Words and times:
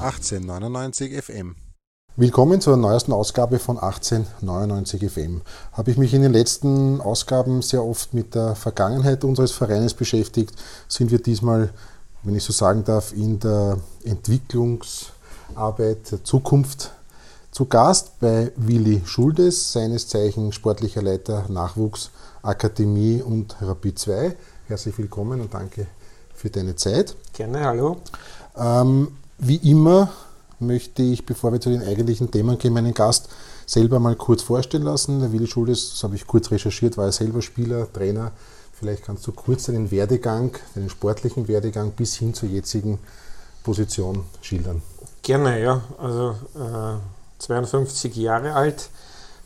1899 0.00 1.22
FM. 1.22 1.54
Willkommen 2.16 2.60
zur 2.62 2.78
neuesten 2.78 3.12
Ausgabe 3.12 3.58
von 3.58 3.78
1899 3.78 5.10
FM. 5.10 5.42
Habe 5.72 5.90
ich 5.90 5.98
mich 5.98 6.14
in 6.14 6.22
den 6.22 6.32
letzten 6.32 7.02
Ausgaben 7.02 7.60
sehr 7.60 7.84
oft 7.84 8.14
mit 8.14 8.34
der 8.34 8.54
Vergangenheit 8.54 9.24
unseres 9.24 9.52
Vereines 9.52 9.92
beschäftigt, 9.92 10.54
sind 10.88 11.10
wir 11.10 11.20
diesmal, 11.20 11.68
wenn 12.22 12.34
ich 12.34 12.44
so 12.44 12.54
sagen 12.54 12.82
darf, 12.82 13.12
in 13.12 13.40
der 13.40 13.76
Entwicklungsarbeit 14.02 16.10
der 16.10 16.24
Zukunft 16.24 16.92
zu 17.50 17.66
Gast 17.66 18.20
bei 18.20 18.52
Willi 18.56 19.02
Schuldes, 19.04 19.72
seines 19.72 20.08
Zeichen 20.08 20.52
sportlicher 20.52 21.02
Leiter 21.02 21.44
Nachwuchs, 21.48 22.10
Akademie 22.40 23.20
und 23.20 23.54
Rapid 23.60 23.98
2. 23.98 24.34
Herzlich 24.66 24.96
willkommen 24.96 25.42
und 25.42 25.52
danke 25.52 25.88
für 26.34 26.48
deine 26.48 26.74
Zeit. 26.74 27.14
Gerne, 27.34 27.66
hallo. 27.66 27.98
Ähm, 28.56 29.08
wie 29.40 29.56
immer 29.56 30.12
möchte 30.58 31.02
ich, 31.02 31.24
bevor 31.24 31.52
wir 31.52 31.60
zu 31.60 31.70
den 31.70 31.82
eigentlichen 31.82 32.30
Themen 32.30 32.58
gehen, 32.58 32.72
meinen 32.72 32.94
Gast 32.94 33.28
selber 33.66 33.98
mal 33.98 34.16
kurz 34.16 34.42
vorstellen 34.42 34.82
lassen. 34.82 35.20
Der 35.20 35.32
Willi 35.32 35.46
Schuldes, 35.46 35.90
das 35.90 36.04
habe 36.04 36.16
ich 36.16 36.26
kurz 36.26 36.50
recherchiert, 36.50 36.96
war 36.96 37.06
er 37.06 37.12
selber 37.12 37.40
Spieler, 37.40 37.90
Trainer. 37.92 38.32
Vielleicht 38.72 39.04
kannst 39.04 39.26
du 39.26 39.32
kurz 39.32 39.66
deinen 39.66 39.90
Werdegang, 39.90 40.56
deinen 40.74 40.90
sportlichen 40.90 41.48
Werdegang 41.48 41.92
bis 41.92 42.16
hin 42.16 42.34
zur 42.34 42.48
jetzigen 42.48 42.98
Position 43.62 44.24
schildern. 44.40 44.82
Gerne, 45.22 45.62
ja. 45.62 45.82
Also 45.98 46.34
äh, 46.54 46.98
52 47.38 48.16
Jahre 48.16 48.54
alt. 48.54 48.88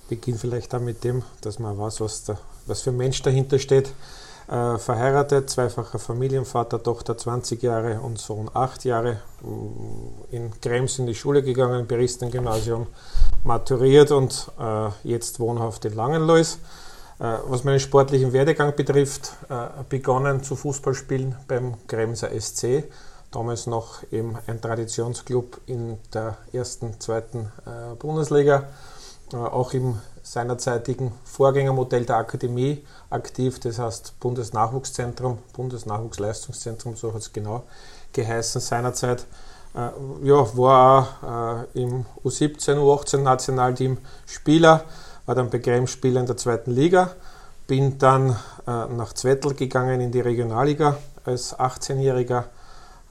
Beginn 0.09 0.39
vielleicht 0.39 0.75
auch 0.75 0.81
mit 0.81 1.03
dem, 1.03 1.23
dass 1.41 1.59
man 1.59 1.79
weiß, 1.79 2.01
was, 2.01 2.25
da, 2.25 2.39
was 2.67 2.83
für 2.83 2.91
ein 2.91 2.97
Mensch 2.97 3.23
dahinter 3.23 3.59
steht. 3.59 3.93
Äh, 4.47 4.77
verheiratet, 4.77 5.49
zweifacher 5.49 5.99
Familienvater, 5.99 6.83
Tochter 6.83 7.17
20 7.17 7.63
Jahre 7.63 8.01
und 8.01 8.19
Sohn 8.19 8.51
8 8.53 8.85
Jahre. 8.85 9.23
In 10.31 10.51
Krems 10.61 10.99
in 10.99 11.07
die 11.07 11.15
Schule 11.15 11.43
gegangen, 11.43 11.87
Beristen-Gymnasium, 11.87 12.87
maturiert 13.43 14.11
und 14.11 14.51
äh, 14.61 14.89
jetzt 15.03 15.41
wohnhaft 15.41 15.85
in 15.87 15.95
Langenlois. 15.95 16.59
Äh, 17.19 17.39
was 17.47 17.65
meinen 17.65 17.81
sportlichen 17.81 18.33
Werdegang 18.35 18.77
betrifft, 18.77 19.33
äh, 19.49 19.83
begonnen 19.89 20.43
zu 20.43 20.57
Fußballspielen 20.57 21.37
beim 21.49 21.75
Kremser 21.87 22.31
SC. 22.39 22.85
Damals 23.31 23.67
noch 23.67 24.03
eben 24.13 24.37
ein 24.47 24.61
Traditionsclub 24.61 25.59
in 25.67 25.99
der 26.13 26.37
ersten, 26.53 27.01
zweiten 27.01 27.51
äh, 27.67 27.95
Bundesliga. 27.99 28.65
Äh, 29.33 29.37
auch 29.37 29.73
im 29.73 29.99
seinerzeitigen 30.25 31.13
Vorgängermodell 31.25 32.07
der 32.07 32.17
Akademie 32.17 32.85
aktiv, 33.11 33.61
das 33.61 33.79
heißt 33.79 34.19
Bundesnachwuchszentrum, 34.19 35.39
Bundesnachwuchsleistungszentrum, 35.53 36.97
so 36.97 37.13
hat 37.13 37.21
es 37.21 37.33
genau 37.33 37.63
geheißen 38.13 38.61
seinerzeit. 38.61 39.27
Äh, 39.75 39.91
ja, 40.23 40.57
war 40.57 41.69
äh, 41.75 41.83
im 41.83 42.07
U17, 42.25 42.77
U18 42.79 43.19
Nationalteam 43.19 43.99
Spieler, 44.27 44.85
war 45.27 45.35
dann 45.35 45.51
bei 45.51 45.87
Spieler 45.87 46.21
in 46.21 46.27
der 46.27 46.37
zweiten 46.37 46.71
Liga, 46.71 47.11
bin 47.67 47.99
dann 47.99 48.31
äh, 48.67 48.87
nach 48.87 49.13
Zwettl 49.13 49.55
gegangen 49.55 50.01
in 50.01 50.11
die 50.11 50.21
Regionalliga 50.21 50.97
als 51.25 51.59
18-Jähriger 51.59 52.45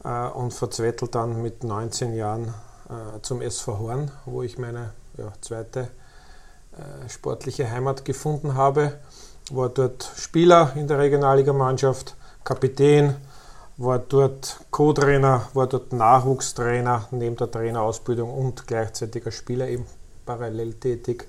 äh, 0.04 0.28
und 0.30 0.52
vor 0.52 0.72
Zwettl 0.72 1.08
dann 1.08 1.42
mit 1.44 1.64
19 1.64 2.16
Jahren 2.16 2.54
äh, 2.90 3.22
zum 3.22 3.42
SV 3.42 3.80
Horn, 3.80 4.12
wo 4.26 4.42
ich 4.42 4.58
meine 4.58 4.92
ja, 5.18 5.32
zweite 5.42 5.90
sportliche 7.08 7.70
Heimat 7.70 8.06
gefunden 8.06 8.56
habe. 8.56 8.94
War 9.52 9.70
dort 9.70 10.12
Spieler 10.16 10.72
in 10.76 10.88
der 10.88 11.00
Regionalligamannschaft, 11.00 12.16
Kapitän, 12.44 13.16
war 13.78 14.00
dort 14.00 14.60
Co-Trainer, 14.72 15.48
war 15.54 15.68
dort 15.68 15.94
Nachwuchstrainer 15.94 17.08
neben 17.12 17.36
der 17.36 17.52
Trainerausbildung 17.52 18.34
und 18.34 18.68
gleichzeitiger 18.68 19.32
Spieler 19.32 19.68
eben 19.68 19.86
parallel 20.26 20.74
tätig. 20.76 21.28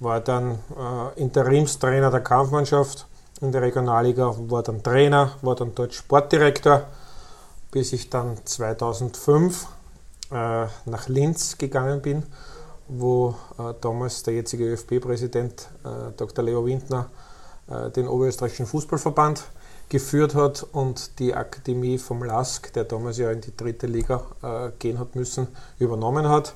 War 0.00 0.20
dann 0.20 0.58
äh, 0.76 1.20
Interimstrainer 1.20 2.10
der 2.10 2.20
Kampfmannschaft 2.20 3.06
in 3.40 3.52
der 3.52 3.62
Regionalliga, 3.62 4.34
war 4.48 4.62
dann 4.62 4.82
Trainer, 4.82 5.32
war 5.42 5.54
dann 5.54 5.74
dort 5.74 5.94
Sportdirektor, 5.94 6.84
bis 7.70 7.92
ich 7.92 8.10
dann 8.10 8.38
2005 8.44 9.66
äh, 10.30 10.66
nach 10.86 11.08
Linz 11.08 11.58
gegangen 11.58 12.02
bin 12.02 12.24
wo 12.88 13.34
äh, 13.58 13.74
damals 13.80 14.22
der 14.22 14.34
jetzige 14.34 14.64
ÖFB-Präsident 14.72 15.68
äh, 15.84 16.12
Dr. 16.16 16.44
Leo 16.44 16.64
Windner 16.64 17.10
äh, 17.68 17.90
den 17.90 18.08
Oberösterreichischen 18.08 18.66
Fußballverband 18.66 19.44
geführt 19.88 20.34
hat 20.34 20.66
und 20.72 21.18
die 21.18 21.34
Akademie 21.34 21.98
vom 21.98 22.22
LASK, 22.22 22.72
der 22.72 22.84
damals 22.84 23.18
ja 23.18 23.30
in 23.30 23.40
die 23.40 23.56
dritte 23.56 23.86
Liga 23.86 24.22
äh, 24.42 24.70
gehen 24.78 24.98
hat 24.98 25.14
müssen, 25.14 25.48
übernommen 25.78 26.28
hat. 26.28 26.54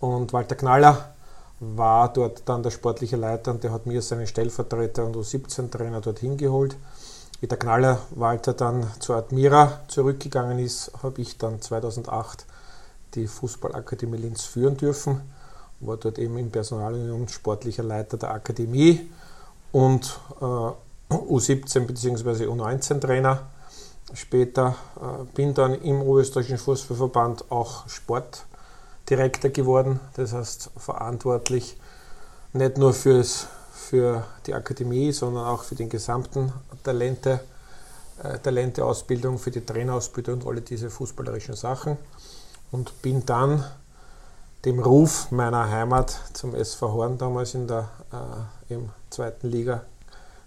Und 0.00 0.32
Walter 0.32 0.54
Knaller 0.54 1.12
war 1.60 2.12
dort 2.12 2.42
dann 2.48 2.62
der 2.62 2.70
sportliche 2.70 3.16
Leiter 3.16 3.50
und 3.50 3.64
der 3.64 3.72
hat 3.72 3.86
mir 3.86 4.00
seinen 4.00 4.26
Stellvertreter 4.26 5.04
und 5.04 5.16
U17-Trainer 5.16 6.00
dorthin 6.00 6.36
geholt. 6.36 6.76
Wie 7.40 7.46
der 7.46 7.58
Knaller 7.58 8.00
Walter 8.10 8.52
dann 8.52 8.86
zur 9.00 9.16
Admira 9.16 9.80
zurückgegangen 9.88 10.58
ist, 10.58 10.92
habe 11.02 11.20
ich 11.20 11.36
dann 11.38 11.60
2008 11.60 12.46
die 13.14 13.26
Fußballakademie 13.26 14.18
Linz 14.18 14.44
führen 14.44 14.76
dürfen 14.76 15.20
war 15.80 15.96
dort 15.96 16.18
eben 16.18 16.38
im 16.38 16.50
Personalunion 16.50 17.28
sportlicher 17.28 17.82
Leiter 17.82 18.16
der 18.16 18.32
Akademie 18.32 19.08
und 19.72 20.18
äh, 20.40 21.14
U17 21.14 21.86
bzw. 21.86 22.46
U19 22.46 23.00
Trainer. 23.00 23.46
Später 24.14 24.74
äh, 24.96 25.24
bin 25.34 25.54
dann 25.54 25.74
im 25.74 26.00
Oberösterreichischen 26.02 26.58
Fußballverband 26.58 27.50
auch 27.50 27.88
Sportdirektor 27.88 29.50
geworden, 29.50 30.00
das 30.16 30.32
heißt 30.32 30.70
verantwortlich 30.76 31.76
nicht 32.54 32.78
nur 32.78 32.94
fürs, 32.94 33.46
für 33.72 34.24
die 34.46 34.54
Akademie, 34.54 35.12
sondern 35.12 35.44
auch 35.44 35.62
für 35.62 35.74
den 35.74 35.88
gesamten 35.88 36.52
Talente, 36.82 37.40
äh, 38.22 38.38
Talenteausbildung, 38.38 39.38
für 39.38 39.50
die 39.50 39.64
Trainerausbildung 39.64 40.40
und 40.40 40.46
alle 40.46 40.62
diese 40.62 40.90
fußballerischen 40.90 41.54
Sachen. 41.54 41.96
Und 42.70 43.00
bin 43.02 43.24
dann 43.24 43.64
dem 44.64 44.80
Ruf 44.80 45.30
meiner 45.30 45.70
Heimat 45.70 46.20
zum 46.32 46.54
SV 46.54 46.92
Horn 46.92 47.18
damals 47.18 47.54
in 47.54 47.68
der 47.68 47.88
äh, 48.12 48.74
im 48.74 48.90
zweiten 49.08 49.48
Liga 49.48 49.82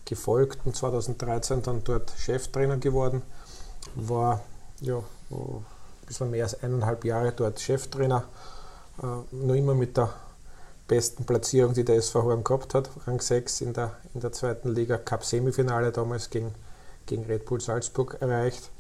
gefolgt 0.06 0.60
und 0.66 0.76
2013 0.76 1.64
dann 1.64 1.84
dort 1.84 2.12
Cheftrainer 2.18 2.78
geworden. 2.78 3.22
War 3.96 4.42
ja 4.82 4.98
ein 5.30 5.66
bisschen 6.06 6.30
mehr 6.30 6.44
als 6.44 6.62
eineinhalb 6.62 7.06
Jahre 7.06 7.32
dort 7.32 7.62
Cheftrainer, 7.62 8.26
äh, 9.02 9.06
nur 9.32 9.56
immer 9.56 9.76
mit 9.76 9.96
der 9.96 10.10
besten 10.88 11.24
Platzierung, 11.24 11.74
die 11.74 11.86
der 11.86 11.96
SV 11.96 12.24
Horn 12.24 12.44
gehabt 12.44 12.74
hat, 12.74 12.90
Rang 13.08 13.22
6 13.22 13.62
in 13.62 13.74
der, 13.74 13.96
in 14.14 14.20
der 14.20 14.34
zweiten 14.34 14.76
Liga, 14.76 14.98
Cup-Semifinale 14.98 15.94
damals 15.94 16.30
gegen, 16.30 16.54
gegen 17.06 17.24
Red 17.24 17.46
Bull 17.46 17.62
Salzburg 17.62 18.18
erreicht. 18.20 18.72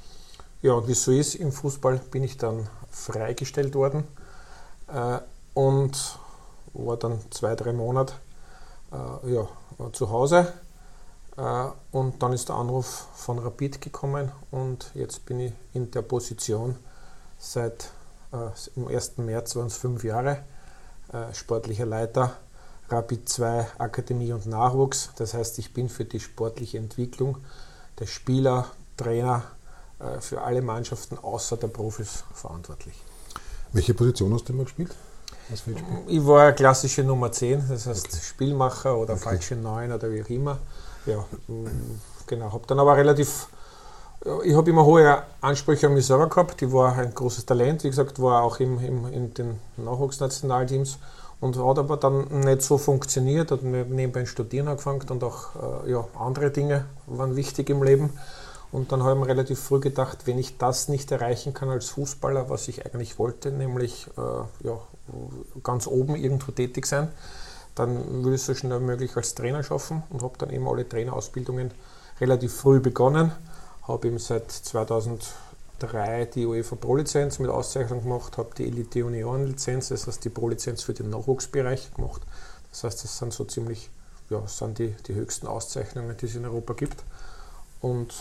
Ja, 0.61 0.73
und 0.73 0.89
wie 0.89 0.91
es 0.91 1.03
so 1.03 1.11
ist, 1.11 1.35
im 1.35 1.53
Fußball 1.53 2.01
bin 2.11 2.23
ich 2.23 2.37
dann 2.37 2.67
freigestellt 2.91 3.75
worden 3.75 4.05
äh, 4.93 5.19
und 5.53 6.17
war 6.73 6.97
dann 6.97 7.19
zwei, 7.31 7.55
drei 7.55 7.73
Monate 7.73 8.13
äh, 8.91 9.33
ja, 9.33 9.47
zu 9.91 10.09
Hause. 10.09 10.53
Äh, 11.37 11.65
und 11.91 12.21
dann 12.21 12.33
ist 12.33 12.49
der 12.49 12.55
Anruf 12.55 13.07
von 13.13 13.39
Rapid 13.39 13.81
gekommen 13.81 14.31
und 14.51 14.91
jetzt 14.93 15.25
bin 15.25 15.39
ich 15.39 15.53
in 15.73 15.91
der 15.91 16.01
Position 16.01 16.77
seit 17.37 17.91
im 18.77 18.87
1. 18.87 19.17
März 19.17 19.57
waren 19.57 19.67
es 19.67 19.75
fünf 19.75 20.05
Jahre, 20.05 20.37
sportlicher 21.33 21.85
Leiter 21.85 22.37
Rapid 22.87 23.27
2 23.27 23.67
Akademie 23.77 24.31
und 24.31 24.45
Nachwuchs. 24.45 25.09
Das 25.17 25.33
heißt, 25.33 25.59
ich 25.59 25.73
bin 25.73 25.89
für 25.89 26.05
die 26.05 26.21
sportliche 26.21 26.77
Entwicklung 26.77 27.39
der 27.99 28.05
Spieler, 28.05 28.67
Trainer, 28.95 29.43
für 30.21 30.43
alle 30.43 30.61
Mannschaften 30.61 31.17
außer 31.17 31.57
der 31.57 31.67
Profis 31.67 32.23
verantwortlich. 32.33 32.95
Welche 33.73 33.93
Position 33.93 34.33
hast 34.33 34.49
du 34.49 34.53
immer 34.53 34.63
gespielt? 34.63 34.91
Ich 36.07 36.25
war 36.25 36.51
klassische 36.53 37.03
Nummer 37.03 37.31
10, 37.31 37.65
das 37.69 37.85
heißt 37.85 38.07
okay. 38.07 38.17
Spielmacher 38.21 38.97
oder 38.97 39.13
okay. 39.13 39.23
falsche 39.23 39.55
9 39.55 39.91
oder 39.91 40.11
wie 40.11 40.23
auch 40.23 40.29
immer. 40.29 40.57
Ja, 41.05 41.25
genau. 42.27 42.51
Habe 42.51 42.63
dann 42.67 42.79
aber 42.79 42.95
relativ, 42.95 43.47
ich 44.43 44.55
habe 44.55 44.69
immer 44.69 44.85
hohe 44.85 45.23
Ansprüche 45.41 45.87
an 45.87 45.93
mich 45.93 46.05
selber 46.05 46.29
gehabt. 46.29 46.61
Ich 46.61 46.71
war 46.71 46.95
ein 46.95 47.13
großes 47.13 47.45
Talent, 47.45 47.83
wie 47.83 47.89
gesagt, 47.89 48.21
war 48.21 48.43
auch 48.43 48.59
im, 48.59 48.79
im, 48.79 49.11
in 49.11 49.33
den 49.33 49.59
Nachwuchsnationalteams 49.77 50.99
und 51.39 51.57
hat 51.57 51.79
aber 51.79 51.97
dann 51.97 52.27
nicht 52.41 52.61
so 52.61 52.77
funktioniert. 52.77 53.51
Hat 53.51 53.63
nebenbei 53.63 54.25
Studieren 54.25 54.67
angefangen 54.67 55.01
und 55.09 55.23
auch 55.23 55.83
äh, 55.85 55.91
ja, 55.91 56.05
andere 56.17 56.51
Dinge 56.51 56.85
waren 57.07 57.35
wichtig 57.35 57.69
im 57.69 57.83
Leben. 57.83 58.11
Und 58.71 58.91
dann 58.91 59.03
habe 59.03 59.13
ich 59.13 59.19
mir 59.19 59.27
relativ 59.27 59.59
früh 59.59 59.79
gedacht, 59.79 60.27
wenn 60.27 60.39
ich 60.39 60.57
das 60.57 60.87
nicht 60.87 61.11
erreichen 61.11 61.53
kann 61.53 61.69
als 61.69 61.89
Fußballer, 61.89 62.49
was 62.49 62.67
ich 62.67 62.85
eigentlich 62.85 63.19
wollte, 63.19 63.51
nämlich 63.51 64.07
äh, 64.17 64.67
ja, 64.67 64.79
ganz 65.63 65.87
oben 65.87 66.15
irgendwo 66.15 66.51
tätig 66.51 66.85
sein, 66.85 67.09
dann 67.75 68.23
würde 68.23 68.35
ich 68.35 68.41
es 68.41 68.45
so 68.45 68.55
schnell 68.55 68.79
wie 68.79 68.85
möglich 68.85 69.15
als 69.17 69.35
Trainer 69.35 69.63
schaffen 69.63 70.03
und 70.09 70.23
habe 70.23 70.37
dann 70.37 70.51
eben 70.51 70.67
alle 70.67 70.87
Trainerausbildungen 70.87 71.71
relativ 72.19 72.53
früh 72.53 72.79
begonnen. 72.79 73.31
Habe 73.87 74.07
eben 74.07 74.19
seit 74.19 74.51
2011 74.51 75.33
drei 75.81 76.25
die 76.25 76.45
UEFA 76.45 76.75
Pro-Lizenz 76.75 77.39
mit 77.39 77.49
Auszeichnung 77.49 78.03
gemacht, 78.03 78.37
habe 78.37 78.51
die 78.57 78.67
Elite 78.67 79.03
Union 79.05 79.47
Lizenz, 79.47 79.89
das 79.89 80.07
heißt 80.07 80.23
die 80.23 80.29
Pro-Lizenz 80.29 80.83
für 80.83 80.93
den 80.93 81.09
Nachwuchsbereich 81.09 81.93
gemacht. 81.93 82.21
Das 82.71 82.83
heißt, 82.83 83.03
das 83.03 83.17
sind 83.17 83.33
so 83.33 83.43
ziemlich, 83.45 83.89
ja, 84.29 84.45
sind 84.47 84.79
die, 84.79 84.95
die 85.07 85.15
höchsten 85.15 85.47
Auszeichnungen, 85.47 86.15
die 86.17 86.25
es 86.25 86.35
in 86.35 86.45
Europa 86.45 86.73
gibt. 86.73 87.03
Und 87.81 88.13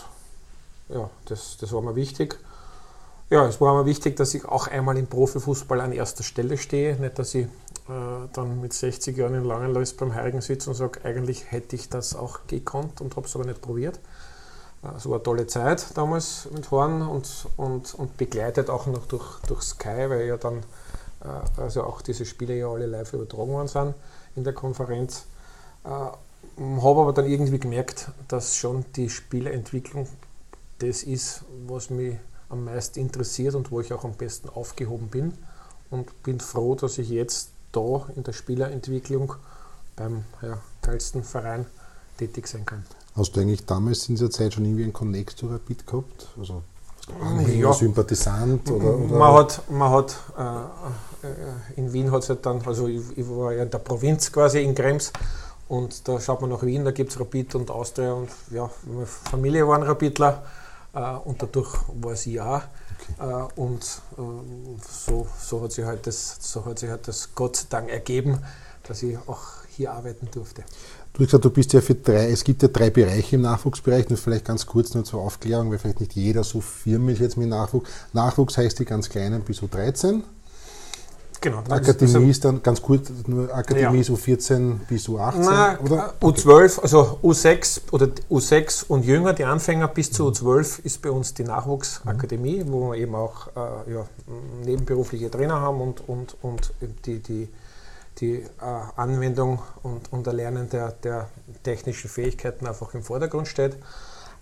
ja, 0.93 1.09
das, 1.25 1.57
das 1.57 1.71
war 1.71 1.81
mir 1.81 1.95
wichtig. 1.95 2.37
Ja, 3.29 3.47
es 3.47 3.61
war 3.61 3.73
mir 3.75 3.85
wichtig, 3.85 4.17
dass 4.17 4.33
ich 4.33 4.45
auch 4.45 4.67
einmal 4.67 4.97
im 4.97 5.07
Profifußball 5.07 5.79
an 5.79 5.93
erster 5.93 6.23
Stelle 6.23 6.57
stehe. 6.57 6.97
Nicht, 6.97 7.17
dass 7.17 7.33
ich 7.33 7.45
äh, 7.45 8.27
dann 8.33 8.59
mit 8.59 8.73
60 8.73 9.15
Jahren 9.17 9.35
in 9.35 9.45
Langenlois 9.45 9.93
beim 9.97 10.13
Heiligen 10.13 10.41
sitze 10.41 10.69
und 10.69 10.75
sage, 10.75 10.99
eigentlich 11.05 11.51
hätte 11.51 11.75
ich 11.75 11.89
das 11.89 12.15
auch 12.15 12.41
gekonnt 12.47 12.99
und 12.99 13.15
habe 13.15 13.27
es 13.27 13.35
aber 13.35 13.45
nicht 13.45 13.61
probiert. 13.61 13.99
Äh, 14.83 14.97
es 14.97 15.05
war 15.05 15.15
eine 15.15 15.23
tolle 15.23 15.47
Zeit 15.47 15.97
damals 15.97 16.49
mit 16.53 16.69
Horn 16.71 17.01
und, 17.01 17.47
und, 17.57 17.93
und 17.95 18.17
begleitet 18.17 18.69
auch 18.69 18.87
noch 18.87 19.05
durch, 19.05 19.39
durch 19.47 19.61
Sky, 19.61 20.09
weil 20.09 20.27
ja 20.27 20.37
dann 20.37 20.57
äh, 21.23 21.61
also 21.61 21.83
auch 21.83 22.01
diese 22.01 22.25
Spiele 22.25 22.55
ja 22.55 22.67
alle 22.67 22.85
live 22.85 23.13
übertragen 23.13 23.51
worden 23.51 23.67
sind 23.67 23.95
in 24.35 24.43
der 24.43 24.53
Konferenz. 24.53 25.25
Äh, 25.85 25.89
habe 25.89 27.01
aber 27.01 27.13
dann 27.13 27.27
irgendwie 27.27 27.59
gemerkt, 27.59 28.09
dass 28.27 28.55
schon 28.55 28.85
die 28.95 29.09
Spieleentwicklung 29.09 30.07
das 30.81 31.03
ist, 31.03 31.43
was 31.67 31.89
mich 31.89 32.17
am 32.49 32.65
meisten 32.65 32.99
interessiert 32.99 33.55
und 33.55 33.71
wo 33.71 33.79
ich 33.81 33.93
auch 33.93 34.03
am 34.03 34.13
besten 34.13 34.49
aufgehoben 34.49 35.07
bin. 35.07 35.33
Und 35.89 36.23
bin 36.23 36.39
froh, 36.39 36.75
dass 36.75 36.97
ich 36.97 37.09
jetzt 37.09 37.49
da 37.71 38.07
in 38.15 38.23
der 38.23 38.33
Spielerentwicklung 38.33 39.33
beim 39.95 40.23
ja, 40.41 40.57
geilsten 40.81 41.23
Verein 41.23 41.65
tätig 42.17 42.47
sein 42.47 42.65
kann. 42.65 42.85
Hast 43.15 43.35
du 43.35 43.41
eigentlich 43.41 43.65
damals 43.65 44.07
in 44.07 44.15
dieser 44.15 44.29
Zeit 44.29 44.53
schon 44.53 44.65
irgendwie 44.65 44.83
einen 44.83 44.93
Connect 44.93 45.37
zu 45.37 45.47
Rapid 45.47 45.85
gehabt? 45.85 46.29
Also 46.37 46.63
ja. 47.47 47.73
Sympathisant 47.73 48.69
oder, 48.71 48.97
oder, 48.97 49.17
Man 49.17 49.33
hat, 49.33 49.69
man 49.69 49.91
hat 49.91 50.15
äh, 50.37 51.27
äh 51.27 51.79
in 51.79 51.91
Wien 51.91 52.11
hat 52.11 52.23
es 52.23 52.29
halt 52.29 52.45
dann, 52.45 52.61
also 52.65 52.87
ich, 52.87 53.01
ich, 53.17 53.27
war 53.27 53.51
ja 53.53 53.63
in 53.63 53.69
der 53.69 53.79
Provinz 53.79 54.31
quasi 54.31 54.63
in 54.63 54.75
Krems 54.75 55.11
und 55.67 56.07
da 56.07 56.19
schaut 56.21 56.41
man 56.41 56.51
nach 56.51 56.61
Wien, 56.63 56.85
da 56.85 56.91
gibt 56.91 57.11
es 57.11 57.19
Rapid 57.19 57.55
und 57.55 57.71
Austria 57.71 58.13
und 58.13 58.29
ja, 58.51 58.69
meine 58.85 59.05
Familie 59.05 59.67
waren 59.67 59.83
Rapidler 59.83 60.43
und 60.99 61.41
dadurch 61.41 61.73
war 62.01 62.11
es 62.11 62.25
ja. 62.25 62.63
Okay. 63.17 63.29
Äh, 63.31 63.59
und 63.59 63.81
äh, 64.17 64.21
so, 64.89 65.27
so, 65.39 65.61
hat 65.61 65.71
sich 65.71 65.85
halt 65.85 66.05
das, 66.05 66.37
so 66.39 66.65
hat 66.65 66.79
sich 66.79 66.89
halt 66.89 67.07
das 67.07 67.33
Gott 67.33 67.55
sei 67.55 67.65
Dank 67.69 67.89
ergeben, 67.89 68.39
dass 68.83 69.01
ich 69.03 69.17
auch 69.27 69.39
hier 69.69 69.93
arbeiten 69.93 70.27
durfte. 70.31 70.63
Du 71.13 71.19
hast 71.19 71.27
gesagt, 71.27 71.45
du 71.45 71.49
bist 71.49 71.73
ja 71.73 71.81
für 71.81 71.95
drei, 71.95 72.31
es 72.31 72.43
gibt 72.43 72.61
ja 72.61 72.67
drei 72.69 72.89
Bereiche 72.89 73.35
im 73.35 73.41
Nachwuchsbereich, 73.41 74.09
nur 74.09 74.17
vielleicht 74.17 74.45
ganz 74.45 74.65
kurz 74.65 74.93
nur 74.93 75.03
zur 75.03 75.21
Aufklärung, 75.21 75.69
weil 75.71 75.79
vielleicht 75.79 75.99
nicht 75.99 76.13
jeder 76.13 76.43
so 76.43 76.61
firm 76.61 77.09
ist 77.09 77.19
jetzt 77.19 77.37
mit 77.37 77.49
Nachwuchs. 77.49 77.89
Nachwuchs 78.13 78.57
heißt 78.57 78.79
die 78.79 78.85
ganz 78.85 79.09
kleinen 79.09 79.41
bis 79.41 79.61
U13. 79.61 80.21
Genau. 81.41 81.63
Akademie 81.69 82.29
ist 82.29 82.45
dann 82.45 82.61
ganz 82.61 82.79
kurz, 82.81 83.11
nur 83.25 83.51
Akademie 83.53 83.95
ja. 83.97 84.01
ist 84.01 84.11
U14 84.11 84.75
bis 84.87 85.09
U18, 85.09 85.33
Na, 85.39 85.79
oder? 85.79 86.13
U12, 86.21 86.79
also 86.81 87.17
U6 87.23 87.81
oder 87.91 88.09
U6 88.29 88.85
und 88.87 89.03
jünger, 89.05 89.33
die 89.33 89.45
Anfänger 89.45 89.87
bis 89.87 90.11
zu 90.11 90.27
U12 90.29 90.85
ist 90.85 91.01
bei 91.01 91.09
uns 91.09 91.33
die 91.33 91.43
Nachwuchsakademie, 91.43 92.63
mhm. 92.63 92.71
wo 92.71 92.91
wir 92.91 92.99
eben 92.99 93.15
auch 93.15 93.47
äh, 93.47 93.91
ja, 93.91 94.05
nebenberufliche 94.63 95.31
Trainer 95.31 95.59
haben 95.59 95.81
und, 95.81 96.07
und, 96.07 96.35
und 96.43 96.73
die, 97.07 97.17
die 97.17 97.49
die 98.19 98.35
äh, 98.35 98.45
Anwendung 98.95 99.59
und, 99.83 100.11
und 100.11 100.27
Erlernen 100.27 100.69
der, 100.69 100.91
der 100.91 101.29
technischen 101.63 102.09
Fähigkeiten 102.09 102.67
einfach 102.67 102.93
im 102.93 103.03
Vordergrund 103.03 103.47
steht. 103.47 103.77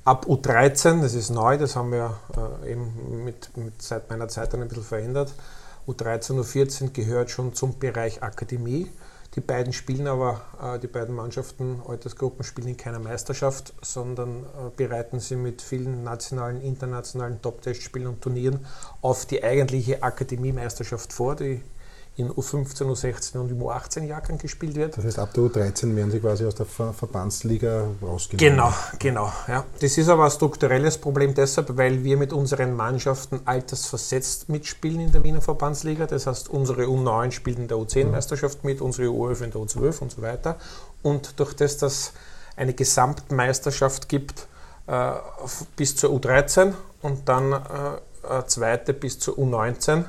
Ab 0.05 0.25
U13, 0.27 1.01
das 1.01 1.13
ist 1.13 1.29
neu, 1.29 1.57
das 1.57 1.75
haben 1.75 1.91
wir 1.91 2.17
äh, 2.63 2.71
eben 2.71 3.23
mit, 3.23 3.55
mit, 3.57 3.81
seit 3.81 4.09
meiner 4.09 4.27
Zeit 4.27 4.53
dann 4.53 4.61
ein 4.61 4.67
bisschen 4.67 4.83
verändert. 4.83 5.33
U13, 5.89 6.39
U14 6.39 6.91
gehört 6.91 7.31
schon 7.31 7.55
zum 7.55 7.79
Bereich 7.79 8.21
Akademie. 8.21 8.87
Die 9.35 9.41
beiden 9.41 9.73
spielen 9.73 10.07
aber, 10.07 10.41
äh, 10.61 10.79
die 10.79 10.87
beiden 10.87 11.15
Mannschaften, 11.15 11.81
Altersgruppen 11.87 12.43
spielen 12.43 12.69
in 12.69 12.77
keiner 12.77 12.99
Meisterschaft, 12.99 13.73
sondern 13.81 14.43
äh, 14.43 14.69
bereiten 14.75 15.19
sie 15.19 15.35
mit 15.35 15.61
vielen 15.61 16.03
nationalen, 16.03 16.61
internationalen 16.61 17.41
Top-Testspielen 17.41 18.07
und 18.07 18.21
Turnieren 18.21 18.65
auf 19.01 19.25
die 19.25 19.43
eigentliche 19.43 20.03
Akademie-Meisterschaft 20.03 21.11
vor, 21.11 21.35
die 21.35 21.61
in 22.19 22.29
U15, 22.31 22.83
U16 22.83 23.37
und 23.37 23.49
im 23.49 23.61
U18-Jahrgang 23.61 24.37
gespielt 24.37 24.75
wird. 24.75 24.97
Das 24.97 25.05
heißt, 25.05 25.19
ab 25.19 25.33
der 25.33 25.43
U13 25.43 25.95
werden 25.95 26.11
sie 26.11 26.19
quasi 26.19 26.45
aus 26.45 26.55
der 26.55 26.65
Ver 26.65 26.93
Verbandsliga 26.93 27.85
rausgenommen. 28.01 28.37
Genau, 28.37 28.73
genau. 28.99 29.33
Ja. 29.47 29.65
Das 29.79 29.97
ist 29.97 30.09
aber 30.09 30.25
ein 30.25 30.31
strukturelles 30.31 30.97
Problem 30.97 31.33
deshalb, 31.33 31.77
weil 31.77 32.03
wir 32.03 32.17
mit 32.17 32.33
unseren 32.33 32.75
Mannschaften 32.75 33.39
altersversetzt 33.45 34.49
mitspielen 34.49 34.99
in 34.99 35.11
der 35.11 35.23
Wiener 35.23 35.41
Verbandsliga. 35.41 36.07
Das 36.07 36.27
heißt, 36.27 36.49
unsere 36.49 36.83
U9 36.83 37.31
spielt 37.31 37.57
in 37.57 37.67
der 37.69 37.77
U10-Meisterschaft 37.77 38.63
mit, 38.65 38.81
unsere 38.81 39.07
U11 39.07 39.43
in 39.45 39.51
der 39.51 39.61
U12 39.61 39.99
und 39.99 40.11
so 40.11 40.21
weiter. 40.21 40.57
Und 41.01 41.39
durch 41.39 41.53
das, 41.53 41.77
dass 41.77 42.11
eine 42.57 42.73
Gesamtmeisterschaft 42.73 44.09
gibt 44.09 44.47
äh, 44.87 45.13
bis 45.77 45.95
zur 45.95 46.11
U13 46.11 46.73
und 47.01 47.29
dann 47.29 47.53
äh, 47.53 47.57
zweite 48.47 48.93
bis 48.93 49.19
zur 49.19 49.37
U19, 49.37 50.05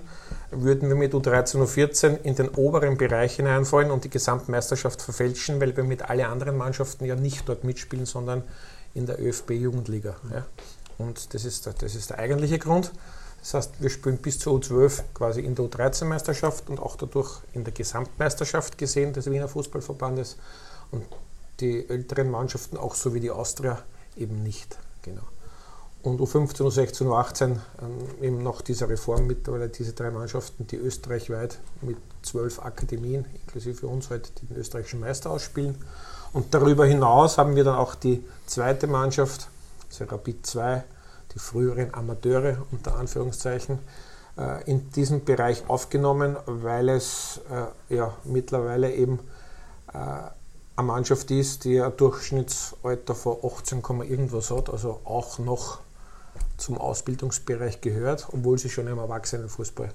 würden 0.50 0.88
wir 0.88 0.96
mit 0.96 1.14
U13, 1.14 1.62
U14 1.62 2.22
in 2.22 2.34
den 2.34 2.48
oberen 2.48 2.96
Bereich 2.96 3.36
hineinfallen 3.36 3.90
und 3.90 4.04
die 4.04 4.10
Gesamtmeisterschaft 4.10 5.00
verfälschen, 5.00 5.60
weil 5.60 5.76
wir 5.76 5.84
mit 5.84 6.02
allen 6.02 6.26
anderen 6.26 6.56
Mannschaften 6.56 7.04
ja 7.04 7.14
nicht 7.14 7.48
dort 7.48 7.64
mitspielen, 7.64 8.06
sondern 8.06 8.42
in 8.94 9.06
der 9.06 9.20
ÖFB-Jugendliga. 9.20 10.16
Ja. 10.32 10.46
Und 10.98 11.32
das 11.34 11.44
ist, 11.44 11.66
der, 11.66 11.74
das 11.74 11.94
ist 11.94 12.10
der 12.10 12.18
eigentliche 12.18 12.58
Grund. 12.58 12.92
Das 13.40 13.54
heißt, 13.54 13.72
wir 13.78 13.88
spielen 13.88 14.18
bis 14.18 14.38
zur 14.38 14.58
U12 14.58 15.02
quasi 15.14 15.40
in 15.40 15.54
der 15.54 15.64
U13-Meisterschaft 15.64 16.68
und 16.68 16.78
auch 16.78 16.96
dadurch 16.96 17.40
in 17.54 17.64
der 17.64 17.72
Gesamtmeisterschaft 17.72 18.76
gesehen 18.76 19.12
des 19.12 19.30
Wiener 19.30 19.48
Fußballverbandes 19.48 20.36
und 20.90 21.04
die 21.60 21.88
älteren 21.88 22.30
Mannschaften, 22.30 22.76
auch 22.76 22.94
so 22.94 23.14
wie 23.14 23.20
die 23.20 23.30
Austria, 23.30 23.78
eben 24.16 24.42
nicht. 24.42 24.76
Genau 25.02 25.29
und 26.02 26.20
U15, 26.20 26.62
U16, 26.62 27.06
U18 27.06 27.44
ähm, 27.44 27.58
eben 28.22 28.42
nach 28.42 28.62
dieser 28.62 28.88
Reform 28.88 29.26
mittlerweile 29.26 29.68
diese 29.68 29.92
drei 29.92 30.10
Mannschaften, 30.10 30.66
die 30.66 30.76
österreichweit 30.76 31.58
mit 31.82 31.98
zwölf 32.22 32.60
Akademien, 32.60 33.26
inklusive 33.42 33.86
uns 33.86 34.10
halt 34.10 34.32
den 34.42 34.56
österreichischen 34.56 35.00
Meister 35.00 35.30
ausspielen. 35.30 35.76
Und 36.32 36.54
darüber 36.54 36.86
hinaus 36.86 37.38
haben 37.38 37.56
wir 37.56 37.64
dann 37.64 37.76
auch 37.76 37.94
die 37.94 38.24
zweite 38.46 38.86
Mannschaft, 38.86 39.48
also 39.90 40.04
Rapid 40.04 40.46
2, 40.46 40.84
die 41.34 41.38
früheren 41.38 41.92
Amateure 41.92 42.58
unter 42.70 42.96
Anführungszeichen, 42.96 43.78
äh, 44.38 44.70
in 44.70 44.90
diesem 44.92 45.24
Bereich 45.24 45.68
aufgenommen, 45.68 46.36
weil 46.46 46.88
es 46.88 47.40
äh, 47.50 47.94
ja 47.94 48.14
mittlerweile 48.24 48.94
eben 48.94 49.18
äh, 49.92 49.98
eine 50.76 50.86
Mannschaft 50.86 51.30
ist, 51.30 51.64
die 51.64 51.80
ein 51.80 51.94
Durchschnittsalter 51.96 53.14
von 53.14 53.36
18, 53.44 53.82
irgendwas 54.08 54.50
hat, 54.50 54.70
also 54.70 55.00
auch 55.04 55.38
noch 55.38 55.78
zum 56.60 56.78
Ausbildungsbereich 56.78 57.80
gehört, 57.80 58.28
obwohl 58.32 58.58
sie 58.58 58.70
schon 58.70 58.86
im 58.86 58.98
Erwachsenenfußball 58.98 59.92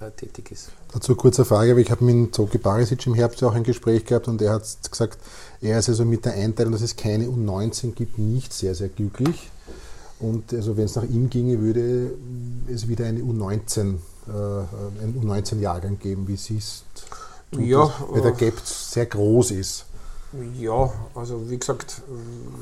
äh, 0.00 0.10
tätig 0.10 0.50
ist. 0.50 0.70
Dazu 0.92 1.14
kurze 1.14 1.44
Frage, 1.44 1.72
aber 1.72 1.80
ich 1.80 1.90
habe 1.90 2.04
mit 2.04 2.34
Zoki 2.34 2.58
Barisic 2.58 3.06
im 3.06 3.14
Herbst 3.14 3.42
auch 3.44 3.54
ein 3.54 3.62
Gespräch 3.62 4.04
gehabt 4.04 4.28
und 4.28 4.42
er 4.42 4.54
hat 4.54 4.62
gesagt, 4.90 5.18
er 5.60 5.78
ist 5.78 5.88
also 5.88 6.04
mit 6.04 6.24
der 6.24 6.34
Einteilung, 6.34 6.72
dass 6.72 6.82
es 6.82 6.96
keine 6.96 7.26
U19 7.26 7.92
gibt, 7.92 8.18
nicht 8.18 8.52
sehr, 8.52 8.74
sehr 8.74 8.88
glücklich. 8.88 9.50
Und 10.20 10.52
also 10.52 10.76
wenn 10.76 10.86
es 10.86 10.96
nach 10.96 11.04
ihm 11.04 11.28
ginge, 11.30 11.60
würde 11.60 12.12
es 12.72 12.88
wieder 12.88 13.06
eine 13.06 13.20
U19, 13.20 13.96
äh, 14.26 14.30
einen 14.30 15.20
U19-Jahrgang 15.22 15.98
geben, 15.98 16.26
wie 16.28 16.36
siehst 16.36 16.84
du 17.50 17.60
ja, 17.60 17.92
weil 18.08 18.22
der 18.22 18.32
äh, 18.32 18.36
Gap 18.36 18.58
sehr 18.60 19.06
groß 19.06 19.52
ist. 19.52 19.86
Ja, 20.58 20.92
also 21.14 21.48
wie 21.48 21.58
gesagt, 21.58 22.02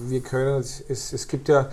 wir 0.06 0.20
können, 0.20 0.60
es, 0.60 1.12
es 1.12 1.28
gibt 1.28 1.48
ja 1.48 1.70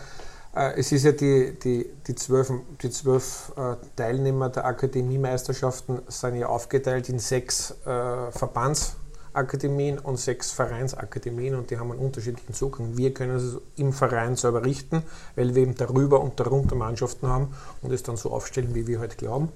es 0.59 0.91
ist 0.91 1.05
ja 1.05 1.11
die, 1.13 1.57
die, 1.63 1.89
die 2.05 2.15
zwölf, 2.15 2.51
die 2.81 2.89
zwölf 2.89 3.53
äh, 3.55 3.75
Teilnehmer 3.95 4.49
der 4.49 4.65
Akademiemeisterschaften 4.65 6.01
sind 6.07 6.35
ja 6.35 6.47
aufgeteilt 6.47 7.07
in 7.07 7.19
sechs 7.19 7.71
äh, 7.85 8.31
Verbandsakademien 8.31 9.99
und 9.99 10.17
sechs 10.17 10.51
Vereinsakademien 10.51 11.55
und 11.55 11.71
die 11.71 11.77
haben 11.77 11.91
einen 11.91 12.01
unterschiedlichen 12.01 12.53
Zugang. 12.53 12.97
Wir 12.97 13.13
können 13.13 13.37
es 13.37 13.57
im 13.77 13.93
Verein 13.93 14.35
selber 14.35 14.65
richten, 14.65 15.03
weil 15.35 15.55
wir 15.55 15.61
eben 15.61 15.75
darüber 15.75 16.19
und 16.19 16.39
darunter 16.39 16.75
Mannschaften 16.75 17.27
haben 17.27 17.53
und 17.81 17.93
es 17.93 18.03
dann 18.03 18.17
so 18.17 18.31
aufstellen, 18.31 18.75
wie 18.75 18.85
wir 18.85 18.99
heute 18.99 19.11
halt 19.11 19.17
glauben. 19.17 19.49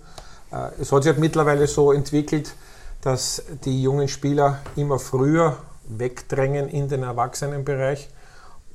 Äh, 0.51 0.69
es 0.79 0.91
hat 0.93 1.03
sich 1.03 1.11
halt 1.11 1.19
mittlerweile 1.19 1.67
so 1.67 1.91
entwickelt, 1.91 2.55
dass 3.01 3.43
die 3.65 3.83
jungen 3.83 4.07
Spieler 4.07 4.59
immer 4.77 4.99
früher 4.99 5.57
wegdrängen 5.85 6.69
in 6.69 6.87
den 6.87 7.03
Erwachsenenbereich 7.03 8.09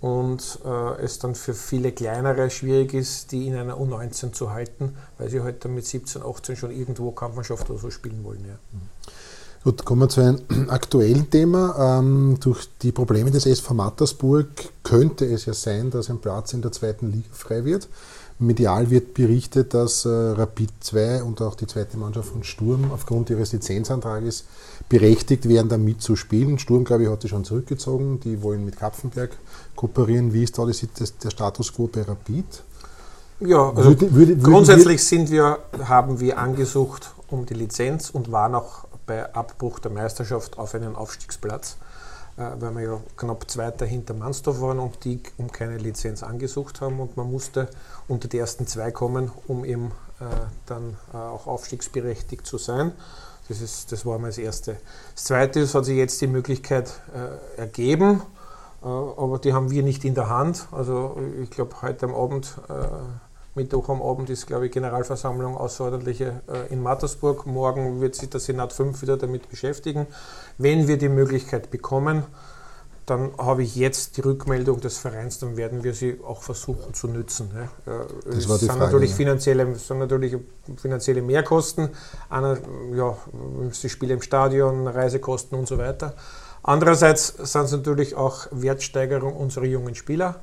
und 0.00 0.61
äh, 0.64 1.02
es 1.02 1.19
dann 1.19 1.35
für 1.35 1.55
viele 1.55 1.93
kleinere 1.93 2.50
schwierig 2.50 2.95
ist, 2.95 3.33
die 3.33 3.49
in 3.49 3.57
einer 3.57 3.76
U19 3.76 4.33
zu 4.33 4.50
halten, 4.52 4.97
weil 5.19 5.28
sie 5.28 5.40
halt 5.40 5.64
dann 5.64 5.75
mit 5.75 5.87
17, 5.87 6.23
18 6.23 6.57
schon 6.57 6.71
irgendwo 6.71 7.11
Kampfmannschaft 7.11 7.69
oder 7.71 7.78
so 7.78 7.90
spielen 7.90 8.23
wollen. 8.23 8.45
Ja. 8.47 8.59
Gut, 9.64 9.85
kommen 9.85 10.02
wir 10.02 10.09
zu 10.09 10.21
einem 10.21 10.40
aktuellen 10.69 11.28
Thema. 11.31 11.99
Ähm, 11.99 12.38
durch 12.40 12.69
die 12.81 12.93
Probleme 12.93 13.33
des 13.33 13.45
SV 13.45 13.75
Mattersburg 13.75 14.49
könnte 14.85 15.25
es 15.26 15.47
ja 15.47 15.52
sein, 15.52 15.90
dass 15.90 16.11
ein 16.11 16.21
Platz 16.21 16.52
in 16.52 16.62
der 16.62 16.71
zweiten 16.71 17.11
Liga 17.11 17.28
frei 17.33 17.64
wird. 17.64 17.88
Medial 18.40 18.88
wird 18.90 19.14
berichtet, 19.14 19.75
dass 19.75 20.05
äh, 20.05 20.09
Rapid 20.09 20.71
2 20.78 21.25
und 21.25 21.43
auch 21.43 21.57
die 21.57 21.67
zweite 21.67 21.97
Mannschaft 21.97 22.28
von 22.28 22.45
Sturm 22.45 22.93
aufgrund 22.93 23.31
ihres 23.31 23.52
Lizenzantrages 23.52 24.45
berechtigt 24.88 25.49
wären, 25.49 25.69
da 25.69 25.76
mitzuspielen. 25.76 26.61
Sturm, 26.61 26.85
glaube 26.85 27.02
ich, 27.02 27.09
hat 27.09 27.23
sich 27.23 27.31
schon 27.31 27.45
zurückgezogen. 27.45 28.21
Die 28.21 28.40
wollen 28.43 28.64
mit 28.64 28.76
Kapfenberg 28.76 29.37
kooperieren. 29.79 30.33
Wie 30.33 30.43
ist 30.43 30.59
da 30.59 30.67
der 30.67 31.31
Status 31.31 31.73
quo 31.73 31.87
bei 31.87 32.03
Rapid? 32.03 32.65
Ja, 33.39 33.71
also 33.71 33.91
würde, 33.91 34.13
würde, 34.13 34.37
grundsätzlich 34.37 35.05
sind 35.05 35.31
wir, 35.31 35.59
haben 35.85 36.19
wir 36.19 36.37
angesucht 36.39 37.13
um 37.29 37.47
die 37.47 37.55
Lizenz 37.55 38.11
und 38.11 38.33
waren 38.33 38.57
auch 38.57 38.87
bei 39.07 39.33
Abbruch 39.33 39.79
der 39.79 39.93
Meisterschaft 39.93 40.59
auf 40.59 40.75
einen 40.75 40.97
Aufstiegsplatz, 40.97 41.77
äh, 42.37 42.43
weil 42.59 42.75
wir 42.75 42.83
ja 42.83 43.01
knapp 43.17 43.49
Zweiter 43.49 43.87
hinter 43.87 44.15
Mansdorf 44.15 44.61
waren 44.61 44.81
und 44.81 45.05
die 45.05 45.21
um 45.37 45.53
keine 45.53 45.79
Lizenz 45.79 46.25
angesucht 46.25 46.81
haben 46.81 46.99
und 46.99 47.17
man 47.17 47.31
musste 47.31 47.69
unter 48.09 48.27
die 48.27 48.39
ersten 48.39 48.67
zwei 48.67 48.91
kommen, 48.91 49.31
um 49.47 49.65
eben 49.65 49.93
äh, 50.19 50.25
dann 50.67 50.97
äh, 51.15 51.17
auch 51.17 51.47
aufstiegsberechtigt 51.47 52.45
zu 52.45 52.59
sein. 52.59 52.91
Das, 53.49 53.61
ist, 53.61 53.93
das 53.93 54.05
war 54.05 54.19
mal 54.19 54.27
das 54.27 54.39
Erste. 54.39 54.77
Das 55.15 55.25
Zweite 55.25 55.61
ist, 55.61 55.77
hat 55.77 55.85
sich 55.85 55.97
jetzt 55.97 56.21
die 56.21 56.27
Möglichkeit 56.27 56.91
äh, 57.15 57.61
ergeben, 57.61 58.23
aber 58.81 59.39
die 59.39 59.53
haben 59.53 59.71
wir 59.71 59.83
nicht 59.83 60.05
in 60.05 60.15
der 60.15 60.29
Hand. 60.29 60.69
Also 60.73 61.17
ich 61.43 61.51
glaube, 61.51 61.83
heute 61.83 62.07
am 62.07 62.15
Abend 62.15 62.59
äh, 62.69 62.73
Mittwoch 63.59 63.89
am 63.89 64.03
Abend 64.03 64.31
ist, 64.31 64.47
glaube 64.47 64.67
ich, 64.67 64.73
Generalversammlung 64.73 65.57
außerordentliche 65.57 66.43
äh, 66.49 66.73
in 66.73 66.81
Mattersburg. 66.81 67.45
Morgen 67.45 68.01
wird 68.01 68.15
sich 68.15 68.31
der 68.31 68.41
Senat 68.41 68.73
5 68.73 69.03
wieder 69.03 69.17
damit 69.17 69.49
beschäftigen. 69.49 70.07
Wenn 70.59 70.87
wir 70.87 70.97
die 70.97 71.09
Möglichkeit 71.09 71.71
bekommen, 71.71 72.23
dann 73.05 73.31
habe 73.39 73.63
ich 73.63 73.75
jetzt 73.75 74.17
die 74.17 74.21
Rückmeldung 74.21 74.81
des 74.81 74.99
Vereins, 74.99 75.39
dann 75.39 75.57
werden 75.57 75.83
wir 75.83 75.95
sie 75.95 76.21
auch 76.25 76.43
versuchen 76.43 76.93
zu 76.93 77.09
nützen. 77.09 77.51
Ja. 77.87 78.05
Das 78.27 78.37
es 78.37 78.61
sind, 78.61 78.69
Frage, 78.69 78.85
natürlich 78.85 79.11
ja. 79.11 79.17
finanzielle, 79.17 79.75
sind 79.77 79.99
natürlich 79.99 80.37
finanzielle 80.77 81.23
Mehrkosten, 81.23 81.89
Einer, 82.29 82.59
ja, 82.95 83.17
die 83.83 83.89
Spiele 83.89 84.15
im 84.15 84.23
Stadion, 84.23 84.87
Reisekosten 84.87 85.59
und 85.59 85.67
so 85.67 85.79
weiter. 85.79 86.15
Andererseits 86.69 87.29
sind 87.29 87.65
es 87.65 87.73
natürlich 87.73 88.15
auch 88.15 88.47
Wertsteigerung 88.51 89.35
unserer 89.35 89.65
jungen 89.65 89.95
Spieler. 89.95 90.35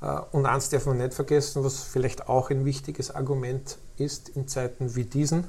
Äh, 0.00 0.20
und 0.32 0.46
eins 0.46 0.70
darf 0.70 0.86
man 0.86 0.96
nicht 0.96 1.12
vergessen, 1.12 1.62
was 1.64 1.80
vielleicht 1.80 2.30
auch 2.30 2.48
ein 2.48 2.64
wichtiges 2.64 3.14
Argument 3.14 3.76
ist 3.98 4.30
in 4.30 4.48
Zeiten 4.48 4.96
wie 4.96 5.04
diesen. 5.04 5.44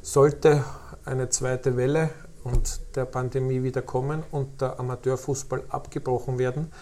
Sollte 0.00 0.64
eine 1.04 1.28
zweite 1.28 1.76
Welle 1.76 2.08
und 2.42 2.80
der 2.94 3.04
Pandemie 3.04 3.62
wieder 3.64 3.82
kommen 3.82 4.22
und 4.30 4.62
der 4.62 4.80
Amateurfußball 4.80 5.64
abgebrochen 5.68 6.38
werden, 6.38 6.72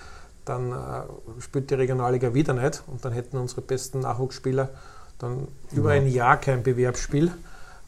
dann 0.44 0.70
äh, 0.70 1.40
spielt 1.40 1.70
die 1.70 1.74
Regionalliga 1.74 2.32
wieder 2.32 2.52
nicht 2.52 2.84
und 2.86 3.04
dann 3.04 3.12
hätten 3.12 3.38
unsere 3.38 3.62
besten 3.62 3.98
Nachwuchsspieler 3.98 4.68
dann 5.18 5.48
über 5.72 5.90
ein 5.90 6.06
Jahr 6.06 6.36
kein 6.36 6.62
Bewerbsspiel. 6.62 7.32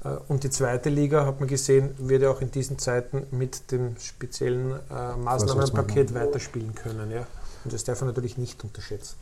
Äh, 0.05 0.17
und 0.29 0.45
die 0.45 0.51
zweite 0.51 0.89
Liga, 0.89 1.27
hat 1.27 1.41
man 1.41 1.49
gesehen, 1.49 1.91
wird 1.99 2.23
ja 2.23 2.31
auch 2.31 2.41
in 2.41 2.51
diesen 2.51 2.79
Zeiten 2.79 3.27
mit 3.31 3.71
dem 3.71 3.97
speziellen 3.99 4.73
äh, 4.91 5.17
Maßnahmenpaket 5.17 6.15
weiterspielen 6.15 6.75
können. 6.75 7.11
Ja. 7.11 7.27
Und 7.65 7.73
das 7.73 7.85
darf 7.85 8.01
man 8.01 8.09
natürlich 8.09 8.39
nicht 8.39 8.63
unterschätzen. 8.63 9.17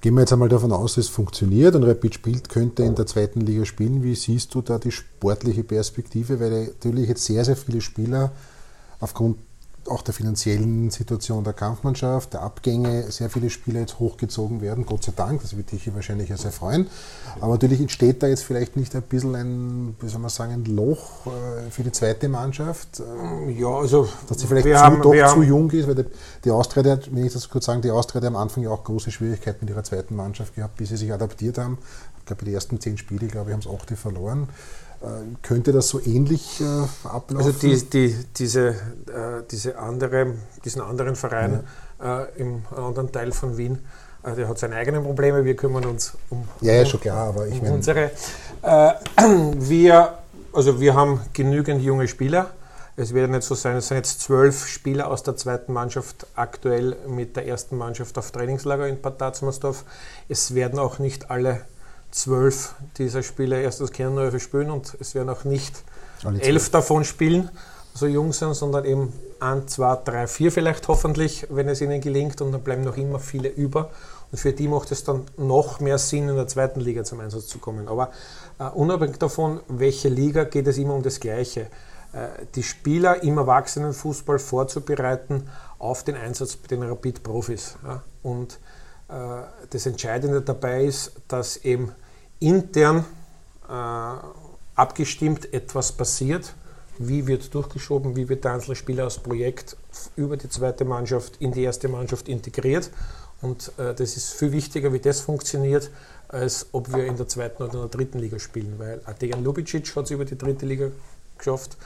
Gehen 0.00 0.14
wir 0.14 0.20
jetzt 0.20 0.32
einmal 0.32 0.48
davon 0.48 0.72
aus, 0.72 0.96
es 0.96 1.08
funktioniert 1.08 1.74
und 1.74 1.84
Rapid 1.84 2.14
spielt, 2.14 2.48
könnte 2.48 2.84
in 2.84 2.94
der 2.94 3.06
zweiten 3.06 3.42
Liga 3.42 3.66
spielen. 3.66 4.02
Wie 4.02 4.14
siehst 4.14 4.54
du 4.54 4.62
da 4.62 4.78
die 4.78 4.92
sportliche 4.92 5.62
Perspektive? 5.62 6.40
Weil 6.40 6.68
natürlich 6.68 7.08
jetzt 7.08 7.24
sehr, 7.24 7.44
sehr 7.44 7.56
viele 7.56 7.82
Spieler 7.82 8.32
aufgrund 8.98 9.36
auch 9.90 10.02
der 10.02 10.14
finanziellen 10.14 10.90
Situation 10.90 11.44
der 11.44 11.52
Kampfmannschaft, 11.52 12.34
der 12.34 12.42
Abgänge, 12.42 13.10
sehr 13.10 13.30
viele 13.30 13.50
Spieler 13.50 13.80
jetzt 13.80 13.98
hochgezogen 13.98 14.60
werden, 14.60 14.86
Gott 14.86 15.04
sei 15.04 15.12
Dank, 15.14 15.42
das 15.42 15.56
würde 15.56 15.70
dich 15.70 15.92
wahrscheinlich 15.94 16.28
ja 16.28 16.36
sehr 16.36 16.52
freuen. 16.52 16.86
Aber 17.40 17.52
natürlich 17.52 17.80
entsteht 17.80 18.22
da 18.22 18.26
jetzt 18.26 18.44
vielleicht 18.44 18.76
nicht 18.76 18.94
ein 18.94 19.02
bisschen 19.02 19.34
ein, 19.34 19.96
wie 20.00 20.08
soll 20.08 20.20
man 20.20 20.30
sagen, 20.30 20.52
ein 20.52 20.64
Loch 20.64 21.26
äh, 21.26 21.70
für 21.70 21.82
die 21.82 21.92
zweite 21.92 22.28
Mannschaft. 22.28 23.02
Ja, 23.56 23.68
also. 23.68 24.08
Dass 24.28 24.40
sie 24.40 24.46
vielleicht 24.46 24.66
zu, 24.66 24.74
haben, 24.74 25.02
doch 25.02 25.34
zu 25.34 25.42
jung 25.42 25.70
ist, 25.70 25.88
weil 25.88 25.94
die, 25.94 26.04
die 26.44 26.50
Austria, 26.50 26.98
wenn 27.10 27.26
ich 27.26 27.32
das 27.32 27.48
kurz 27.48 27.66
sagen, 27.66 27.82
die 27.82 27.90
Austria 27.90 28.20
hat 28.20 28.28
am 28.28 28.36
Anfang 28.36 28.62
ja 28.62 28.70
auch 28.70 28.84
große 28.84 29.10
Schwierigkeiten 29.10 29.58
mit 29.60 29.70
ihrer 29.70 29.84
zweiten 29.84 30.16
Mannschaft 30.16 30.54
gehabt, 30.54 30.76
bis 30.76 30.90
sie 30.90 30.96
sich 30.96 31.12
adaptiert 31.12 31.58
haben. 31.58 31.78
Ich 32.20 32.26
glaube, 32.26 32.44
die 32.44 32.54
ersten 32.54 32.80
zehn 32.80 32.96
Spiele, 32.96 33.26
glaube 33.26 33.50
ich, 33.50 33.54
haben 33.54 33.60
es 33.60 33.66
acht 33.66 33.90
verloren. 33.98 34.48
Äh, 35.02 35.06
könnte 35.42 35.72
das 35.72 35.88
so 35.88 36.00
ähnlich 36.00 36.60
äh, 36.60 36.64
ablaufen? 37.08 37.36
Also 37.38 37.52
die, 37.52 37.82
die, 37.88 38.16
diese, 38.36 38.68
äh, 38.68 39.42
diese 39.50 39.78
andere, 39.78 40.34
diesen 40.62 40.82
anderen 40.82 41.16
Verein 41.16 41.64
ja. 42.00 42.22
äh, 42.22 42.26
im 42.36 42.62
anderen 42.76 43.10
Teil 43.10 43.32
von 43.32 43.56
Wien, 43.56 43.78
äh, 44.22 44.34
der 44.34 44.46
hat 44.46 44.58
seine 44.58 44.76
eigenen 44.76 45.02
Probleme, 45.02 45.42
wir 45.44 45.56
kümmern 45.56 45.86
uns 45.86 46.18
um, 46.28 46.46
ja, 46.60 46.74
ja, 46.74 46.84
schon 46.84 47.00
klar, 47.00 47.28
aber 47.28 47.46
ich 47.46 47.62
um 47.62 47.70
unsere. 47.72 48.10
Äh, 48.60 48.92
wir, 49.56 50.18
also 50.52 50.80
wir 50.80 50.94
haben 50.94 51.20
genügend 51.32 51.82
junge 51.82 52.06
Spieler. 52.06 52.50
Es 52.96 53.14
wird 53.14 53.30
nicht 53.30 53.44
so 53.44 53.54
sein, 53.54 53.76
es 53.76 53.88
sind 53.88 53.96
jetzt 53.96 54.20
zwölf 54.20 54.66
Spieler 54.66 55.08
aus 55.08 55.22
der 55.22 55.34
zweiten 55.34 55.72
Mannschaft 55.72 56.26
aktuell 56.34 56.96
mit 57.08 57.36
der 57.36 57.46
ersten 57.46 57.78
Mannschaft 57.78 58.18
auf 58.18 58.30
Trainingslager 58.32 58.86
in 58.86 59.00
Bad 59.00 59.18
Tatzmersdorf. 59.18 59.84
Es 60.28 60.54
werden 60.54 60.78
auch 60.78 60.98
nicht 60.98 61.30
alle 61.30 61.62
zwölf 62.10 62.74
dieser 62.98 63.22
Spieler 63.22 63.58
erst 63.58 63.80
das 63.80 63.92
Kernläufe 63.92 64.40
spielen 64.40 64.70
und 64.70 64.96
es 65.00 65.14
werden 65.14 65.28
auch 65.28 65.44
nicht 65.44 65.84
elf 66.40 66.70
davon 66.70 67.04
spielen, 67.04 67.50
so 67.94 68.06
jung 68.06 68.32
sind, 68.32 68.54
sondern 68.54 68.84
eben 68.84 69.12
ein, 69.40 69.66
zwei, 69.68 69.96
drei, 69.96 70.26
vier 70.26 70.52
vielleicht 70.52 70.88
hoffentlich, 70.88 71.46
wenn 71.50 71.68
es 71.68 71.80
ihnen 71.80 72.00
gelingt 72.00 72.40
und 72.40 72.52
dann 72.52 72.62
bleiben 72.62 72.82
noch 72.82 72.96
immer 72.96 73.18
viele 73.18 73.48
über. 73.48 73.90
Und 74.30 74.38
für 74.38 74.52
die 74.52 74.68
macht 74.68 74.92
es 74.92 75.02
dann 75.02 75.24
noch 75.36 75.80
mehr 75.80 75.98
Sinn, 75.98 76.28
in 76.28 76.36
der 76.36 76.46
zweiten 76.46 76.80
Liga 76.80 77.02
zum 77.04 77.20
Einsatz 77.20 77.46
zu 77.46 77.58
kommen. 77.58 77.88
Aber 77.88 78.10
uh, 78.60 78.66
unabhängig 78.74 79.18
davon, 79.18 79.60
welche 79.68 80.08
Liga, 80.08 80.44
geht 80.44 80.68
es 80.68 80.78
immer 80.78 80.94
um 80.94 81.02
das 81.02 81.18
Gleiche. 81.18 81.66
Uh, 82.12 82.26
die 82.54 82.62
Spieler 82.62 83.22
im 83.22 83.38
Erwachsenenfußball 83.38 84.38
vorzubereiten 84.38 85.48
auf 85.78 86.04
den 86.04 86.16
Einsatz 86.16 86.56
bei 86.56 86.68
den 86.68 86.82
Rapid-Profis. 86.82 87.76
Ja? 87.84 88.02
Und 88.22 88.60
uh, 89.08 89.42
das 89.70 89.86
Entscheidende 89.86 90.42
dabei 90.42 90.84
ist, 90.84 91.12
dass 91.26 91.56
eben 91.56 91.92
intern 92.40 93.04
äh, 93.68 93.72
abgestimmt 94.74 95.52
etwas 95.52 95.92
passiert. 95.92 96.54
Wie 96.98 97.26
wird 97.26 97.54
durchgeschoben, 97.54 98.16
wie 98.16 98.28
wird 98.28 98.44
der 98.44 98.52
einzelne 98.52 98.76
Spieler 98.76 99.04
als 99.04 99.18
Projekt 99.18 99.76
über 100.16 100.36
die 100.36 100.50
zweite 100.50 100.84
Mannschaft 100.84 101.36
in 101.38 101.52
die 101.52 101.62
erste 101.62 101.88
Mannschaft 101.88 102.28
integriert. 102.28 102.90
Und 103.40 103.72
äh, 103.78 103.94
das 103.94 104.16
ist 104.16 104.34
viel 104.34 104.52
wichtiger, 104.52 104.92
wie 104.92 104.98
das 104.98 105.20
funktioniert, 105.20 105.90
als 106.28 106.66
ob 106.72 106.94
wir 106.94 107.06
in 107.06 107.16
der 107.16 107.26
zweiten 107.26 107.62
oder 107.62 107.74
in 107.74 107.80
der 107.80 107.88
dritten 107.88 108.18
Liga 108.18 108.38
spielen. 108.38 108.74
Weil 108.78 109.00
Dejan 109.20 109.42
Lubicic 109.42 109.96
hat 109.96 110.04
es 110.04 110.10
über 110.10 110.24
die 110.24 110.36
dritte 110.36 110.66
Liga 110.66 110.88
geschafft 111.38 111.76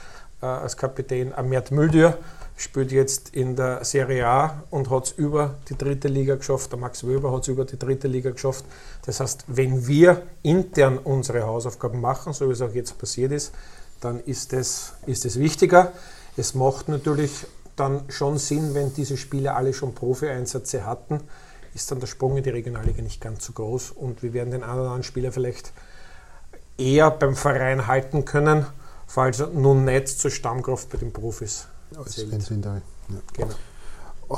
äh, 0.43 0.47
als 0.47 0.77
Kapitän. 0.77 1.33
Amert 1.33 1.71
Müldür 1.71 2.19
spielt 2.57 2.93
jetzt 2.93 3.35
in 3.35 3.57
der 3.57 3.85
Serie 3.85 4.27
A 4.27 4.63
und 4.71 4.91
hat 4.91 5.07
es 5.07 5.13
über 5.13 5.55
die 5.69 5.77
dritte 5.77 6.09
Liga 6.09 6.37
geschafft. 6.37 6.71
Der 6.71 6.79
Max 6.79 7.05
Wöber 7.05 7.33
hat 7.33 7.43
es 7.43 7.49
über 7.49 7.65
die 7.65 7.79
dritte 7.79 8.09
Liga 8.09 8.31
geschafft. 8.31 8.65
Das 9.05 9.21
heißt, 9.21 9.45
wenn 9.49 9.87
wir 9.87 10.23
intern 10.43 10.99
unsere 10.99 11.47
Hausaufgaben 11.47 12.01
machen, 12.01 12.33
so 12.33 12.49
wie 12.49 12.53
es 12.53 12.63
auch 12.63 12.73
jetzt 12.73 12.97
passiert 12.99 13.33
ist, 13.33 13.53
dann 14.01 14.21
ist 14.21 14.53
es 14.53 14.93
ist 15.07 15.25
das 15.25 15.39
wichtiger. 15.39 15.93
Es 16.37 16.55
macht 16.55 16.89
natürlich 16.89 17.47
dann 17.77 18.05
schon 18.09 18.39
Sinn, 18.39 18.75
wenn 18.75 18.95
diese 18.95 19.17
Spieler 19.17 19.57
alle 19.57 19.75
schon 19.75 19.95
Profi-Einsätze 19.95 20.87
hatten, 20.87 21.21
ist 21.75 21.91
dann 21.91 21.99
der 21.99 22.07
Sprung 22.07 22.37
in 22.37 22.45
die 22.45 22.51
Regionalliga 22.51 23.03
nicht 23.03 23.21
ganz 23.21 23.45
so 23.45 23.53
groß 23.53 23.91
und 23.91 24.23
wir 24.23 24.33
werden 24.33 24.53
den 24.53 24.63
einen 24.63 24.75
oder 24.75 24.83
anderen 24.83 25.03
Spieler 25.03 25.33
vielleicht 25.33 25.73
eher 26.79 27.11
beim 27.11 27.35
Verein 27.35 27.89
halten 27.89 28.25
können, 28.25 28.67
falls 29.09 29.41
er 29.41 29.49
nun 29.49 29.85
nicht 29.85 30.09
zur 30.09 30.31
Stammkraft 30.31 30.91
bei 30.91 30.99
den 30.99 31.13
Profis 31.13 31.67
zählt. 32.07 32.33
Ja. 33.09 33.17
Genau. 33.33 33.55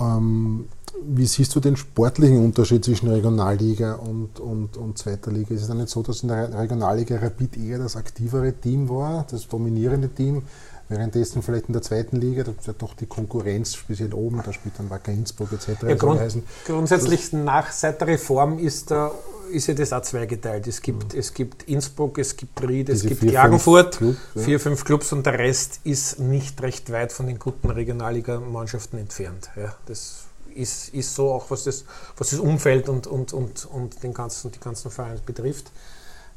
Ähm, 0.01 0.69
wie 1.05 1.27
siehst 1.27 1.55
du 1.55 1.61
den 1.61 1.77
sportlichen 1.77 2.43
Unterschied 2.45 2.85
zwischen 2.85 3.09
Regionalliga 3.09 3.95
und, 3.95 4.41
und, 4.41 4.77
und 4.77 4.99
zweiter 4.99 5.31
Liga? 5.31 5.55
Ist 5.55 5.63
es 5.63 5.69
dann 5.69 5.79
nicht 5.79 5.91
so, 5.91 6.03
dass 6.03 6.23
in 6.23 6.29
der 6.29 6.59
Regionalliga 6.59 7.19
Rapid 7.19 7.57
eher 7.59 7.79
das 7.79 7.97
aktivere 7.97 8.53
Team 8.53 8.89
war, 8.89 9.27
das 9.31 9.47
dominierende 9.47 10.09
Team, 10.09 10.43
währenddessen 10.89 11.43
vielleicht 11.43 11.67
in 11.67 11.75
der 11.75 11.83
zweiten 11.83 12.17
Liga, 12.17 12.45
da 12.45 12.53
ist 12.53 12.67
ja 12.67 12.73
doch 12.73 12.95
die 12.95 13.07
Konkurrenz 13.07 13.75
speziell 13.75 14.15
oben, 14.15 14.41
da 14.45 14.53
spielt 14.53 14.79
dann 14.79 14.89
Wacker 14.89 15.13
Innsbruck 15.13 15.53
etc. 15.53 15.83
Ja, 15.83 15.95
grund, 15.97 16.21
grundsätzlich 16.65 17.33
nach, 17.33 17.73
seit 17.73 18.01
der 18.01 18.09
Reform 18.09 18.59
ist 18.59 18.91
der 18.91 19.11
ist 19.51 19.67
ja 19.67 19.75
das 19.75 19.93
auch 19.93 20.03
zweigeteilt. 20.03 20.67
Es 20.67 20.81
gibt, 20.81 21.13
mhm. 21.13 21.19
es 21.19 21.33
gibt 21.35 21.65
Innsbruck, 21.65 22.19
es 22.19 22.37
gibt 22.37 22.61
Ried, 22.63 22.89
es 22.89 23.03
gibt 23.03 23.21
vier, 23.21 23.31
Klagenfurt, 23.31 23.97
fünf 23.97 24.19
Club, 24.33 24.45
vier, 24.45 24.61
fünf 24.61 24.85
Clubs 24.85 25.13
und 25.13 25.27
der 25.27 25.39
Rest 25.39 25.81
ist 25.85 26.19
nicht 26.19 26.61
recht 26.63 26.91
weit 26.93 27.13
von 27.13 27.27
den 27.27 27.39
guten 27.39 27.71
Regionalliga-Mannschaften 27.71 28.99
entfernt. 28.99 29.51
Ja, 29.57 29.75
das 29.87 30.25
ist, 30.55 30.89
ist 30.95 31.15
so 31.15 31.33
auch, 31.33 31.51
was 31.51 31.65
das, 31.65 31.85
was 32.17 32.31
das 32.31 32.41
Umfeld 32.41 32.89
und, 32.89 33.07
und, 33.07 33.33
und, 33.33 33.65
und 33.67 34.03
den 34.03 34.15
ganzen, 34.15 34.51
die 34.53 34.61
ganzen 34.61 34.91
Vereine 34.91 35.21
betrifft. 35.25 35.71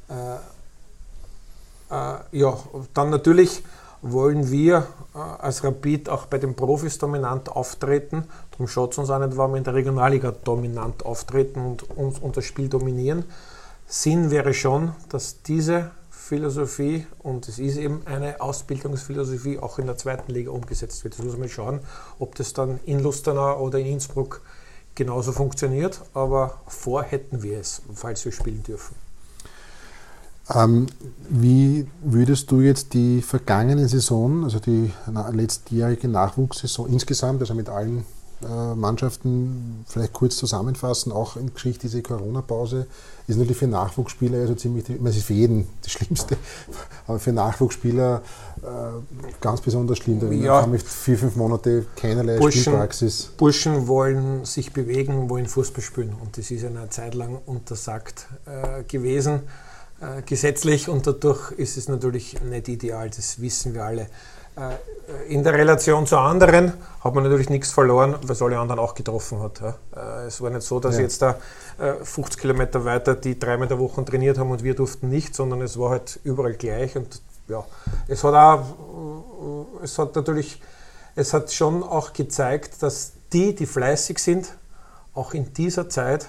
Äh, 0.10 0.13
äh, 1.92 2.20
ja, 2.32 2.58
dann 2.94 3.10
natürlich 3.10 3.63
wollen 4.01 4.51
wir 4.51 4.88
äh, 5.13 5.18
als 5.18 5.63
Rapid 5.63 6.10
auch 6.10 6.25
bei 6.25 6.38
den 6.38 6.56
Profis 6.56 6.98
dominant 6.98 7.50
auftreten. 7.50 8.25
Darum 8.51 8.68
schaut 8.68 8.94
es 8.94 8.98
uns 8.98 9.10
auch 9.10 9.20
nicht, 9.20 9.38
warum 9.38 9.53
wir 9.53 9.58
in 9.58 9.63
der 9.63 9.74
Regionalliga 9.74 10.34
dominant 10.44 11.06
auftreten 11.06 11.65
und, 11.65 11.89
und, 11.98 12.22
und 12.22 12.38
das 12.38 12.46
Spiel 12.46 12.70
dominieren. 12.70 13.25
Sinn 13.88 14.32
wäre 14.32 14.53
schon, 14.53 14.94
dass 15.10 15.41
diese 15.41 15.91
Philosophie 16.12 17.08
und 17.24 17.48
es 17.48 17.58
ist 17.58 17.77
eben 17.77 18.03
eine 18.06 18.39
Ausbildungsphilosophie 18.39 19.58
auch 19.58 19.79
in 19.79 19.88
der 19.88 19.98
zweiten 19.98 20.32
Liga 20.32 20.51
umgesetzt 20.51 21.03
wird. 21.03 21.18
Das 21.18 21.25
muss 21.25 21.38
man 21.38 21.50
schauen, 21.50 21.79
ob 22.20 22.36
das 22.36 22.53
dann 22.53 22.79
in 22.86 23.00
Lustenau 23.00 23.60
oder 23.60 23.79
in 23.79 23.88
Innsbruck 23.88 24.41
genauso 24.94 25.32
funktioniert, 25.32 26.01
aber 26.13 26.62
vor 26.68 27.01
hätten 27.01 27.41
wir 27.41 27.60
es, 27.60 27.82
falls 27.96 28.24
wir 28.25 28.32
spielen 28.32 28.62
dürfen. 28.62 29.09
Ähm, 30.53 30.88
wie 31.29 31.88
würdest 32.01 32.50
du 32.51 32.62
jetzt 32.62 32.94
die 32.94 33.22
vergangene 33.22 33.88
Saison, 33.88 34.44
also 34.44 34.60
die 34.60 34.91
letztjährige 35.32 36.08
Nachwuchssaison 36.08 36.88
insgesamt, 36.89 37.41
also 37.41 37.53
mit 37.53 37.70
allen 37.70 38.03
äh, 38.41 38.74
Mannschaften 38.74 39.84
vielleicht 39.88 40.13
kurz 40.13 40.38
zusammenfassen, 40.38 41.12
auch 41.12 41.36
in 41.36 41.53
Geschichte 41.53 41.82
diese 41.82 42.01
Corona-Pause, 42.01 42.88
ist 43.27 43.36
natürlich 43.36 43.58
für 43.58 43.68
Nachwuchsspieler 43.68 44.39
also 44.39 44.56
ziemlich, 44.56 44.89
ich 44.89 44.98
meine, 44.98 45.10
es 45.10 45.18
ist 45.18 45.25
für 45.25 45.34
jeden 45.34 45.68
das 45.84 45.91
Schlimmste, 45.91 46.38
aber 47.08 47.20
für 47.20 47.34
Nachwuchsspieler 47.34 48.22
äh, 48.62 48.68
ganz 49.41 49.62
besonders 49.62 49.98
schlimm. 49.98 50.20
Da 50.22 50.27
ja. 50.27 50.62
haben 50.62 50.77
vier, 50.79 51.18
fünf 51.18 51.36
Monate 51.36 51.86
keinerlei 51.96 52.38
Burschen, 52.38 52.62
Spielpraxis. 52.62 53.29
Burschen 53.38 53.88
wollen 53.88 54.46
sich 54.46 54.72
bewegen, 54.72 55.29
wollen 55.29 55.46
Fußball 55.46 55.84
spielen 55.84 56.15
und 56.20 56.38
das 56.38 56.50
ist 56.50 56.63
eine 56.63 56.89
Zeit 56.89 57.15
lang 57.15 57.38
untersagt 57.46 58.27
äh, 58.46 58.84
gewesen, 58.84 59.41
äh, 60.01 60.22
gesetzlich 60.22 60.89
und 60.89 61.06
dadurch 61.08 61.51
ist 61.53 61.77
es 61.77 61.89
natürlich 61.89 62.41
nicht 62.41 62.68
ideal, 62.68 63.10
das 63.10 63.41
wissen 63.41 63.74
wir 63.74 63.84
alle. 63.84 64.08
Äh, 64.60 65.34
in 65.34 65.44
der 65.44 65.53
Relation 65.53 66.06
zu 66.06 66.18
anderen 66.18 66.74
hat 67.03 67.15
man 67.15 67.24
natürlich 67.24 67.50
nichts 67.50 67.72
verloren, 67.72 68.15
weil 68.22 68.32
es 68.32 68.41
alle 68.41 68.60
anderen 68.60 68.79
auch 68.79 68.94
getroffen 68.94 69.41
hat. 69.41 69.62
Äh, 69.62 70.27
es 70.27 70.41
war 70.41 70.50
nicht 70.50 70.63
so, 70.63 70.79
dass 70.79 70.96
ja. 70.96 71.01
jetzt 71.01 71.22
da 71.22 71.38
50 72.03 72.38
äh, 72.38 72.41
Kilometer 72.41 72.84
weiter 72.86 73.15
die 73.15 73.39
dreimal 73.39 73.68
der 73.68 73.79
Woche 73.79 74.03
trainiert 74.03 74.38
haben 74.38 74.51
und 74.51 74.63
wir 74.63 74.75
durften 74.75 75.10
nicht, 75.10 75.34
sondern 75.36 75.62
es 75.62 75.79
war 75.79 75.91
halt 75.91 76.20
überall 76.24 76.53
gleich. 76.53 76.96
Und 76.96 77.22
ja, 77.48 77.65
es 78.08 78.24
hat 78.24 78.34
auch, 78.34 79.65
es 79.82 79.98
hat 79.98 80.15
natürlich, 80.15 80.62
es 81.15 81.34
hat 81.34 81.51
schon 81.51 81.84
auch 81.84 82.13
gezeigt, 82.13 82.84
dass 82.84 83.13
die, 83.32 83.56
die 83.56 83.65
fleißig 83.65 84.20
sind, 84.20 84.56
auch 85.13 85.34
in 85.34 85.53
dieser 85.53 85.89
Zeit 85.89 86.27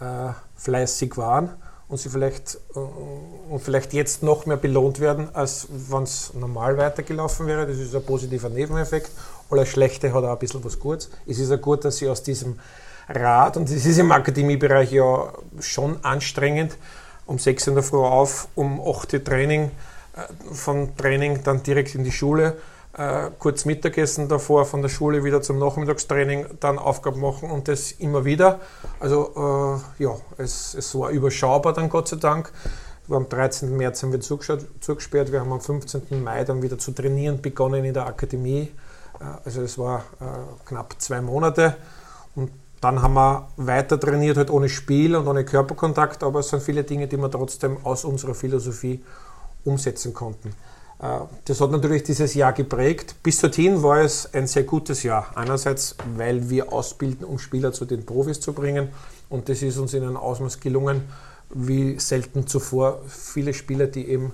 äh, 0.00 0.32
fleißig 0.56 1.16
waren 1.16 1.50
und 1.88 1.98
sie 1.98 2.08
vielleicht, 2.08 2.58
äh, 2.74 2.78
und 2.78 3.60
vielleicht 3.60 3.92
jetzt 3.92 4.22
noch 4.22 4.46
mehr 4.46 4.56
belohnt 4.56 5.00
werden, 5.00 5.28
als 5.34 5.68
wenn 5.70 6.02
es 6.02 6.34
normal 6.34 6.76
weitergelaufen 6.76 7.46
wäre. 7.46 7.66
Das 7.66 7.78
ist 7.78 7.94
ein 7.94 8.04
positiver 8.04 8.48
Nebeneffekt. 8.48 9.10
Alles 9.50 9.68
Schlechte 9.68 10.12
hat 10.12 10.24
auch 10.24 10.32
ein 10.32 10.38
bisschen 10.38 10.64
was 10.64 10.78
Gutes. 10.78 11.10
Es 11.26 11.38
ist 11.38 11.50
ja 11.50 11.56
gut, 11.56 11.84
dass 11.84 11.98
sie 11.98 12.08
aus 12.08 12.22
diesem 12.22 12.58
Rad, 13.08 13.56
und 13.56 13.70
es 13.70 13.86
ist 13.86 13.98
im 13.98 14.10
Akademiebereich 14.10 14.90
ja 14.90 15.32
schon 15.60 16.04
anstrengend, 16.04 16.76
um 17.26 17.38
6 17.38 17.68
in 17.68 17.74
der 17.74 17.84
Früh 17.84 17.98
auf, 17.98 18.48
um 18.56 18.80
8 18.80 19.14
Uhr 19.14 19.24
Training, 19.24 19.70
äh, 20.16 20.54
von 20.54 20.96
Training 20.96 21.42
dann 21.44 21.62
direkt 21.62 21.94
in 21.94 22.02
die 22.02 22.12
Schule 22.12 22.56
äh, 22.96 23.30
kurz 23.38 23.64
Mittagessen 23.64 24.28
davor 24.28 24.64
von 24.64 24.82
der 24.82 24.88
Schule 24.88 25.22
wieder 25.22 25.42
zum 25.42 25.58
Nachmittagstraining, 25.58 26.46
dann 26.60 26.78
Aufgaben 26.78 27.20
machen 27.20 27.50
und 27.50 27.68
das 27.68 27.92
immer 27.92 28.24
wieder. 28.24 28.60
Also 29.00 29.80
äh, 29.98 30.02
ja, 30.02 30.16
es, 30.38 30.74
es 30.74 30.94
war 30.94 31.10
überschaubar 31.10 31.72
dann 31.72 31.88
Gott 31.88 32.08
sei 32.08 32.16
Dank. 32.16 32.52
Am 33.08 33.28
13. 33.28 33.76
März 33.76 34.02
haben 34.02 34.12
wir 34.12 34.20
zugesperrt, 34.20 35.30
wir 35.30 35.40
haben 35.40 35.52
am 35.52 35.60
15. 35.60 36.24
Mai 36.24 36.42
dann 36.44 36.62
wieder 36.62 36.78
zu 36.78 36.90
trainieren 36.92 37.40
begonnen 37.40 37.84
in 37.84 37.94
der 37.94 38.06
Akademie. 38.06 38.72
Äh, 39.20 39.24
also 39.44 39.62
es 39.62 39.78
war 39.78 39.98
äh, 40.20 40.24
knapp 40.64 40.94
zwei 40.98 41.20
Monate 41.20 41.76
und 42.34 42.50
dann 42.80 43.02
haben 43.02 43.14
wir 43.14 43.48
weiter 43.56 43.98
trainiert, 43.98 44.36
halt 44.36 44.50
ohne 44.50 44.68
Spiel 44.68 45.16
und 45.16 45.26
ohne 45.26 45.44
Körperkontakt, 45.44 46.22
aber 46.22 46.40
es 46.40 46.48
sind 46.48 46.62
viele 46.62 46.84
Dinge, 46.84 47.08
die 47.08 47.16
wir 47.16 47.30
trotzdem 47.30 47.78
aus 47.84 48.04
unserer 48.04 48.34
Philosophie 48.34 49.02
umsetzen 49.64 50.14
konnten. 50.14 50.54
Äh, 51.00 51.20
das 51.44 51.60
hat 51.60 51.70
natürlich 51.70 52.02
dieses 52.02 52.34
Jahr 52.34 52.52
geprägt. 52.52 53.16
Bis 53.22 53.40
dorthin 53.40 53.82
war 53.82 54.00
es 54.00 54.32
ein 54.32 54.46
sehr 54.46 54.64
gutes 54.64 55.02
Jahr. 55.02 55.28
Einerseits, 55.34 55.96
weil 56.16 56.48
wir 56.50 56.72
ausbilden, 56.72 57.24
um 57.24 57.38
Spieler 57.38 57.72
zu 57.72 57.84
den 57.84 58.04
Profis 58.04 58.40
zu 58.40 58.52
bringen. 58.52 58.88
Und 59.28 59.48
das 59.48 59.62
ist 59.62 59.78
uns 59.78 59.94
in 59.94 60.02
einem 60.02 60.16
Ausmaß 60.16 60.60
gelungen, 60.60 61.02
wie 61.50 61.98
selten 61.98 62.46
zuvor. 62.46 63.00
Viele 63.08 63.54
Spieler, 63.54 63.86
die 63.86 64.08
eben 64.08 64.32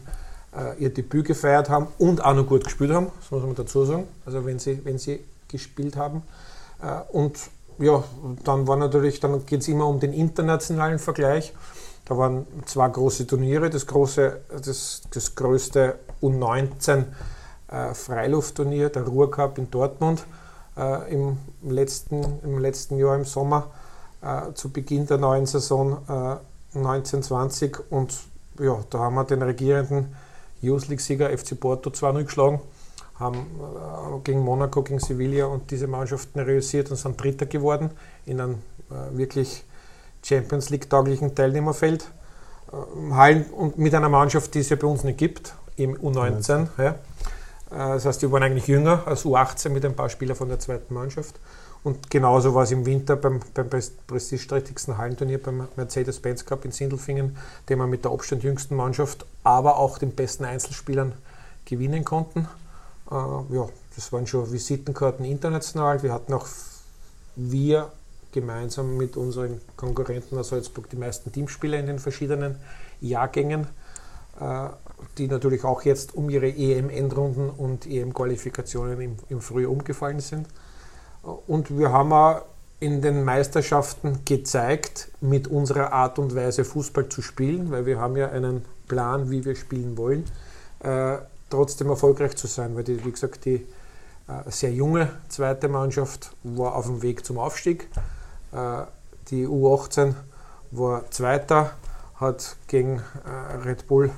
äh, 0.54 0.82
ihr 0.82 0.92
Debüt 0.92 1.26
gefeiert 1.26 1.68
haben 1.68 1.88
und 1.98 2.24
auch 2.24 2.34
noch 2.34 2.46
gut 2.46 2.64
gespielt 2.64 2.92
haben, 2.92 3.08
das 3.20 3.30
muss 3.30 3.42
man 3.42 3.54
dazu 3.54 3.84
sagen. 3.84 4.06
Also 4.26 4.44
wenn 4.44 4.58
sie, 4.58 4.84
wenn 4.84 4.98
sie 4.98 5.20
gespielt 5.48 5.96
haben. 5.96 6.22
Äh, 6.82 7.00
und 7.12 7.38
ja, 7.78 8.04
dann 8.44 8.66
war 8.66 8.76
natürlich, 8.76 9.20
dann 9.20 9.44
geht 9.46 9.60
es 9.60 9.68
immer 9.68 9.86
um 9.86 9.98
den 9.98 10.12
internationalen 10.12 10.98
Vergleich. 10.98 11.52
Da 12.12 12.18
waren 12.18 12.46
zwei 12.66 12.90
große 12.90 13.26
Turniere. 13.26 13.70
Das, 13.70 13.86
große, 13.86 14.42
das, 14.62 15.00
das 15.14 15.34
größte 15.34 15.98
U19 16.20 17.04
äh, 17.68 17.94
Freiluftturnier, 17.94 18.90
der 18.90 19.04
Ruhrcup 19.04 19.56
in 19.56 19.70
Dortmund 19.70 20.26
äh, 20.76 21.10
im, 21.10 21.38
letzten, 21.62 22.22
im 22.42 22.58
letzten 22.58 22.98
Jahr 22.98 23.16
im 23.16 23.24
Sommer 23.24 23.70
äh, 24.20 24.52
zu 24.52 24.68
Beginn 24.68 25.06
der 25.06 25.16
neuen 25.16 25.46
Saison 25.46 26.02
1920. 26.74 27.76
Äh, 27.76 27.78
Und 27.88 28.12
ja, 28.60 28.78
da 28.90 28.98
haben 28.98 29.14
wir 29.14 29.24
den 29.24 29.40
regierenden 29.40 30.14
Youth 30.60 30.88
League-Sieger 30.88 31.30
FC 31.30 31.58
Porto 31.58 31.88
2-0 31.88 32.24
geschlagen 32.24 32.60
haben 33.18 33.38
äh, 33.38 34.20
gegen 34.22 34.40
Monaco, 34.40 34.82
gegen 34.82 35.00
Sevilla 35.00 35.46
und 35.46 35.70
diese 35.70 35.86
Mannschaften 35.86 36.40
realisiert 36.40 36.90
und 36.90 36.98
sind 36.98 37.18
Dritter 37.22 37.46
geworden 37.46 37.90
in 38.26 38.38
einem 38.38 38.54
äh, 38.90 39.16
wirklich 39.16 39.64
Champions 40.24 40.70
League-tauglichen 40.70 41.34
Teilnehmerfeld. 41.34 42.10
Äh, 42.72 43.12
Hallen 43.14 43.44
und 43.50 43.78
mit 43.78 43.94
einer 43.94 44.08
Mannschaft, 44.08 44.54
die 44.54 44.60
es 44.60 44.68
ja 44.68 44.76
bei 44.76 44.86
uns 44.86 45.04
nicht 45.04 45.18
gibt, 45.18 45.54
im 45.76 45.96
U19. 45.96 46.68
Ja. 46.78 46.90
Äh, 46.90 46.94
das 47.70 48.04
heißt, 48.04 48.22
die 48.22 48.30
waren 48.30 48.42
eigentlich 48.42 48.66
jünger 48.66 49.02
als 49.06 49.24
U18 49.24 49.70
mit 49.70 49.84
ein 49.84 49.94
paar 49.94 50.08
Spielern 50.08 50.36
von 50.36 50.48
der 50.48 50.58
zweiten 50.58 50.94
Mannschaft. 50.94 51.34
Und 51.84 52.10
genauso 52.10 52.54
war 52.54 52.62
es 52.62 52.70
im 52.70 52.86
Winter 52.86 53.16
beim, 53.16 53.40
beim 53.54 53.68
prestigeträchtigsten 54.06 54.98
Hallenturnier 54.98 55.42
beim 55.42 55.66
Mercedes-Benz 55.74 56.44
Cup 56.46 56.64
in 56.64 56.70
Sindelfingen, 56.70 57.36
den 57.68 57.78
wir 57.78 57.88
mit 57.88 58.04
der 58.04 58.12
Abstand 58.12 58.44
jüngsten 58.44 58.76
Mannschaft, 58.76 59.26
aber 59.42 59.78
auch 59.78 59.98
den 59.98 60.12
besten 60.12 60.44
Einzelspielern 60.44 61.12
gewinnen 61.64 62.04
konnten. 62.04 62.46
Äh, 63.10 63.14
ja, 63.14 63.68
das 63.96 64.12
waren 64.12 64.26
schon 64.26 64.50
Visitenkarten 64.52 65.24
international. 65.24 66.02
Wir 66.02 66.12
hatten 66.12 66.32
auch 66.32 66.46
wir 67.34 67.90
gemeinsam 68.32 68.96
mit 68.96 69.16
unseren 69.16 69.60
Konkurrenten 69.76 70.38
aus 70.38 70.48
Salzburg 70.48 70.88
die 70.90 70.96
meisten 70.96 71.30
Teamspieler 71.30 71.78
in 71.78 71.86
den 71.86 71.98
verschiedenen 71.98 72.56
Jahrgängen, 73.00 73.66
äh, 74.40 74.68
die 75.18 75.28
natürlich 75.28 75.64
auch 75.64 75.82
jetzt 75.82 76.14
um 76.14 76.30
ihre 76.30 76.48
EM-Endrunden 76.48 77.50
und 77.50 77.86
EM-Qualifikationen 77.86 79.00
im, 79.00 79.16
im 79.28 79.40
Frühjahr 79.40 79.70
umgefallen 79.70 80.20
sind. 80.20 80.46
Und 81.46 81.78
wir 81.78 81.92
haben 81.92 82.12
auch 82.12 82.42
in 82.80 83.00
den 83.00 83.22
Meisterschaften 83.22 84.24
gezeigt, 84.24 85.08
mit 85.20 85.46
unserer 85.46 85.92
Art 85.92 86.18
und 86.18 86.34
Weise 86.34 86.64
Fußball 86.64 87.08
zu 87.08 87.22
spielen, 87.22 87.70
weil 87.70 87.86
wir 87.86 88.00
haben 88.00 88.16
ja 88.16 88.30
einen 88.30 88.64
Plan, 88.88 89.30
wie 89.30 89.44
wir 89.44 89.54
spielen 89.54 89.96
wollen, 89.96 90.24
äh, 90.80 91.18
trotzdem 91.48 91.88
erfolgreich 91.90 92.34
zu 92.34 92.48
sein, 92.48 92.74
weil 92.74 92.82
die, 92.82 93.04
wie 93.04 93.12
gesagt, 93.12 93.44
die 93.44 93.66
äh, 94.26 94.50
sehr 94.50 94.72
junge 94.72 95.10
zweite 95.28 95.68
Mannschaft 95.68 96.34
war 96.42 96.74
auf 96.74 96.86
dem 96.86 97.02
Weg 97.02 97.24
zum 97.24 97.38
Aufstieg. 97.38 97.88
Äh, 98.52 98.82
die 99.30 99.46
U18 99.46 100.14
war 100.72 101.10
Zweiter, 101.10 101.72
hat 102.16 102.56
gegen 102.66 103.02
äh, 103.24 103.56
Red 103.64 103.86
Bull 103.86 104.10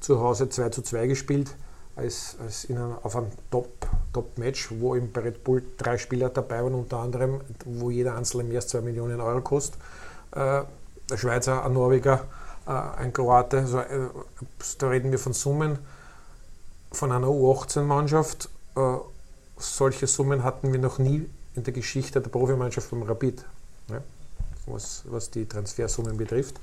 zu 0.00 0.20
Hause 0.20 0.48
2 0.48 0.68
zu 0.70 0.82
2 0.82 1.06
gespielt, 1.08 1.54
als, 1.96 2.36
als 2.40 2.64
in 2.64 2.78
einem, 2.78 2.96
auf 3.02 3.16
einem 3.16 3.30
Top-Match, 4.12 4.68
Top 4.68 4.80
wo 4.80 4.98
bei 5.12 5.20
Red 5.20 5.44
Bull 5.44 5.62
drei 5.76 5.98
Spieler 5.98 6.28
dabei 6.28 6.62
waren, 6.62 6.74
unter 6.74 6.98
anderem, 6.98 7.40
wo 7.64 7.90
jeder 7.90 8.16
einzelne 8.16 8.44
mehr 8.44 8.58
als 8.58 8.68
2 8.68 8.80
Millionen 8.80 9.20
Euro 9.20 9.40
kostet. 9.40 9.80
Äh, 10.32 10.62
der 11.10 11.16
Schweizer, 11.16 11.64
ein 11.64 11.72
Norweger, 11.72 12.24
ein 12.66 13.12
Kroate, 13.12 13.58
also, 13.58 13.82
da 14.78 14.88
reden 14.88 15.10
wir 15.10 15.18
von 15.18 15.32
Summen 15.32 15.80
von 16.92 17.10
einer 17.10 17.26
U18-Mannschaft. 17.26 18.48
solche 19.56 20.06
Summen 20.06 20.44
hatten 20.44 20.72
wir 20.72 20.78
noch 20.78 20.98
nie 20.98 21.28
in 21.56 21.64
der 21.64 21.72
Geschichte 21.72 22.20
der 22.20 22.30
Profimannschaft 22.30 22.88
vom 22.88 23.02
Rapid 23.02 23.44
was, 24.66 25.02
was 25.06 25.30
die 25.30 25.46
Transfersummen 25.46 26.16
betrifft. 26.16 26.60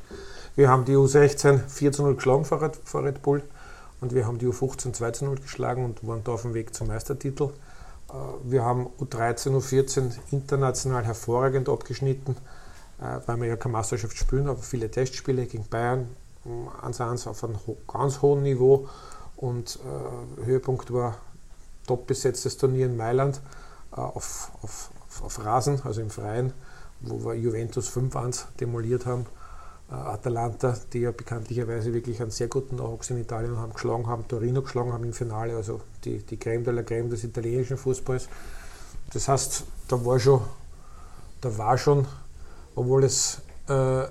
Wir 0.56 0.70
haben 0.70 0.86
die 0.86 0.94
U16 0.94 1.68
4 1.68 1.92
zu 1.92 2.04
0 2.04 2.16
geschlagen 2.16 2.46
vor 2.46 2.62
Red, 2.62 2.80
vor 2.84 3.04
Red 3.04 3.22
Bull 3.22 3.44
und 4.02 4.14
wir 4.14 4.26
haben 4.26 4.38
die 4.38 4.48
U15 4.48 4.94
2 4.94 5.12
zu 5.12 5.26
0 5.26 5.36
geschlagen 5.36 5.86
und 5.86 6.06
waren 6.08 6.24
da 6.24 6.34
auf 6.34 6.44
dem 6.44 6.54
Weg 6.54 6.74
zum 6.74 6.88
Meistertitel. 6.88 7.52
Äh, 8.10 8.14
wir 8.44 8.64
haben 8.64 8.88
U13, 9.00 9.52
U14 9.52 10.12
international 10.32 11.06
hervorragend 11.06 11.70
abgeschnitten, 11.70 12.36
äh, 13.00 13.20
weil 13.26 13.38
wir 13.38 13.48
ja 13.48 13.56
keine 13.56 13.74
Meisterschaft 13.74 14.18
spielen, 14.18 14.48
aber 14.48 14.62
viele 14.62 14.90
Testspiele 14.90 15.46
gegen 15.46 15.66
Bayern 15.68 16.10
1-1 16.82 17.28
auf 17.28 17.44
einem 17.44 17.58
ganz 17.88 18.22
hohen 18.22 18.44
Niveau 18.44 18.88
und 19.36 19.80
äh, 20.40 20.46
Höhepunkt 20.46 20.94
war 20.94 21.18
top 21.86 22.08
besetztes 22.08 22.58
Turnier 22.58 22.86
in 22.86 22.98
Mailand 22.98 23.42
auf, 23.92 24.52
auf, 24.62 24.90
auf 25.22 25.44
Rasen, 25.44 25.82
also 25.84 26.02
im 26.02 26.10
Freien 26.10 26.54
wo 27.02 27.24
wir 27.26 27.36
Juventus 27.36 27.90
5-1 27.90 28.46
demoliert 28.60 29.06
haben. 29.06 29.26
äh, 29.90 29.94
Atalanta, 29.94 30.76
die 30.92 31.00
ja 31.00 31.12
bekanntlicherweise 31.12 31.94
wirklich 31.94 32.22
einen 32.22 32.32
sehr 32.32 32.48
guten 32.48 32.76
Nachwuchs 32.76 33.10
in 33.10 33.20
Italien 33.20 33.58
haben, 33.58 33.74
geschlagen 33.74 34.08
haben, 34.08 34.28
Torino 34.28 34.62
geschlagen 34.62 34.92
haben 34.94 35.04
im 35.04 35.14
Finale, 35.14 35.56
also 35.56 35.82
die, 36.04 36.20
die 36.20 36.38
Creme 36.38 36.64
de 36.64 36.74
la 36.74 36.84
Creme 36.84 37.10
des 37.10 37.24
italienischen 37.24 37.78
Fußballs. 37.78 38.28
Das 39.14 39.28
heißt, 39.28 39.64
da 39.88 40.06
war 40.06 40.20
schon, 40.20 40.42
da 41.42 41.58
war 41.58 41.78
schon, 41.78 42.06
obwohl 42.76 43.06
es 43.06 43.40
äh, 43.70 44.04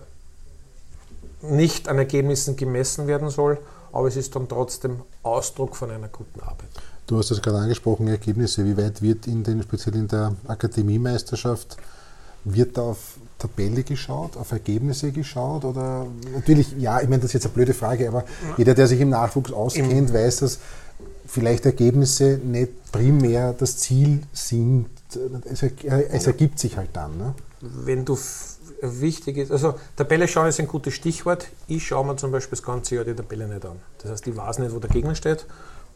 nicht 1.42 1.88
an 1.88 1.98
Ergebnissen 1.98 2.56
gemessen 2.56 3.06
werden 3.06 3.28
soll, 3.28 3.58
aber 3.92 4.08
es 4.08 4.16
ist 4.16 4.34
dann 4.34 4.48
trotzdem 4.48 5.02
Ausdruck 5.22 5.76
von 5.76 5.90
einer 5.90 6.08
guten 6.08 6.40
Arbeit. 6.40 6.68
Du 7.06 7.18
hast 7.18 7.30
es 7.30 7.40
gerade 7.40 7.58
angesprochen, 7.58 8.08
Ergebnisse. 8.08 8.64
Wie 8.64 8.76
weit 8.76 9.00
wird 9.00 9.26
in 9.26 9.44
den, 9.44 9.62
speziell 9.62 9.94
in 9.94 10.08
der 10.08 10.34
Akademiemeisterschaft, 10.48 11.76
wird 12.46 12.78
da 12.78 12.82
auf 12.82 13.18
Tabelle 13.38 13.82
geschaut, 13.82 14.36
auf 14.36 14.52
Ergebnisse 14.52 15.12
geschaut? 15.12 15.64
Oder 15.64 16.06
natürlich, 16.32 16.72
ja, 16.78 17.00
ich 17.00 17.08
meine, 17.08 17.22
das 17.22 17.30
ist 17.30 17.34
jetzt 17.34 17.46
eine 17.46 17.54
blöde 17.54 17.74
Frage, 17.74 18.08
aber 18.08 18.24
jeder, 18.56 18.74
der 18.74 18.86
sich 18.86 19.00
im 19.00 19.10
Nachwuchs 19.10 19.52
auskennt, 19.52 20.12
weiß, 20.14 20.38
dass 20.38 20.58
vielleicht 21.26 21.66
Ergebnisse 21.66 22.40
nicht 22.42 22.92
primär 22.92 23.52
das 23.52 23.78
Ziel 23.78 24.22
sind. 24.32 24.86
Es, 25.44 25.62
es 25.62 26.26
ergibt 26.26 26.58
sich 26.58 26.76
halt 26.76 26.90
dann. 26.94 27.18
Ne? 27.18 27.34
Wenn 27.60 28.04
du 28.04 28.16
wichtig 28.80 29.38
ist, 29.38 29.50
also 29.50 29.74
Tabelle 29.96 30.28
schauen 30.28 30.48
ist 30.48 30.60
ein 30.60 30.68
gutes 30.68 30.94
Stichwort. 30.94 31.48
Ich 31.66 31.86
schaue 31.86 32.06
mir 32.06 32.16
zum 32.16 32.30
Beispiel 32.30 32.56
das 32.56 32.64
ganze 32.64 32.94
Jahr 32.94 33.04
die 33.04 33.14
Tabelle 33.14 33.48
nicht 33.48 33.64
an. 33.64 33.76
Das 33.98 34.12
heißt, 34.12 34.26
ich 34.26 34.36
weiß 34.36 34.60
nicht, 34.60 34.72
wo 34.72 34.78
der 34.78 34.90
Gegner 34.90 35.14
steht 35.14 35.46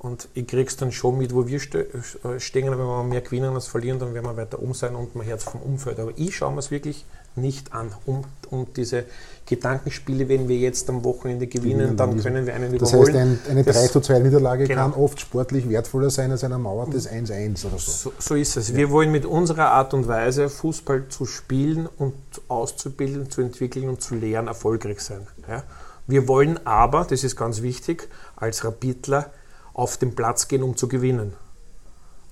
und 0.02 0.28
ich 0.32 0.46
kriege 0.46 0.66
es 0.66 0.78
dann 0.78 0.92
schon 0.92 1.18
mit, 1.18 1.34
wo 1.34 1.46
wir 1.46 1.58
äh, 1.58 2.40
stehen. 2.40 2.70
Wenn 2.70 2.78
wir 2.78 3.04
mehr 3.04 3.20
gewinnen 3.20 3.54
als 3.54 3.66
verlieren, 3.66 3.98
dann 3.98 4.14
werden 4.14 4.24
wir 4.24 4.36
weiter 4.36 4.58
um 4.58 4.72
sein 4.72 4.94
und 4.94 5.14
mein 5.14 5.26
Herz 5.26 5.44
vom 5.44 5.60
Umfeld. 5.60 6.00
Aber 6.00 6.12
ich 6.16 6.34
schaue 6.34 6.52
mir 6.52 6.60
es 6.60 6.70
wirklich 6.70 7.04
nicht 7.36 7.74
an. 7.74 7.92
Um, 8.06 8.24
um 8.48 8.66
diese 8.74 9.04
Gedankenspiele, 9.44 10.26
wenn 10.30 10.48
wir 10.48 10.56
jetzt 10.56 10.88
am 10.88 11.04
Wochenende 11.04 11.46
gewinnen, 11.46 11.98
dann 11.98 12.18
können 12.18 12.46
wir 12.46 12.54
einen 12.54 12.78
das 12.78 12.92
überholen. 12.92 13.12
Das 13.12 13.50
heißt, 13.50 13.50
ein, 13.50 13.58
eine 13.58 13.62
3 13.62 13.88
zu 13.88 14.00
2 14.00 14.18
Niederlage 14.20 14.64
genau. 14.64 14.80
kann 14.80 14.94
oft 14.94 15.20
sportlich 15.20 15.68
wertvoller 15.68 16.08
sein 16.08 16.30
als 16.30 16.44
eine 16.44 16.58
Mauer 16.58 16.88
des 16.88 17.06
1-1 17.06 17.66
oder 17.66 17.78
so. 17.78 17.90
so. 17.90 18.12
so. 18.18 18.34
ist 18.36 18.56
es. 18.56 18.70
Ja. 18.70 18.76
Wir 18.76 18.90
wollen 18.90 19.12
mit 19.12 19.26
unserer 19.26 19.66
Art 19.72 19.92
und 19.92 20.08
Weise, 20.08 20.48
Fußball 20.48 21.08
zu 21.10 21.26
spielen 21.26 21.86
und 21.98 22.14
auszubilden, 22.48 23.30
zu 23.30 23.42
entwickeln 23.42 23.90
und 23.90 24.00
zu 24.00 24.14
lehren, 24.14 24.46
erfolgreich 24.46 25.00
sein. 25.00 25.26
Ja? 25.46 25.62
Wir 26.06 26.26
wollen 26.26 26.58
aber, 26.66 27.04
das 27.04 27.22
ist 27.22 27.36
ganz 27.36 27.60
wichtig, 27.60 28.08
als 28.36 28.64
Rapidler 28.64 29.30
auf 29.74 29.96
den 29.96 30.14
Platz 30.14 30.48
gehen, 30.48 30.62
um 30.62 30.76
zu 30.76 30.88
gewinnen. 30.88 31.34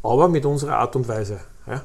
Aber 0.02 0.28
mit 0.28 0.46
unserer 0.46 0.78
Art 0.78 0.96
und 0.96 1.08
Weise. 1.08 1.40
Ja? 1.66 1.82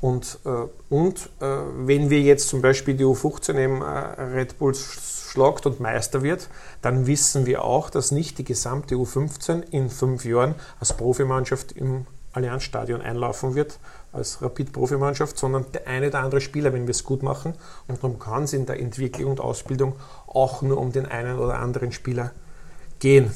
Und, 0.00 0.38
äh, 0.44 0.94
und 0.94 1.28
äh, 1.40 1.46
wenn 1.76 2.10
wir 2.10 2.20
jetzt 2.20 2.48
zum 2.48 2.62
Beispiel 2.62 2.94
die 2.94 3.04
U15 3.04 3.58
eben 3.58 3.82
äh, 3.82 3.84
Red 3.84 4.58
Bulls 4.58 5.28
schlagt 5.30 5.66
und 5.66 5.78
Meister 5.78 6.22
wird, 6.22 6.48
dann 6.80 7.06
wissen 7.06 7.46
wir 7.46 7.64
auch, 7.64 7.90
dass 7.90 8.10
nicht 8.10 8.38
die 8.38 8.44
gesamte 8.44 8.94
U15 8.94 9.62
in 9.70 9.90
fünf 9.90 10.24
Jahren 10.24 10.54
als 10.80 10.96
Profimannschaft 10.96 11.72
im 11.72 12.06
Allianzstadion 12.32 13.02
einlaufen 13.02 13.54
wird, 13.54 13.78
als 14.12 14.40
Rapid-Profimannschaft, 14.40 15.36
sondern 15.36 15.66
der 15.72 15.86
eine 15.86 16.08
oder 16.08 16.20
andere 16.20 16.40
Spieler, 16.40 16.72
wenn 16.72 16.86
wir 16.86 16.92
es 16.92 17.04
gut 17.04 17.22
machen. 17.22 17.54
Und 17.86 18.02
darum 18.02 18.18
kann 18.18 18.44
es 18.44 18.52
in 18.52 18.66
der 18.66 18.80
Entwicklung 18.80 19.32
und 19.32 19.40
Ausbildung 19.40 19.94
auch 20.26 20.62
nur 20.62 20.78
um 20.78 20.92
den 20.92 21.06
einen 21.06 21.38
oder 21.38 21.58
anderen 21.58 21.92
Spieler 21.92 22.28
gehen. 22.28 22.49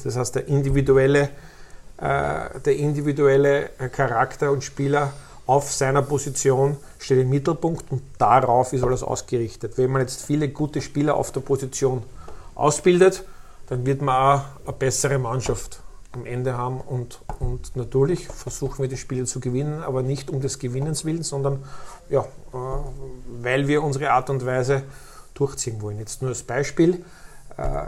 Das 0.03 0.15
heißt, 0.15 0.35
der 0.35 0.47
individuelle 0.47 1.29
äh, 1.97 2.59
der 2.59 2.75
individuelle 2.75 3.69
Charakter 3.91 4.51
und 4.51 4.63
Spieler 4.63 5.13
auf 5.45 5.71
seiner 5.71 6.01
Position 6.01 6.75
steht 6.99 7.19
im 7.19 7.29
Mittelpunkt 7.29 7.89
und 7.91 8.01
darauf 8.17 8.73
ist 8.73 8.83
alles 8.83 9.03
ausgerichtet. 9.03 9.77
Wenn 9.77 9.91
man 9.91 10.01
jetzt 10.01 10.23
viele 10.23 10.49
gute 10.49 10.81
Spieler 10.81 11.15
auf 11.15 11.31
der 11.31 11.41
Position 11.41 12.03
ausbildet, 12.55 13.23
dann 13.67 13.85
wird 13.85 14.01
man 14.01 14.15
auch 14.15 14.43
eine 14.65 14.73
bessere 14.73 15.19
Mannschaft 15.19 15.79
am 16.11 16.25
Ende 16.25 16.57
haben 16.57 16.81
und, 16.81 17.21
und 17.39 17.75
natürlich 17.75 18.27
versuchen 18.27 18.81
wir 18.81 18.89
die 18.89 18.97
Spiele 18.97 19.25
zu 19.25 19.39
gewinnen, 19.39 19.83
aber 19.83 20.01
nicht 20.01 20.29
um 20.29 20.41
des 20.41 20.59
Gewinnens 20.59 21.05
willen, 21.05 21.23
sondern 21.23 21.63
ja, 22.09 22.21
äh, 22.21 22.25
weil 23.41 23.67
wir 23.67 23.83
unsere 23.83 24.11
Art 24.11 24.29
und 24.29 24.45
Weise 24.45 24.83
durchziehen 25.33 25.81
wollen. 25.81 25.99
Jetzt 25.99 26.21
nur 26.21 26.29
als 26.29 26.43
Beispiel. 26.43 27.03
Äh, 27.57 27.85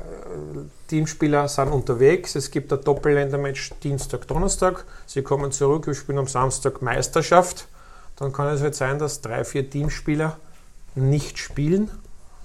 Teamspieler 0.88 1.48
sind 1.48 1.70
unterwegs. 1.70 2.36
Es 2.36 2.52
gibt 2.52 2.72
ein 2.72 2.82
Doppelländermatch 2.82 3.74
Dienstag, 3.84 4.28
Donnerstag. 4.28 4.86
Sie 5.06 5.22
kommen 5.22 5.52
zurück, 5.52 5.88
wir 5.88 5.94
spielen 5.94 6.20
am 6.20 6.28
Samstag 6.28 6.82
Meisterschaft. 6.82 7.68
Dann 8.16 8.32
kann 8.32 8.48
es 8.48 8.62
halt 8.62 8.76
sein, 8.76 8.98
dass 8.98 9.22
drei, 9.22 9.44
vier 9.44 9.70
Teamspieler 9.70 10.38
nicht 10.96 11.38
spielen, 11.38 11.92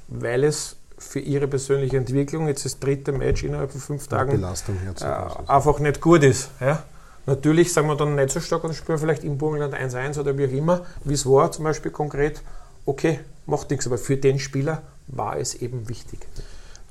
weil 0.09 0.45
es 0.45 0.77
für 0.99 1.21
ihre 1.21 1.49
persönliche 1.49 1.97
Entwicklung, 1.97 2.49
jetzt 2.49 2.65
das 2.65 2.79
dritte 2.79 3.13
Match 3.13 3.43
innerhalb 3.43 3.73
von 3.73 3.81
fünf 3.81 4.07
Tagen, 4.09 4.43
äh, 4.43 5.07
einfach 5.47 5.79
nicht 5.79 6.01
gut 6.01 6.23
ist. 6.23 6.51
Ja? 6.61 6.83
Natürlich 7.27 7.73
sagen 7.73 7.89
wir 7.89 7.97
dann 7.97 8.15
nicht 8.15 8.31
so 8.31 8.41
stark 8.41 8.65
und 8.65 8.75
spielen 8.75 8.99
vielleicht 8.99 9.25
im 9.25 9.39
Burgenland 9.39 9.75
1-1 9.75 10.19
oder 10.19 10.37
wie 10.37 10.47
auch 10.47 10.51
immer, 10.51 10.87
wie 11.05 11.15
es 11.15 11.25
war 11.25 11.51
zum 11.53 11.65
Beispiel 11.65 11.91
konkret. 11.91 12.43
Okay, 12.85 13.21
macht 13.47 13.71
nichts, 13.71 13.87
aber 13.87 13.99
für 13.99 14.17
den 14.17 14.39
Spieler 14.39 14.83
war 15.07 15.37
es 15.37 15.55
eben 15.55 15.89
wichtig. 15.89 16.21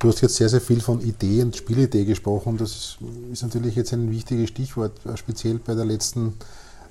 Du 0.02 0.08
hast 0.08 0.22
jetzt 0.22 0.38
sehr, 0.38 0.50
sehr 0.50 0.62
viel 0.62 0.82
von 0.82 1.00
Idee 1.00 1.44
und 1.44 1.56
Spielidee 1.56 2.06
gesprochen. 2.06 2.58
Das 2.58 2.98
ist 3.32 3.44
natürlich 3.44 3.76
jetzt 3.76 3.94
ein 3.94 4.10
wichtiges 4.10 4.50
Stichwort, 4.50 4.94
äh, 5.06 5.16
speziell 5.16 5.60
bei 5.60 5.76
der 5.76 5.86
letzten 5.86 6.34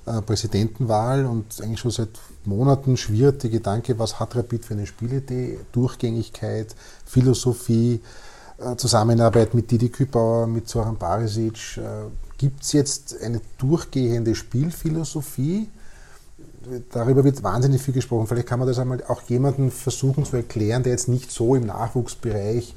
äh, 0.05 0.21
Präsidentenwahl 0.21 1.25
und 1.25 1.61
eigentlich 1.61 1.81
schon 1.81 1.91
seit 1.91 2.07
Monaten 2.45 2.95
schwirrt 2.95 3.43
der 3.43 3.49
Gedanke, 3.49 3.99
was 3.99 4.21
hat 4.21 4.37
Rapid 4.37 4.63
für 4.63 4.75
eine 4.75 4.87
Spielidee, 4.87 5.59
Durchgängigkeit, 5.73 6.73
Philosophie, 7.05 7.99
äh, 8.57 8.77
Zusammenarbeit 8.77 9.55
mit 9.55 9.69
Didi 9.69 9.89
Kübauer, 9.89 10.47
mit 10.47 10.69
Zoran 10.69 10.95
Barisic. 10.95 11.81
Gibt 12.37 12.63
es 12.63 12.71
jetzt 12.71 13.21
eine 13.21 13.41
durchgehende 13.57 14.35
Spielphilosophie? 14.35 15.67
darüber 16.91 17.23
wird 17.23 17.41
wahnsinnig 17.41 17.81
viel 17.81 17.93
gesprochen. 17.95 18.27
Vielleicht 18.27 18.47
kann 18.47 18.59
man 18.59 18.67
das 18.67 18.77
einmal 18.77 19.03
auch 19.07 19.23
jemandem 19.23 19.71
versuchen 19.71 20.25
zu 20.25 20.35
erklären, 20.35 20.83
der 20.83 20.91
jetzt 20.91 21.07
nicht 21.07 21.31
so 21.31 21.55
im 21.55 21.65
Nachwuchsbereich 21.65 22.75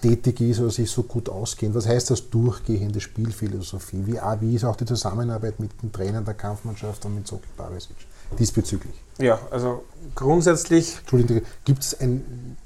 tätig 0.00 0.40
ist 0.40 0.60
oder 0.60 0.70
sich 0.70 0.90
so 0.90 1.02
gut 1.02 1.28
auskennt. 1.28 1.74
Was 1.74 1.86
heißt 1.86 2.10
das 2.10 2.30
durchgehende 2.30 3.00
Spielphilosophie? 3.00 4.06
Wie, 4.06 4.18
wie 4.40 4.54
ist 4.54 4.64
auch 4.64 4.76
die 4.76 4.86
Zusammenarbeit 4.86 5.60
mit 5.60 5.70
den 5.82 5.92
Trainern 5.92 6.24
der 6.24 6.34
Kampfmannschaft 6.34 7.04
und 7.04 7.16
mit 7.16 7.26
Sokol 7.26 7.48
Barisic 7.56 7.96
diesbezüglich? 8.38 8.94
Ja, 9.18 9.38
also 9.50 9.84
grundsätzlich. 10.14 10.98
Entschuldigung, 10.98 11.42
gibt 11.64 11.82
es 11.82 12.00
ein 12.00 12.56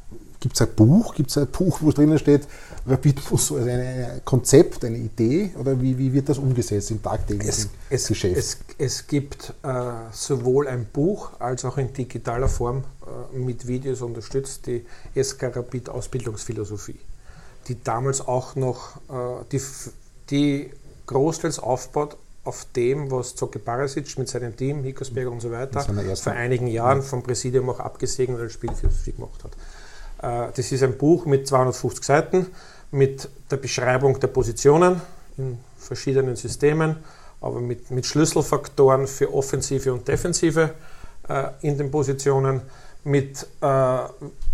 Gibt 0.41 0.55
es 0.55 0.61
ein 0.61 0.75
Buch? 0.75 1.15
Gibt 1.15 1.31
es 1.31 1.39
ein 1.39 1.49
Buch, 1.49 1.79
wo 1.83 1.91
drinnen 1.91 2.19
steht, 2.19 2.47
Rapidbus, 2.87 3.53
also 3.53 3.69
ein 3.69 4.21
Konzept, 4.25 4.85
eine 4.85 4.97
Idee? 4.97 5.51
Oder 5.59 5.81
wie, 5.81 5.99
wie 5.99 6.13
wird 6.13 6.29
das 6.29 6.39
umgesetzt 6.39 6.93
im 6.93 7.03
tagtäglichen 7.03 7.49
es, 7.49 7.69
es, 7.91 8.07
Geschäft? 8.07 8.37
Es, 8.37 8.59
es 8.79 9.07
gibt 9.07 9.53
äh, 9.65 9.73
sowohl 10.13 10.69
ein 10.69 10.87
Buch 10.93 11.31
als 11.41 11.65
auch 11.65 11.77
in 11.77 11.93
digitaler 11.93 12.49
Form 12.49 12.85
mit 13.33 13.67
Videos 13.67 14.03
unterstützt, 14.03 14.67
die 14.67 14.85
SK 15.21 15.57
Rapid 15.57 15.89
Ausbildungsphilosophie, 15.89 16.99
die 17.69 17.83
damals 17.83 18.21
auch 18.27 18.57
noch, 18.57 18.97
äh, 19.09 19.45
die, 19.53 19.61
die 20.31 20.71
großteils 21.07 21.59
aufbaut 21.59 22.17
auf 22.45 22.67
dem, 22.75 23.11
was 23.11 23.35
Zocke 23.35 23.59
Barasic 23.59 24.19
mit 24.19 24.29
seinem 24.29 24.57
Team, 24.57 24.83
Hickersberger 24.83 25.31
und 25.31 25.41
so 25.41 25.51
weiter, 25.51 25.81
vor 26.17 26.33
einigen 26.33 26.67
Jahren 26.67 27.03
vom 27.03 27.23
Präsidium 27.23 27.69
auch 27.69 27.81
abgesegnet 27.81 28.41
als 28.41 28.55
Spielphilosophie 28.55 29.13
gemacht 29.13 29.45
hat. 29.45 30.49
Äh, 30.49 30.53
das 30.55 30.73
ist 30.73 30.83
ein 30.83 30.97
Buch 30.97 31.27
mit 31.27 31.47
250 31.47 32.05
Seiten 32.05 32.47
mit 32.91 33.29
der 33.51 33.57
Beschreibung 33.59 34.19
der 34.19 34.29
Positionen 34.29 35.01
in 35.37 35.59
verschiedenen 35.77 36.37
Systemen, 36.37 36.97
aber 37.41 37.61
mit, 37.61 37.91
mit 37.91 38.07
Schlüsselfaktoren 38.07 39.07
für 39.07 39.33
Offensive 39.33 39.93
und 39.93 40.09
Defensive 40.09 40.71
äh, 41.29 41.45
in 41.61 41.79
den 41.79 41.91
Positionen, 41.91 42.63
mit, 43.05 43.47
äh, 43.61 43.99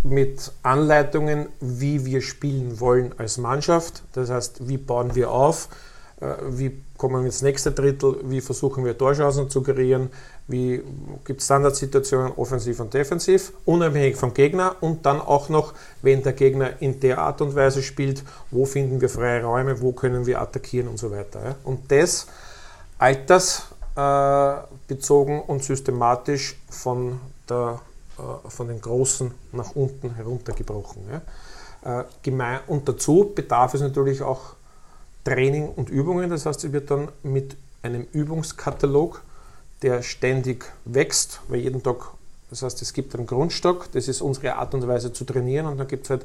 mit 0.02 0.52
Anleitungen, 0.62 1.48
wie 1.60 2.04
wir 2.04 2.22
spielen 2.22 2.80
wollen 2.80 3.14
als 3.18 3.38
Mannschaft. 3.38 4.02
Das 4.12 4.30
heißt, 4.30 4.68
wie 4.68 4.76
bauen 4.76 5.14
wir 5.14 5.30
auf, 5.30 5.68
äh, 6.20 6.26
wie 6.48 6.82
kommen 6.96 7.22
wir 7.22 7.26
ins 7.26 7.42
nächste 7.42 7.72
Drittel, 7.72 8.16
wie 8.24 8.40
versuchen 8.40 8.84
wir 8.84 8.96
Torchancen 8.96 9.50
zu 9.50 9.62
kreieren, 9.62 10.10
wie 10.46 10.82
gibt 11.24 11.40
es 11.40 11.46
Standardsituationen 11.46 12.32
offensiv 12.36 12.78
und 12.80 12.92
defensiv, 12.92 13.52
unabhängig 13.64 14.16
vom 14.16 14.34
Gegner? 14.34 14.76
Und 14.80 15.06
dann 15.06 15.20
auch 15.20 15.48
noch, 15.48 15.72
wenn 16.02 16.22
der 16.22 16.34
Gegner 16.34 16.82
in 16.82 17.00
der 17.00 17.18
Art 17.18 17.40
und 17.40 17.54
Weise 17.54 17.82
spielt, 17.82 18.22
wo 18.50 18.66
finden 18.66 19.00
wir 19.00 19.08
freie 19.08 19.42
Räume, 19.42 19.80
wo 19.80 19.92
können 19.92 20.26
wir 20.26 20.40
attackieren? 20.40 20.88
Und 20.88 20.98
so 20.98 21.10
weiter. 21.10 21.56
Und 21.64 21.90
das 21.90 22.26
altersbezogen 22.98 25.38
äh, 25.38 25.44
und 25.46 25.64
systematisch 25.64 26.56
von, 26.68 27.20
der, 27.48 27.80
von 28.48 28.68
den 28.68 28.80
Großen 28.80 29.32
nach 29.52 29.74
unten 29.74 30.14
heruntergebrochen. 30.14 31.02
Und 32.66 32.88
dazu 32.88 33.32
bedarf 33.34 33.74
es 33.74 33.80
natürlich 33.80 34.22
auch 34.22 34.54
Training 35.24 35.68
und 35.68 35.90
Übungen. 35.90 36.30
Das 36.30 36.46
heißt, 36.46 36.64
es 36.64 36.72
wird 36.72 36.90
dann 36.90 37.08
mit 37.22 37.56
einem 37.82 38.06
Übungskatalog, 38.12 39.22
der 39.82 40.02
ständig 40.02 40.64
wächst, 40.84 41.40
weil 41.48 41.60
jeden 41.60 41.82
Tag 41.82 42.12
Das 42.50 42.62
heißt, 42.62 42.80
es 42.82 42.92
gibt 42.92 43.14
einen 43.14 43.26
Grundstock, 43.26 43.90
das 43.92 44.06
ist 44.08 44.20
unsere 44.20 44.54
Art 44.54 44.74
und 44.74 44.86
Weise 44.86 45.12
zu 45.12 45.24
trainieren 45.24 45.66
und 45.66 45.78
dann 45.78 45.88
gibt 45.88 46.04
es 46.04 46.10
halt 46.10 46.24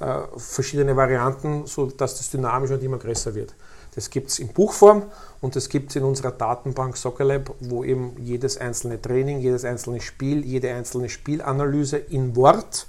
äh, 0.00 0.22
verschiedene 0.36 0.96
Varianten, 0.96 1.66
sodass 1.66 2.16
das 2.16 2.30
dynamisch 2.30 2.70
und 2.70 2.82
immer 2.82 2.98
größer 2.98 3.34
wird. 3.34 3.54
Das 3.94 4.10
gibt 4.10 4.30
es 4.30 4.38
in 4.38 4.48
Buchform 4.48 5.04
und 5.40 5.56
das 5.56 5.68
gibt 5.68 5.90
es 5.90 5.96
in 5.96 6.04
unserer 6.04 6.30
Datenbank 6.30 6.96
Soccer 6.96 7.24
Lab, 7.24 7.50
wo 7.60 7.82
eben 7.82 8.16
jedes 8.18 8.56
einzelne 8.56 9.00
Training, 9.00 9.40
jedes 9.40 9.64
einzelne 9.64 10.00
Spiel, 10.00 10.44
jede 10.44 10.72
einzelne 10.72 11.08
Spielanalyse 11.08 11.96
in 11.96 12.36
Wort 12.36 12.86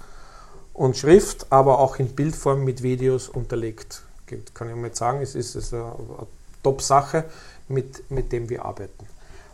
und 0.73 0.97
Schrift, 0.97 1.47
aber 1.49 1.79
auch 1.79 1.97
in 1.97 2.09
Bildform 2.09 2.63
mit 2.63 2.83
Videos 2.83 3.29
unterlegt. 3.29 4.03
Kann 4.53 4.69
ich 4.69 4.75
mal 4.75 4.95
sagen, 4.95 5.21
es 5.21 5.35
ist 5.35 5.73
eine 5.73 5.93
Top-Sache, 6.63 7.25
mit, 7.67 8.09
mit 8.09 8.31
dem 8.31 8.49
wir 8.49 8.65
arbeiten. 8.65 9.07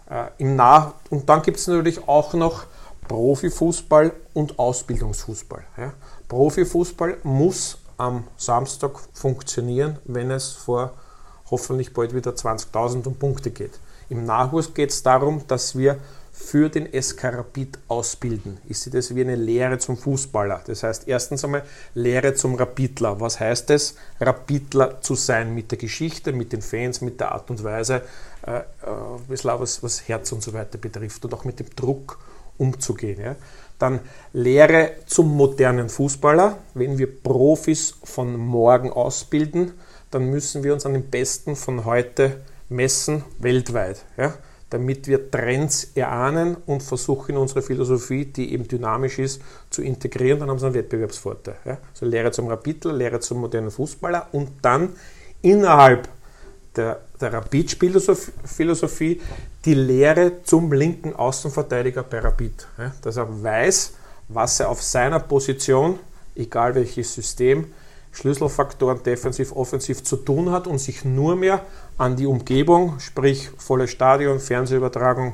Äh, 0.10 0.28
im 0.38 0.56
nah 0.56 0.94
und 1.10 1.28
dann 1.30 1.42
gibt 1.42 1.58
es 1.58 1.68
natürlich 1.68 2.08
auch 2.08 2.34
noch 2.34 2.66
Profifußball 3.08 4.12
und 4.34 4.60
Ausbildungsfußball. 4.60 5.64
Ja. 5.78 5.94
Profifußball 6.28 7.18
muss 7.24 7.78
am 7.98 8.26
Samstag 8.38 8.92
funktionieren, 9.14 9.98
wenn 10.06 10.30
es 10.30 10.52
vor 10.52 10.94
hoffentlich 11.50 11.94
bald 11.94 12.14
wieder 12.14 12.32
20.000 12.32 13.08
um 13.08 13.16
Punkte 13.16 13.52
geht. 13.52 13.80
Im 14.10 14.26
Nachwuchs 14.26 14.74
geht 14.74 14.92
es 14.92 15.04
darum, 15.04 15.44
dass 15.48 15.78
wir 15.78 15.98
für 16.38 16.70
den 16.70 16.88
SK 16.94 17.26
Rapid 17.26 17.80
ausbilden. 17.88 18.60
Ich 18.70 18.80
sehe 18.80 18.94
das 18.94 19.14
wie 19.14 19.22
eine 19.22 19.36
Lehre 19.36 19.80
zum 19.80 19.98
Fußballer. 19.98 20.62
Das 20.68 20.84
heißt, 20.84 21.08
erstens 21.08 21.44
einmal 21.44 21.64
Lehre 21.96 22.36
zum 22.36 22.56
Rapidler. 22.56 23.20
Was 23.20 23.40
heißt 23.40 23.72
es, 23.72 23.96
Rapidler 24.22 25.02
zu 25.02 25.16
sein 25.16 25.56
mit 25.56 25.72
der 25.72 25.80
Geschichte, 25.80 26.32
mit 26.34 26.54
den 26.54 26.62
Fans, 26.62 27.02
mit 27.02 27.20
der 27.20 27.32
Art 27.32 27.50
und 27.50 27.64
Weise, 27.64 28.04
äh, 28.46 28.60
äh, 28.60 28.64
was, 29.28 29.82
was 29.82 30.08
Herz 30.08 30.32
und 30.32 30.44
so 30.44 30.54
weiter 30.54 30.78
betrifft 30.78 31.26
und 31.26 31.34
auch 31.34 31.44
mit 31.44 31.60
dem 31.60 31.76
Druck 31.76 32.20
umzugehen. 32.58 33.20
Ja. 33.20 33.36
Dann 33.80 34.00
Lehre 34.32 34.92
zum 35.08 35.36
modernen 35.36 35.90
Fußballer. 35.90 36.60
Wenn 36.76 37.00
wir 37.00 37.22
Profis 37.22 37.96
von 38.04 38.38
morgen 38.38 38.92
ausbilden, 38.92 39.74
dann 40.12 40.30
müssen 40.30 40.64
wir 40.64 40.74
uns 40.74 40.86
an 40.86 40.94
den 40.94 41.10
Besten 41.10 41.56
von 41.56 41.86
heute 41.86 42.42
messen, 42.70 43.24
weltweit. 43.40 44.04
Ja 44.18 44.34
damit 44.70 45.08
wir 45.08 45.32
Trends 45.32 45.92
erahnen 45.96 46.58
und 46.66 46.84
versuchen 46.84 47.38
unsere 47.38 47.62
Philosophie, 47.62 48.26
die 48.26 48.52
eben 48.54 48.68
dynamisch 48.68 49.20
ist, 49.20 49.42
zu 49.70 49.82
integrieren. 49.82 50.40
Dann 50.40 50.50
haben 50.50 50.60
sie 50.60 50.66
einen 50.66 50.76
Wettbewerbsvorteil. 50.76 51.56
Ja? 51.64 51.78
Also 51.92 52.06
Lehre 52.06 52.32
zum 52.32 52.48
Rapidler, 52.48 52.94
Lehre 52.94 53.20
zum 53.20 53.40
modernen 53.40 53.72
Fußballer 53.72 54.28
und 54.34 54.50
dann 54.62 54.90
innerhalb 55.42 56.10
der, 56.76 57.00
der 57.20 57.34
Rapid-Philosophie 57.34 59.22
die 59.64 59.74
Lehre 59.74 60.44
zum 60.44 60.72
linken 60.74 61.16
Außenverteidiger 61.16 62.04
bei 62.04 62.20
Rapid. 62.20 62.68
Ja? 62.78 62.92
Dass 63.02 63.16
er 63.16 63.44
weiß, 63.44 63.94
was 64.28 64.60
er 64.60 64.70
auf 64.70 64.82
seiner 64.82 65.22
Position, 65.22 65.98
egal 66.36 66.76
welches 66.76 67.14
System, 67.14 67.68
Schlüsselfaktoren 68.18 69.04
defensiv, 69.04 69.52
offensiv 69.56 70.04
zu 70.04 70.16
tun 70.18 70.52
hat 70.52 70.66
und 70.66 70.80
sich 70.80 71.06
nur 71.06 71.36
mehr 71.36 71.62
an 71.98 72.16
die 72.16 72.26
Umgebung, 72.26 73.00
sprich 73.00 73.52
volles 73.58 73.92
Stadion, 73.92 74.40
Fernsehübertragung, 74.40 75.34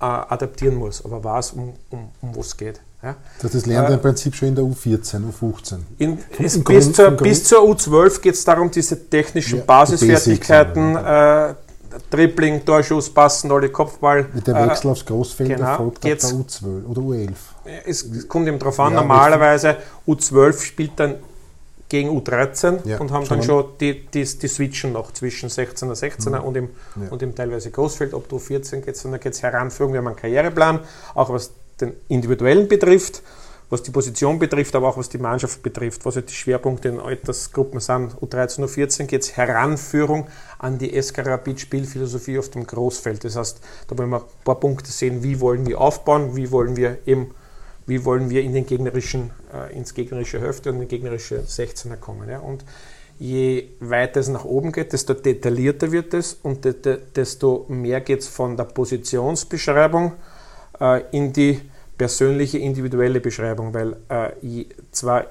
äh, 0.00 0.04
adaptieren 0.04 0.74
muss, 0.74 1.04
aber 1.04 1.22
weiß, 1.22 1.52
um, 1.52 1.74
um, 1.90 2.08
um 2.20 2.36
was 2.36 2.48
es 2.48 2.56
geht. 2.56 2.80
Ja. 3.02 3.14
Das, 3.40 3.52
das 3.52 3.66
lernt 3.66 3.88
er 3.88 3.92
äh, 3.92 3.94
im 3.94 4.00
Prinzip 4.00 4.34
schon 4.34 4.48
in 4.48 4.54
der 4.56 4.64
U14, 4.64 5.22
U15. 5.30 5.78
In, 5.98 6.18
es, 6.38 6.62
bis, 6.64 6.92
zur, 6.92 7.10
bis, 7.12 7.44
zur, 7.44 7.60
U12 7.60 8.20
geht 8.20 8.34
es 8.34 8.44
darum, 8.44 8.70
diese 8.70 9.08
technischen 9.08 9.60
ja, 9.60 9.64
Basisfertigkeiten, 9.64 10.94
die 10.94 10.98
äh, 10.98 11.54
Dribbling, 12.10 12.64
Torschuss, 12.64 13.08
Passen, 13.08 13.52
alle 13.52 13.68
Kopfball. 13.68 14.26
Mit 14.34 14.48
der 14.48 14.56
Wechsel 14.66 14.88
äh, 14.88 14.90
aufs 14.90 15.06
Großfeld 15.06 15.50
genau, 15.50 15.70
erfolgt 15.70 15.98
ab 15.98 16.02
der 16.02 16.30
U12 16.30 16.86
oder 16.86 17.00
U11. 17.00 17.30
Es 17.86 18.28
kommt 18.28 18.48
eben 18.48 18.58
darauf 18.58 18.80
an, 18.80 18.92
ja, 18.92 19.00
normalerweise 19.00 19.76
U12 20.08 20.60
spielt 20.60 20.92
dann 20.96 21.14
gegen 21.88 22.10
U13 22.10 22.86
ja, 22.86 22.98
und 22.98 23.12
haben 23.12 23.28
dann 23.28 23.42
schon 23.42 23.64
die, 23.80 24.06
die, 24.06 24.24
die 24.24 24.48
Switchen 24.48 24.92
noch 24.92 25.12
zwischen 25.12 25.48
16er, 25.48 25.94
16er 25.94 26.40
mhm. 26.40 26.44
und, 26.44 26.56
im, 26.56 26.70
ja. 27.00 27.08
und 27.10 27.22
im 27.22 27.34
teilweise 27.34 27.70
Großfeld. 27.70 28.14
Ob 28.14 28.28
du 28.28 28.38
14 28.38 28.82
geht, 28.82 29.02
dann 29.04 29.20
geht 29.20 29.32
es 29.32 29.42
Heranführung. 29.42 29.92
Wir 29.92 29.98
haben 29.98 30.08
einen 30.08 30.16
Karriereplan, 30.16 30.80
auch 31.14 31.30
was 31.30 31.52
den 31.80 31.92
Individuellen 32.08 32.66
betrifft, 32.68 33.22
was 33.68 33.82
die 33.82 33.90
Position 33.90 34.38
betrifft, 34.38 34.74
aber 34.74 34.88
auch 34.88 34.96
was 34.96 35.08
die 35.08 35.18
Mannschaft 35.18 35.62
betrifft, 35.62 36.04
was 36.04 36.16
halt 36.16 36.30
die 36.30 36.34
Schwerpunkte 36.34 36.88
in 36.88 36.98
Altersgruppen 36.98 37.80
sind. 37.80 38.14
U13, 38.14 38.64
U14 38.64 39.04
geht 39.04 39.22
es 39.22 39.36
Heranführung 39.36 40.28
an 40.58 40.78
die 40.78 41.00
SK 41.00 41.26
Rapid 41.26 41.60
Spielphilosophie 41.60 42.38
auf 42.38 42.48
dem 42.50 42.66
Großfeld. 42.66 43.24
Das 43.24 43.36
heißt, 43.36 43.60
da 43.88 43.98
wollen 43.98 44.10
wir 44.10 44.20
ein 44.20 44.44
paar 44.44 44.58
Punkte 44.58 44.90
sehen, 44.90 45.22
wie 45.22 45.40
wollen 45.40 45.66
wir 45.66 45.80
aufbauen, 45.80 46.34
wie 46.34 46.50
wollen 46.50 46.76
wir 46.76 46.98
eben 47.06 47.32
wie 47.86 48.04
wollen 48.04 48.30
wir 48.30 48.42
in 48.42 48.52
den 48.52 48.66
gegnerischen, 48.66 49.30
äh, 49.54 49.74
ins 49.76 49.94
gegnerische 49.94 50.40
Hälfte 50.40 50.70
und 50.70 50.76
in 50.76 50.80
den 50.82 50.88
gegnerische 50.88 51.40
16er 51.40 51.96
kommen. 51.96 52.28
Ja? 52.28 52.40
Und 52.40 52.64
je 53.18 53.68
weiter 53.80 54.20
es 54.20 54.28
nach 54.28 54.44
oben 54.44 54.72
geht, 54.72 54.92
desto 54.92 55.14
detaillierter 55.14 55.90
wird 55.92 56.12
es 56.14 56.38
und 56.42 56.64
de 56.64 56.74
de 56.74 56.98
desto 57.14 57.64
mehr 57.68 58.00
geht 58.00 58.20
es 58.20 58.28
von 58.28 58.56
der 58.56 58.64
Positionsbeschreibung 58.64 60.12
äh, 60.80 61.02
in 61.12 61.32
die 61.32 61.60
persönliche, 61.96 62.58
individuelle 62.58 63.20
Beschreibung, 63.20 63.72
weil 63.72 63.96
äh, 64.08 64.66
zwar 64.90 65.26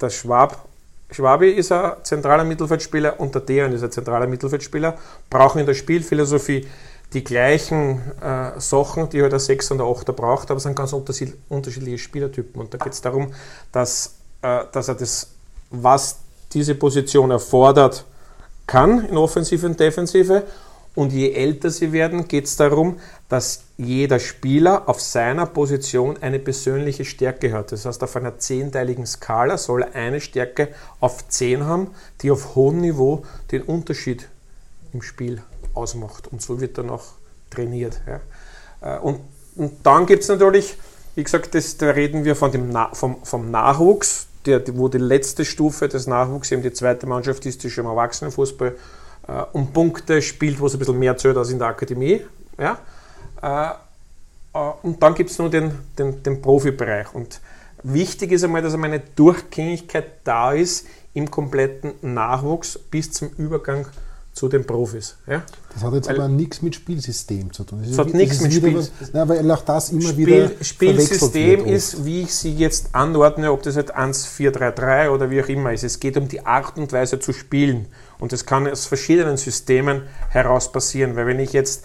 der 0.00 0.10
Schwab 0.10 0.68
Schwabi 1.12 1.50
ist 1.50 1.70
ein 1.72 1.92
zentraler 2.02 2.44
Mittelfeldspieler 2.44 3.20
und 3.20 3.34
der 3.34 3.42
Dejan 3.42 3.72
ist 3.72 3.82
ein 3.82 3.92
zentraler 3.92 4.26
Mittelfeldspieler, 4.26 4.96
brauchen 5.28 5.58
in 5.58 5.66
der 5.66 5.74
Spielphilosophie 5.74 6.66
die 7.14 7.24
gleichen 7.24 8.00
äh, 8.20 8.58
Sachen, 8.58 9.08
die 9.10 9.22
halt 9.22 9.32
der 9.32 9.40
6 9.40 9.72
und 9.72 9.78
der 9.78 9.86
8 9.86 10.06
braucht, 10.16 10.50
aber 10.50 10.58
es 10.58 10.62
sind 10.62 10.76
ganz 10.76 10.92
unterschiedliche 10.92 11.98
Spielertypen. 11.98 12.60
Und 12.60 12.74
da 12.74 12.78
geht 12.78 12.92
es 12.92 13.00
darum, 13.00 13.32
dass, 13.70 14.14
äh, 14.42 14.64
dass 14.72 14.88
er 14.88 14.94
das, 14.94 15.28
was 15.70 16.18
diese 16.52 16.74
Position 16.74 17.30
erfordert, 17.30 18.04
kann 18.66 19.06
in 19.06 19.16
Offensive 19.16 19.66
und 19.66 19.78
Defensive. 19.78 20.44
Und 20.94 21.12
je 21.12 21.32
älter 21.32 21.70
sie 21.70 21.92
werden, 21.92 22.28
geht 22.28 22.44
es 22.44 22.56
darum, 22.56 22.98
dass 23.30 23.62
jeder 23.78 24.18
Spieler 24.18 24.88
auf 24.90 25.00
seiner 25.00 25.46
Position 25.46 26.18
eine 26.20 26.38
persönliche 26.38 27.06
Stärke 27.06 27.52
hat. 27.52 27.72
Das 27.72 27.86
heißt, 27.86 28.02
auf 28.02 28.14
einer 28.16 28.38
zehnteiligen 28.38 29.06
Skala 29.06 29.56
soll 29.56 29.82
er 29.82 29.94
eine 29.94 30.20
Stärke 30.20 30.68
auf 31.00 31.26
10 31.28 31.64
haben, 31.64 31.88
die 32.20 32.30
auf 32.30 32.54
hohem 32.54 32.82
Niveau 32.82 33.24
den 33.50 33.62
Unterschied 33.62 34.28
im 34.92 35.00
Spiel 35.00 35.42
ausmacht. 35.74 36.28
Und 36.28 36.42
so 36.42 36.60
wird 36.60 36.78
dann 36.78 36.90
auch 36.90 37.04
trainiert. 37.50 38.00
Ja. 38.06 38.96
Äh, 38.96 39.00
und, 39.00 39.20
und 39.56 39.72
dann 39.84 40.06
gibt 40.06 40.22
es 40.22 40.28
natürlich, 40.28 40.76
wie 41.14 41.24
gesagt, 41.24 41.54
das, 41.54 41.76
da 41.76 41.90
reden 41.90 42.24
wir 42.24 42.36
von 42.36 42.52
dem 42.52 42.70
Na, 42.70 42.90
vom, 42.94 43.22
vom 43.24 43.50
Nachwuchs, 43.50 44.26
der, 44.46 44.62
wo 44.76 44.88
die 44.88 44.98
letzte 44.98 45.44
Stufe 45.44 45.88
des 45.88 46.06
Nachwuchs 46.06 46.50
eben 46.50 46.62
die 46.62 46.72
zweite 46.72 47.06
Mannschaft 47.06 47.46
ist, 47.46 47.62
die 47.62 47.70
schon 47.70 47.84
im 47.84 47.90
Erwachsenenfußball 47.90 48.76
äh, 49.28 49.42
um 49.52 49.72
Punkte 49.72 50.22
spielt, 50.22 50.60
wo 50.60 50.66
es 50.66 50.74
ein 50.74 50.78
bisschen 50.78 50.98
mehr 50.98 51.16
zählt 51.16 51.36
als 51.36 51.50
in 51.50 51.58
der 51.58 51.68
Akademie. 51.68 52.22
Ja. 52.58 52.78
Äh, 53.42 53.74
äh, 54.54 54.72
und 54.82 55.02
dann 55.02 55.14
gibt 55.14 55.30
es 55.30 55.38
nur 55.38 55.50
den, 55.50 55.78
den, 55.98 56.22
den 56.22 56.42
Profibereich. 56.42 57.14
Und 57.14 57.40
wichtig 57.82 58.32
ist 58.32 58.44
einmal, 58.44 58.62
dass 58.62 58.74
eine 58.74 59.00
Durchgängigkeit 59.00 60.06
da 60.24 60.52
ist 60.52 60.86
im 61.14 61.30
kompletten 61.30 61.94
Nachwuchs 62.02 62.78
bis 62.78 63.12
zum 63.12 63.30
Übergang 63.36 63.86
zu 64.32 64.48
den 64.48 64.66
Profis. 64.66 65.16
Ja? 65.26 65.42
Das 65.74 65.84
hat 65.84 65.92
jetzt 65.92 66.08
weil, 66.08 66.16
aber 66.16 66.28
nichts 66.28 66.62
mit 66.62 66.74
Spielsystem 66.74 67.52
zu 67.52 67.64
tun. 67.64 67.80
Das, 67.82 67.90
das 67.90 67.98
hat 67.98 68.14
nichts 68.14 68.40
mit 68.40 68.52
Spielsystem. 68.52 69.28
Weil 69.28 69.50
auch 69.50 69.62
das 69.62 69.90
immer 69.90 70.08
Spiel, 70.08 70.26
wieder 70.26 70.50
Spielsystem 70.64 71.66
ist, 71.66 72.04
wie 72.04 72.22
ich 72.22 72.34
sie 72.34 72.54
jetzt 72.54 72.94
anordne, 72.94 73.52
ob 73.52 73.62
das 73.62 73.76
jetzt 73.76 73.94
1-4-3-3 73.94 75.10
oder 75.10 75.30
wie 75.30 75.42
auch 75.42 75.48
immer 75.48 75.72
ist. 75.72 75.84
Es 75.84 76.00
geht 76.00 76.16
um 76.16 76.28
die 76.28 76.44
Art 76.46 76.78
und 76.78 76.92
Weise 76.92 77.20
zu 77.20 77.32
spielen. 77.32 77.86
Und 78.18 78.32
das 78.32 78.46
kann 78.46 78.66
aus 78.66 78.86
verschiedenen 78.86 79.36
Systemen 79.36 80.02
heraus 80.30 80.72
passieren. 80.72 81.14
Weil 81.14 81.26
wenn 81.26 81.38
ich 81.38 81.52
jetzt 81.52 81.84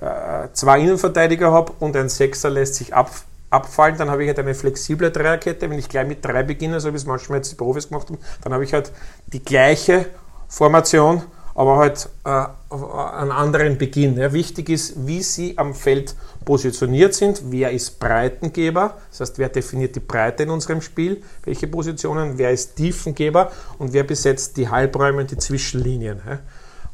äh, 0.00 0.48
zwei 0.52 0.80
Innenverteidiger 0.80 1.50
habe 1.50 1.72
und 1.80 1.96
ein 1.96 2.08
Sechser 2.08 2.48
lässt 2.48 2.76
sich 2.76 2.94
ab, 2.94 3.10
abfallen, 3.50 3.96
dann 3.98 4.08
habe 4.08 4.22
ich 4.22 4.28
halt 4.28 4.38
eine 4.38 4.54
flexible 4.54 5.10
Dreierkette. 5.10 5.68
Wenn 5.68 5.78
ich 5.78 5.88
gleich 5.88 6.06
mit 6.06 6.24
drei 6.24 6.44
beginne, 6.44 6.78
so 6.78 6.92
wie 6.92 6.96
es 6.96 7.06
manchmal 7.06 7.38
jetzt 7.38 7.50
die 7.50 7.56
Profis 7.56 7.88
gemacht 7.88 8.08
haben, 8.08 8.18
dann 8.42 8.52
habe 8.52 8.62
ich 8.62 8.72
halt 8.72 8.92
die 9.32 9.42
gleiche 9.42 10.06
Formation 10.46 11.22
aber 11.58 11.76
halt 11.76 12.08
äh, 12.24 12.28
einen 12.28 13.32
anderen 13.32 13.78
Beginn. 13.78 14.16
Ja. 14.16 14.32
Wichtig 14.32 14.68
ist, 14.68 15.08
wie 15.08 15.24
sie 15.24 15.58
am 15.58 15.74
Feld 15.74 16.14
positioniert 16.44 17.14
sind, 17.14 17.42
wer 17.50 17.72
ist 17.72 17.98
Breitengeber, 17.98 18.94
das 19.10 19.18
heißt, 19.18 19.38
wer 19.40 19.48
definiert 19.48 19.96
die 19.96 20.00
Breite 20.00 20.44
in 20.44 20.50
unserem 20.50 20.80
Spiel, 20.80 21.20
welche 21.42 21.66
Positionen, 21.66 22.38
wer 22.38 22.52
ist 22.52 22.76
Tiefengeber 22.76 23.50
und 23.80 23.92
wer 23.92 24.04
besetzt 24.04 24.56
die 24.56 24.68
Halbräume 24.68 25.22
und 25.22 25.32
die 25.32 25.36
Zwischenlinien. 25.36 26.20
Ja. 26.24 26.38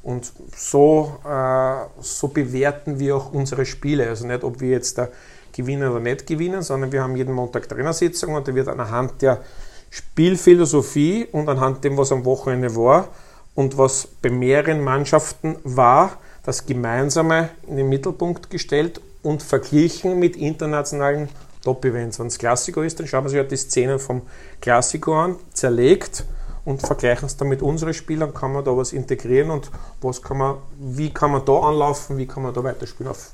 Und 0.03 0.33
so, 0.57 1.19
äh, 1.29 2.01
so 2.01 2.29
bewerten 2.29 2.99
wir 2.99 3.17
auch 3.17 3.35
unsere 3.35 3.67
Spiele. 3.67 4.09
Also 4.09 4.27
nicht, 4.27 4.45
ob 4.45 4.63
wir 4.63 4.71
jetzt 4.71 4.97
da 4.97 5.09
gewinnen 5.53 5.91
oder 5.91 6.01
nicht 6.01 6.27
gewinnen, 6.27 6.63
sondern 6.63 6.91
wir 6.91 7.03
haben 7.03 7.17
jeden 7.17 7.35
Montag 7.35 7.69
Trainersitzung 7.69 8.33
und 8.35 8.49
da 8.49 8.55
wird 8.55 8.69
anhand 8.69 9.21
der 9.21 9.43
Spielphilosophie 9.91 11.29
und 11.33 11.51
anhand 11.51 11.85
dem, 11.85 11.99
was 11.99 12.13
am 12.13 12.25
Wochenende 12.25 12.75
war, 12.75 13.11
und 13.55 13.79
was 13.79 14.07
bei 14.07 14.31
mehreren 14.31 14.83
Mannschaften 14.83 15.57
war, 15.65 16.19
das 16.43 16.67
Gemeinsame 16.67 17.51
in 17.67 17.77
den 17.77 17.89
Mittelpunkt 17.89 18.51
gestellt 18.51 19.01
und 19.23 19.43
verglichen 19.43 20.19
mit 20.19 20.37
internationalen 20.37 21.29
Top-Events. 21.63 22.19
Wenn 22.19 22.27
es 22.27 22.39
Klassiko 22.39 22.83
ist, 22.83 23.01
dann 23.01 23.07
schauen 23.07 23.25
wir 23.25 23.31
sich 23.31 23.39
halt 23.39 23.51
die 23.51 23.57
Szenen 23.57 23.99
vom 23.99 24.23
Klassiko 24.61 25.19
an, 25.19 25.37
zerlegt 25.53 26.25
und 26.65 26.83
vergleichen 26.83 27.27
es 27.27 27.37
dann 27.37 27.49
mit 27.49 27.63
unseren 27.63 27.95
Spielern, 27.95 28.35
kann 28.35 28.53
man 28.53 28.65
da 28.65 28.77
was 28.77 28.93
integrieren 28.93 29.51
und 29.51 29.71
was 30.01 30.23
kann 30.23 30.39
man, 30.39 30.57
wie 30.79 31.13
kann 31.13 31.31
man 31.31 31.45
da 31.45 31.59
anlaufen, 31.61 32.17
wie 32.19 32.27
kann 32.27 32.43
man 32.43 32.55
da 32.55 32.63
weiterspielen. 32.63 33.11
Auf, 33.11 33.31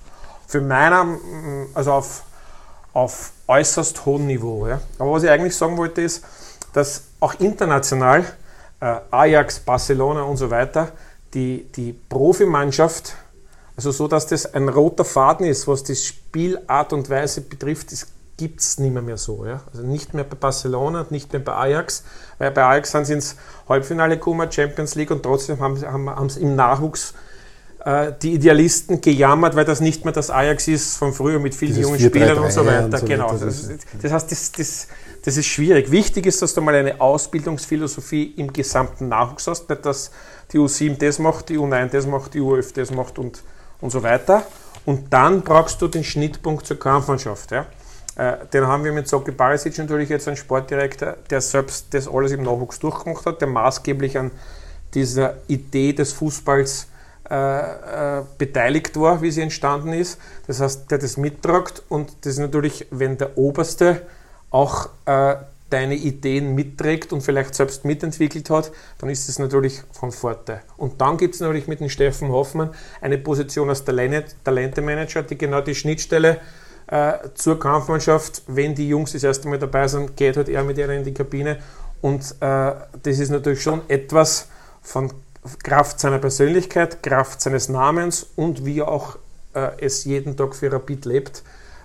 für 0.46 0.60
meiner, 0.60 1.18
also 1.74 1.92
auf, 1.92 2.22
auf 2.92 3.32
äußerst 3.46 4.04
hohem 4.04 4.26
Niveau. 4.26 4.66
Ja. 4.66 4.80
Aber 4.98 5.12
was 5.12 5.22
ich 5.22 5.30
eigentlich 5.30 5.56
sagen 5.56 5.76
wollte 5.76 6.02
ist, 6.02 6.24
dass 6.72 7.04
auch 7.20 7.34
international 7.38 8.24
Ajax, 8.80 9.60
Barcelona 9.60 10.22
und 10.22 10.36
so 10.36 10.50
weiter, 10.50 10.92
die, 11.34 11.66
die 11.76 11.92
Profimannschaft, 11.92 13.14
also 13.76 13.92
so, 13.92 14.08
dass 14.08 14.26
das 14.26 14.52
ein 14.52 14.68
roter 14.68 15.04
Faden 15.04 15.46
ist, 15.46 15.68
was 15.68 15.84
die 15.84 15.96
Spielart 15.96 16.92
und 16.92 17.08
Weise 17.10 17.42
betrifft, 17.42 17.92
das 17.92 18.06
gibt 18.36 18.60
es 18.60 18.78
nicht 18.78 18.92
mehr, 18.92 19.02
mehr 19.02 19.18
so. 19.18 19.44
Ja? 19.44 19.60
Also 19.70 19.86
nicht 19.86 20.14
mehr 20.14 20.24
bei 20.24 20.34
Barcelona, 20.34 21.06
nicht 21.10 21.32
mehr 21.32 21.42
bei 21.42 21.52
Ajax, 21.52 22.04
weil 22.38 22.50
bei 22.50 22.64
Ajax 22.64 22.92
sind 22.92 23.04
sie 23.04 23.12
ins 23.12 23.36
Halbfinale 23.68 24.16
gekommen, 24.16 24.50
Champions 24.50 24.94
League 24.94 25.10
und 25.10 25.22
trotzdem 25.22 25.60
haben 25.60 25.76
sie 25.76 25.86
haben, 25.86 26.08
haben 26.08 26.30
im 26.40 26.56
Nachwuchs 26.56 27.12
äh, 27.84 28.12
die 28.22 28.34
Idealisten 28.34 29.00
gejammert, 29.02 29.56
weil 29.56 29.66
das 29.66 29.80
nicht 29.80 30.04
mehr 30.04 30.12
das 30.12 30.30
Ajax 30.30 30.68
ist 30.68 30.96
von 30.96 31.12
früher 31.12 31.38
mit 31.38 31.54
vielen 31.54 31.74
Dieses 31.74 31.82
jungen 31.82 32.00
Spielern 32.00 32.38
und 32.38 32.52
so 32.52 32.64
weiter. 32.64 32.84
Und 32.86 32.98
so 32.98 33.06
genau. 33.06 33.32
Das, 33.32 33.68
das, 34.00 34.12
heißt, 34.12 34.30
das, 34.32 34.52
das, 34.52 34.88
das 35.24 35.36
ist 35.36 35.46
schwierig. 35.46 35.90
Wichtig 35.90 36.26
ist, 36.26 36.40
dass 36.42 36.54
du 36.54 36.60
mal 36.60 36.74
eine 36.74 37.00
Ausbildungsphilosophie 37.00 38.34
im 38.36 38.52
gesamten 38.52 39.08
Nachwuchs 39.08 39.46
hast, 39.46 39.68
nicht 39.68 39.84
dass 39.84 40.10
die 40.52 40.58
U7 40.58 40.96
das 40.98 41.18
macht, 41.18 41.48
die 41.48 41.58
U9 41.58 41.86
das 41.88 42.06
macht, 42.06 42.34
die 42.34 42.40
U11 42.40 42.74
das 42.74 42.90
macht 42.90 43.18
und, 43.18 43.42
und 43.80 43.90
so 43.90 44.02
weiter. 44.02 44.46
Und 44.86 45.12
dann 45.12 45.42
brauchst 45.42 45.80
du 45.82 45.88
den 45.88 46.04
Schnittpunkt 46.04 46.66
zur 46.66 46.78
Kampfmannschaft. 46.78 47.50
Ja? 47.50 47.66
Äh, 48.16 48.46
den 48.52 48.66
haben 48.66 48.84
wir 48.84 48.92
mit 48.92 49.08
Soki 49.08 49.30
Barisic 49.30 49.76
natürlich 49.78 50.08
jetzt 50.08 50.26
einen 50.26 50.36
Sportdirektor, 50.36 51.16
der 51.28 51.40
selbst 51.40 51.86
das 51.90 52.08
alles 52.08 52.32
im 52.32 52.42
Nachwuchs 52.42 52.78
durchgemacht 52.78 53.26
hat, 53.26 53.40
der 53.40 53.48
maßgeblich 53.48 54.18
an 54.18 54.30
dieser 54.94 55.34
Idee 55.46 55.92
des 55.92 56.12
Fußballs 56.14 56.88
äh, 57.30 58.18
äh, 58.18 58.22
beteiligt 58.38 58.98
war, 58.98 59.22
wie 59.22 59.30
sie 59.30 59.42
entstanden 59.42 59.92
ist. 59.92 60.18
Das 60.46 60.60
heißt, 60.60 60.90
der 60.90 60.98
das 60.98 61.16
mittragt 61.16 61.82
und 61.88 62.10
das 62.22 62.32
ist 62.32 62.38
natürlich, 62.40 62.86
wenn 62.90 63.18
der 63.18 63.38
Oberste 63.38 64.02
auch 64.50 64.88
äh, 65.06 65.36
deine 65.70 65.94
Ideen 65.94 66.54
mitträgt 66.54 67.12
und 67.12 67.22
vielleicht 67.22 67.54
selbst 67.54 67.84
mitentwickelt 67.84 68.50
hat, 68.50 68.72
dann 68.98 69.08
ist 69.08 69.28
das 69.28 69.38
natürlich 69.38 69.82
von 69.92 70.10
Vorteil. 70.10 70.62
Und 70.76 71.00
dann 71.00 71.16
gibt 71.16 71.34
es 71.34 71.40
natürlich 71.40 71.68
mit 71.68 71.80
dem 71.80 71.88
Steffen 71.88 72.30
Hoffmann 72.30 72.70
eine 73.00 73.18
Position 73.18 73.68
als 73.68 73.84
Talente-Manager, 73.84 75.22
die 75.22 75.38
genau 75.38 75.60
die 75.60 75.74
Schnittstelle 75.74 76.38
äh, 76.88 77.12
zur 77.34 77.58
Kampfmannschaft, 77.58 78.42
wenn 78.48 78.74
die 78.74 78.88
Jungs 78.88 79.12
das 79.12 79.22
erste 79.22 79.48
Mal 79.48 79.58
dabei 79.58 79.86
sind, 79.86 80.16
geht 80.16 80.36
halt 80.36 80.48
er 80.48 80.64
mit 80.64 80.76
ihr 80.76 80.90
in 80.90 81.04
die 81.04 81.14
Kabine. 81.14 81.58
Und 82.00 82.34
äh, 82.40 82.72
das 83.02 83.18
ist 83.18 83.30
natürlich 83.30 83.62
schon 83.62 83.82
etwas 83.88 84.48
von 84.82 85.12
Kraft 85.62 86.00
seiner 86.00 86.18
Persönlichkeit, 86.18 87.02
Kraft 87.02 87.40
seines 87.40 87.68
Namens 87.68 88.26
und 88.36 88.64
wie 88.64 88.82
auch 88.82 89.16
äh, 89.54 89.70
es 89.78 90.04
jeden 90.04 90.36
Tag 90.36 90.54
für 90.54 90.72
Rapid 90.72 91.04
lebt, 91.04 91.42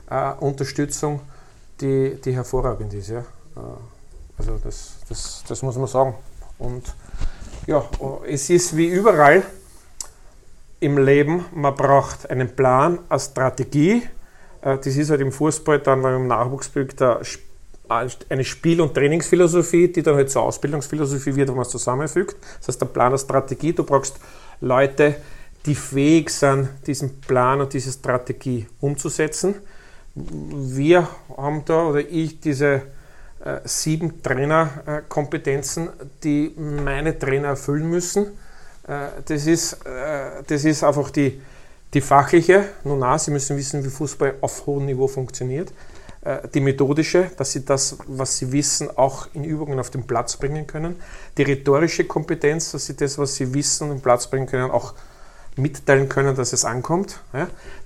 äh, 0.10 0.32
Unterstützung, 0.40 1.22
die, 1.82 2.20
die 2.24 2.34
hervorragend 2.34 2.94
ist. 2.94 3.10
Ja? 3.10 3.20
Äh, 3.20 3.60
also 4.38 4.60
das, 4.64 4.98
das, 5.08 5.44
das 5.48 5.62
muss 5.62 5.78
man 5.78 5.88
sagen. 5.88 6.16
Und 6.58 6.84
ja, 7.68 7.84
es 8.28 8.50
ist 8.50 8.76
wie 8.76 8.88
überall 8.88 9.44
im 10.80 10.98
Leben, 10.98 11.46
man 11.54 11.76
braucht 11.76 12.30
einen 12.30 12.56
Plan, 12.56 13.00
eine 13.10 13.20
Strategie, 13.20 14.04
äh, 14.62 14.78
das 14.78 14.88
ist 14.88 15.10
halt 15.10 15.22
im 15.22 15.32
Fußball 15.32 15.80
dann, 15.80 16.04
weil 16.04 16.16
im 16.16 16.28
Nachwuchsbild 16.28 16.96
eine 17.02 18.44
Spiel- 18.44 18.82
und 18.82 18.94
Trainingsphilosophie, 18.94 19.92
die 19.92 20.02
dann 20.02 20.16
halt 20.16 20.30
zur 20.32 20.42
Ausbildungsphilosophie 20.44 21.36
wird, 21.36 21.50
wo 21.50 21.54
man 21.54 21.62
es 21.62 21.70
zusammenfügt. 21.70 22.36
Das 22.60 22.70
heißt, 22.70 22.82
der 22.82 22.88
Plan 22.88 23.12
der 23.12 23.20
Strategie, 23.20 23.74
du 23.74 23.84
brauchst 23.84 24.18
Leute, 24.60 25.16
die 25.66 25.76
fähig 25.76 26.30
sind, 26.30 26.70
diesen 26.86 27.22
Plan 27.22 27.62
und 27.62 27.74
diese 27.74 27.92
Strategie 27.92 28.68
umzusetzen. 28.82 29.56
Wir 30.16 31.10
haben 31.36 31.66
da, 31.66 31.88
oder 31.88 32.00
ich, 32.00 32.40
diese 32.40 32.84
äh, 33.44 33.60
sieben 33.66 34.24
Trainerkompetenzen, 34.24 35.90
die 36.24 36.56
meine 36.58 37.20
Trainer 37.20 37.50
erfüllen 37.50 37.90
müssen. 37.90 38.28
Äh, 38.88 39.08
das, 39.26 39.46
ist, 39.46 39.74
äh, 39.86 40.42
das 40.48 40.64
ist 40.64 40.86
einfach 40.86 41.12
die, 41.12 41.42
die 41.94 42.00
fachliche, 42.00 42.66
nun 42.86 43.00
na, 43.00 43.20
Sie 43.20 43.32
müssen 43.32 43.58
wissen, 43.58 43.84
wie 43.84 43.90
Fußball 43.90 44.36
auf 44.40 44.66
hohem 44.66 44.86
Niveau 44.86 45.08
funktioniert. 45.08 45.74
Äh, 46.22 46.48
die 46.54 46.62
methodische, 46.62 47.32
dass 47.36 47.52
Sie 47.52 47.66
das, 47.66 47.98
was 48.08 48.38
Sie 48.38 48.52
wissen, 48.54 48.90
auch 48.98 49.28
in 49.34 49.44
Übungen 49.44 49.80
auf 49.80 49.90
den 49.90 50.08
Platz 50.08 50.38
bringen 50.38 50.66
können. 50.66 50.96
Die 51.38 51.44
rhetorische 51.44 52.06
Kompetenz, 52.06 52.72
dass 52.72 52.86
Sie 52.86 52.96
das, 52.96 53.18
was 53.18 53.36
Sie 53.36 53.54
wissen, 53.54 53.90
auf 53.90 53.96
den 53.98 54.02
Platz 54.02 54.28
bringen 54.28 54.48
können, 54.48 54.72
auch 54.72 54.94
mitteilen 55.58 56.08
können, 56.08 56.36
dass 56.36 56.54
es 56.54 56.66
ankommt. 56.66 57.22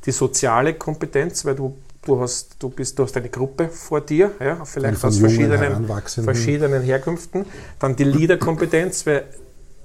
Die 0.06 0.12
soziale 0.12 0.74
Kompetenz, 0.74 1.46
weil 1.46 1.54
du 1.54 1.78
du 2.10 2.20
hast, 2.20 2.56
du 2.60 2.70
bist, 2.70 2.98
du 2.98 3.04
hast 3.04 3.16
eine 3.16 3.30
Gruppe 3.30 3.70
vor 3.70 4.02
dir, 4.02 4.32
ja, 4.40 4.66
vielleicht 4.66 5.04
aus 5.06 5.20
verschiedenen, 5.20 5.86
verschiedenen 6.24 6.82
Herkünften. 6.82 7.46
Dann 7.80 7.96
die 7.96 8.04
Leaderkompetenz, 8.04 9.06
weil 9.06 9.26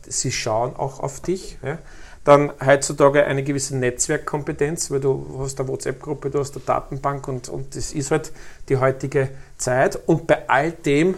sie 0.06 0.32
schauen 0.32 0.74
auch 0.76 1.00
auf 1.00 1.20
dich. 1.20 1.58
Ja. 1.62 1.78
Dann 2.24 2.52
heutzutage 2.64 3.24
eine 3.24 3.42
gewisse 3.42 3.76
Netzwerkkompetenz, 3.76 4.90
weil 4.90 5.00
du 5.00 5.38
hast 5.40 5.60
eine 5.60 5.68
WhatsApp-Gruppe, 5.68 6.30
du 6.30 6.38
hast 6.38 6.56
eine 6.56 6.64
Datenbank 6.64 7.28
und, 7.28 7.50
und 7.50 7.76
das 7.76 7.92
ist 7.92 8.10
halt 8.10 8.32
die 8.70 8.78
heutige 8.78 9.28
Zeit. 9.58 9.98
Und 10.06 10.26
bei 10.26 10.48
all 10.48 10.72
dem 10.72 11.16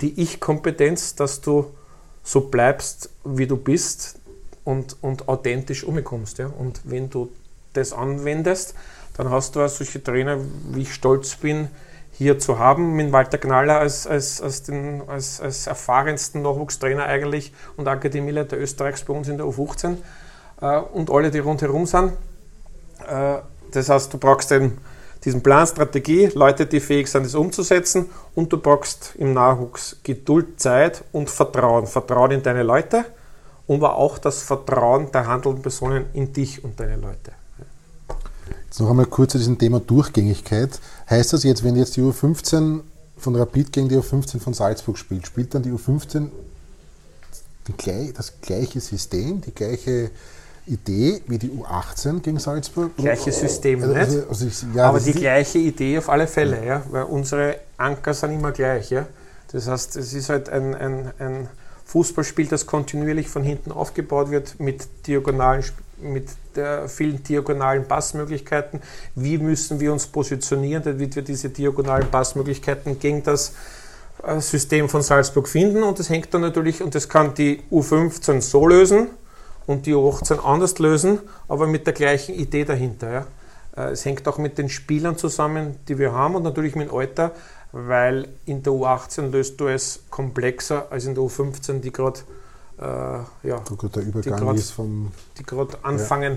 die 0.00 0.20
Ich-Kompetenz, 0.20 1.14
dass 1.14 1.40
du 1.40 1.66
so 2.24 2.42
bleibst, 2.42 3.10
wie 3.24 3.46
du 3.46 3.56
bist 3.56 4.18
und, 4.64 4.96
und 5.00 5.28
authentisch 5.28 5.84
umkommst. 5.84 6.38
Ja? 6.38 6.48
Und 6.48 6.80
wenn 6.84 7.08
du 7.10 7.30
das 7.72 7.92
anwendest, 7.92 8.74
dann 9.18 9.30
hast 9.30 9.56
du 9.56 9.62
auch 9.62 9.68
solche 9.68 10.02
Trainer, 10.02 10.38
wie 10.70 10.82
ich 10.82 10.94
stolz 10.94 11.34
bin, 11.34 11.68
hier 12.12 12.38
zu 12.38 12.58
haben, 12.58 12.94
mit 12.94 13.10
Walter 13.12 13.36
Knaller 13.38 13.80
als, 13.80 14.06
als, 14.06 14.40
als, 14.40 14.62
den, 14.62 15.02
als, 15.08 15.40
als 15.40 15.66
erfahrensten 15.66 16.42
Nachwuchstrainer 16.42 17.04
eigentlich 17.04 17.52
und 17.76 17.88
Akademieleiter 17.88 18.56
Österreichs 18.56 19.02
bei 19.02 19.12
uns 19.12 19.28
in 19.28 19.36
der 19.36 19.46
U15 19.46 19.96
äh, 20.60 20.78
und 20.78 21.10
alle, 21.10 21.32
die 21.32 21.40
rundherum 21.40 21.84
sind. 21.86 22.12
Äh, 23.08 23.38
das 23.72 23.88
heißt, 23.88 24.12
du 24.14 24.18
brauchst 24.18 24.52
den, 24.52 24.78
diesen 25.24 25.42
Plan, 25.42 25.66
Strategie, 25.66 26.30
Leute, 26.34 26.66
die 26.66 26.78
fähig 26.78 27.08
sind, 27.08 27.26
das 27.26 27.34
umzusetzen 27.34 28.10
und 28.36 28.52
du 28.52 28.58
brauchst 28.58 29.14
im 29.16 29.32
Nachwuchs 29.34 29.96
Geduld, 30.04 30.60
Zeit 30.60 31.02
und 31.10 31.28
Vertrauen. 31.28 31.88
Vertrauen 31.88 32.30
in 32.30 32.42
deine 32.44 32.62
Leute 32.62 33.04
und 33.66 33.82
auch 33.82 34.18
das 34.18 34.42
Vertrauen 34.42 35.10
der 35.10 35.26
handelnden 35.26 35.62
Personen 35.62 36.06
in 36.12 36.32
dich 36.32 36.62
und 36.62 36.78
deine 36.78 36.96
Leute. 36.96 37.37
Jetzt 38.68 38.80
noch 38.80 38.90
einmal 38.90 39.06
kurz 39.06 39.32
zu 39.32 39.38
diesem 39.38 39.58
Thema 39.58 39.80
Durchgängigkeit. 39.80 40.78
Heißt 41.08 41.32
das 41.32 41.42
jetzt, 41.42 41.64
wenn 41.64 41.74
jetzt 41.76 41.96
die 41.96 42.02
U15 42.02 42.80
von 43.16 43.34
Rapid 43.34 43.72
gegen 43.72 43.88
die 43.88 43.96
U15 43.96 44.40
von 44.40 44.52
Salzburg 44.52 44.98
spielt, 44.98 45.26
spielt 45.26 45.54
dann 45.54 45.62
die 45.62 45.70
U15 45.70 46.28
das 48.14 48.32
gleiche 48.40 48.80
System, 48.80 49.42
die 49.42 49.54
gleiche 49.54 50.10
Idee 50.66 51.22
wie 51.26 51.38
die 51.38 51.50
U18 51.50 52.20
gegen 52.20 52.38
Salzburg. 52.38 52.96
Gleiches 52.96 53.40
System 53.40 53.82
also, 53.82 53.94
nicht, 53.94 54.06
also, 54.06 54.28
also 54.28 54.46
ich, 54.46 54.74
ja, 54.74 54.88
aber 54.88 55.00
die, 55.00 55.12
die 55.12 55.20
gleiche 55.20 55.58
Idee 55.58 55.98
auf 55.98 56.08
alle 56.08 56.26
Fälle, 56.26 56.64
ja. 56.64 56.82
weil 56.90 57.04
unsere 57.04 57.56
Anker 57.76 58.14
sind 58.14 58.32
immer 58.32 58.52
gleich. 58.52 58.90
Ja. 58.90 59.06
Das 59.52 59.66
heißt, 59.66 59.96
es 59.96 60.12
ist 60.12 60.28
halt 60.28 60.48
ein, 60.48 60.74
ein, 60.74 61.10
ein 61.18 61.48
Fußballspiel, 61.86 62.46
das 62.46 62.66
kontinuierlich 62.66 63.28
von 63.28 63.42
hinten 63.42 63.72
aufgebaut 63.72 64.30
wird 64.30 64.60
mit 64.60 64.86
diagonalen 65.06 65.62
mit 66.00 66.28
vielen 66.88 67.22
diagonalen 67.22 67.86
Passmöglichkeiten. 67.86 68.80
Wie 69.14 69.38
müssen 69.38 69.80
wir 69.80 69.92
uns 69.92 70.06
positionieren, 70.06 70.82
damit 70.82 71.16
wir 71.16 71.22
diese 71.22 71.50
diagonalen 71.50 72.10
Passmöglichkeiten 72.10 72.98
gegen 72.98 73.22
das 73.22 73.54
äh, 74.22 74.40
System 74.40 74.88
von 74.88 75.02
Salzburg 75.02 75.48
finden? 75.48 75.82
Und 75.82 75.98
das 75.98 76.10
hängt 76.10 76.32
dann 76.34 76.42
natürlich, 76.42 76.82
und 76.82 76.94
das 76.94 77.08
kann 77.08 77.34
die 77.34 77.62
U15 77.70 78.40
so 78.40 78.66
lösen, 78.66 79.08
und 79.68 79.84
die 79.84 79.94
U18 79.94 80.40
anders 80.44 80.78
lösen, 80.78 81.20
aber 81.46 81.66
mit 81.66 81.86
der 81.86 81.92
gleichen 81.92 82.34
Idee 82.34 82.64
dahinter. 82.64 83.12
Ja. 83.12 83.26
Äh, 83.76 83.90
es 83.92 84.04
hängt 84.04 84.26
auch 84.26 84.38
mit 84.38 84.58
den 84.58 84.68
Spielern 84.68 85.16
zusammen, 85.16 85.76
die 85.86 85.98
wir 85.98 86.12
haben 86.12 86.34
und 86.34 86.42
natürlich 86.42 86.74
mit 86.74 86.88
dem 86.88 86.96
Alter, 86.96 87.32
weil 87.70 88.28
in 88.46 88.62
der 88.62 88.72
U18 88.72 89.30
löst 89.30 89.60
du 89.60 89.68
es 89.68 90.00
komplexer 90.10 90.90
als 90.90 91.04
in 91.04 91.14
der 91.14 91.22
U15, 91.22 91.80
die 91.80 91.92
gerade 91.92 92.20
äh, 92.80 92.84
ja, 92.84 93.62
die 95.38 95.42
gerade 95.42 95.78
anfangen, 95.82 96.36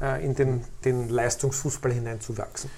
ja. 0.00 0.16
äh, 0.16 0.24
in 0.24 0.34
den, 0.34 0.64
den 0.84 1.08
Leistungsfußball 1.08 1.92
hineinzuwachsen. 1.92 2.70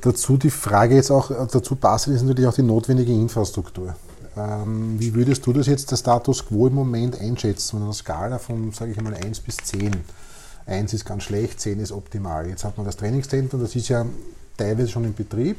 Dazu 0.00 0.36
die 0.36 0.50
Frage 0.50 0.94
jetzt 0.94 1.10
auch, 1.10 1.30
dazu 1.30 1.74
passt 1.74 2.08
ist 2.08 2.22
natürlich 2.22 2.48
auch 2.48 2.54
die 2.54 2.62
notwendige 2.62 3.12
Infrastruktur. 3.12 3.94
Ähm, 4.36 4.96
wie 4.98 5.14
würdest 5.14 5.44
du 5.46 5.52
das 5.52 5.66
jetzt, 5.66 5.90
der 5.90 5.96
Status 5.96 6.46
quo 6.46 6.68
im 6.68 6.74
Moment 6.74 7.20
einschätzen, 7.20 7.70
von 7.70 7.82
einer 7.82 7.92
Skala 7.92 8.38
von, 8.38 8.72
sage 8.72 8.92
ich 8.92 8.98
einmal, 8.98 9.14
1 9.14 9.40
bis 9.40 9.56
10? 9.56 9.90
1 10.66 10.92
ist 10.92 11.04
ganz 11.04 11.24
schlecht, 11.24 11.60
10 11.60 11.80
ist 11.80 11.92
optimal. 11.92 12.48
Jetzt 12.48 12.64
hat 12.64 12.76
man 12.76 12.86
das 12.86 12.96
Trainingszentrum, 12.96 13.60
das 13.60 13.74
ist 13.74 13.88
ja 13.88 14.06
teilweise 14.56 14.88
schon 14.88 15.04
in 15.04 15.14
Betrieb. 15.14 15.56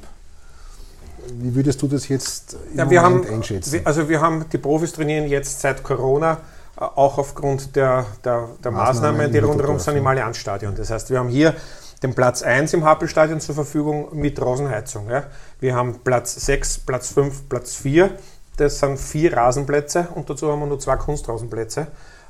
Wie 1.40 1.54
würdest 1.56 1.82
du 1.82 1.88
das 1.88 2.08
jetzt 2.08 2.58
im 2.72 2.78
ja, 2.78 2.90
wir 2.90 3.02
haben, 3.02 3.26
einschätzen? 3.28 3.82
Also 3.84 4.10
wir 4.10 4.22
haben 4.22 4.46
die 4.52 4.58
Profis 4.58 4.94
trainieren 4.94 5.28
jetzt 5.28 5.62
seit 5.62 5.84
Corona 5.84 6.40
äh, 6.80 6.84
auch 6.84 7.18
aufgrund 7.18 7.76
der, 7.76 8.06
der, 8.24 8.50
der 8.64 8.72
Maßnahmen, 8.72 9.18
Maßnahmen 9.18 9.32
die 9.32 9.40
rundherum 9.40 9.80
sind 9.80 9.98
im 9.98 10.08
Allianzstadion. 10.08 10.76
Das 10.76 10.90
heißt, 10.90 11.10
wir 11.10 11.20
haben 11.20 11.30
hier 11.30 11.54
den 12.02 12.14
Platz 12.16 12.42
1 12.42 12.74
im 12.74 12.86
Happelstadion 12.86 13.40
zur 13.40 13.56
Verfügung 13.56 14.08
mit 14.14 14.42
Rasenheizung. 14.42 15.10
Ja. 15.10 15.24
Wir 15.60 15.76
haben 15.76 16.00
Platz 16.04 16.36
6, 16.36 16.80
Platz 16.80 17.12
5, 17.12 17.50
Platz 17.50 17.76
4. 17.76 18.12
Das 18.58 18.80
sind 18.80 19.00
vier 19.00 19.36
Rasenplätze 19.36 20.08
und 20.16 20.30
dazu 20.30 20.52
haben 20.52 20.60
wir 20.60 20.68
nur 20.68 20.80
zwei 20.80 20.98
Kunstrasenplätze. 20.98 21.88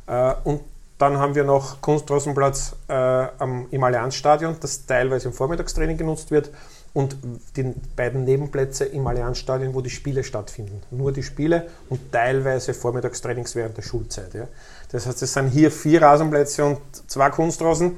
Äh, 0.07 0.33
und 0.43 0.61
dann 0.97 1.17
haben 1.17 1.33
wir 1.33 1.43
noch 1.43 1.81
Kunstrasenplatz 1.81 2.75
äh, 2.87 2.93
am, 2.93 3.67
im 3.71 3.83
Allianzstadion, 3.83 4.57
das 4.59 4.85
teilweise 4.85 5.29
im 5.29 5.33
Vormittagstraining 5.33 5.97
genutzt 5.97 6.29
wird 6.29 6.51
und 6.93 7.17
die 7.55 7.73
beiden 7.95 8.23
Nebenplätze 8.23 8.85
im 8.85 9.05
Allianzstadion, 9.05 9.73
wo 9.73 9.81
die 9.81 9.89
Spiele 9.89 10.23
stattfinden. 10.23 10.81
Nur 10.91 11.11
die 11.11 11.23
Spiele 11.23 11.67
und 11.89 12.11
teilweise 12.11 12.73
Vormittagstrainings 12.73 13.55
während 13.55 13.77
der 13.77 13.83
Schulzeit. 13.83 14.33
Ja. 14.33 14.47
Das 14.91 15.05
heißt, 15.05 15.21
es 15.21 15.33
sind 15.33 15.49
hier 15.49 15.71
vier 15.71 16.01
Rasenplätze 16.01 16.65
und 16.65 16.79
zwei 17.07 17.29
Kunstrasen 17.29 17.97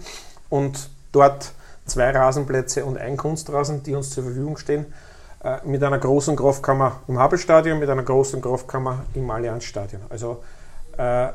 und 0.50 0.90
dort 1.12 1.54
zwei 1.86 2.12
Rasenplätze 2.12 2.86
und 2.86 2.98
ein 2.98 3.18
Kunstrasen, 3.18 3.84
die 3.84 3.96
uns 3.96 4.12
zur 4.12 4.24
Verfügung 4.24 4.58
stehen, 4.58 4.86
äh, 5.44 5.58
mit 5.66 5.84
einer 5.84 5.98
großen 5.98 6.36
Kraftkammer 6.36 7.02
im 7.08 7.18
Habelstadion, 7.18 7.80
mit 7.80 7.90
einer 7.90 8.04
großen 8.04 8.42
Kraftkammer 8.42 9.06
im 9.14 9.30
Allianzstadion. 9.30 10.02
Also 10.10 10.44
äh, 10.98 11.30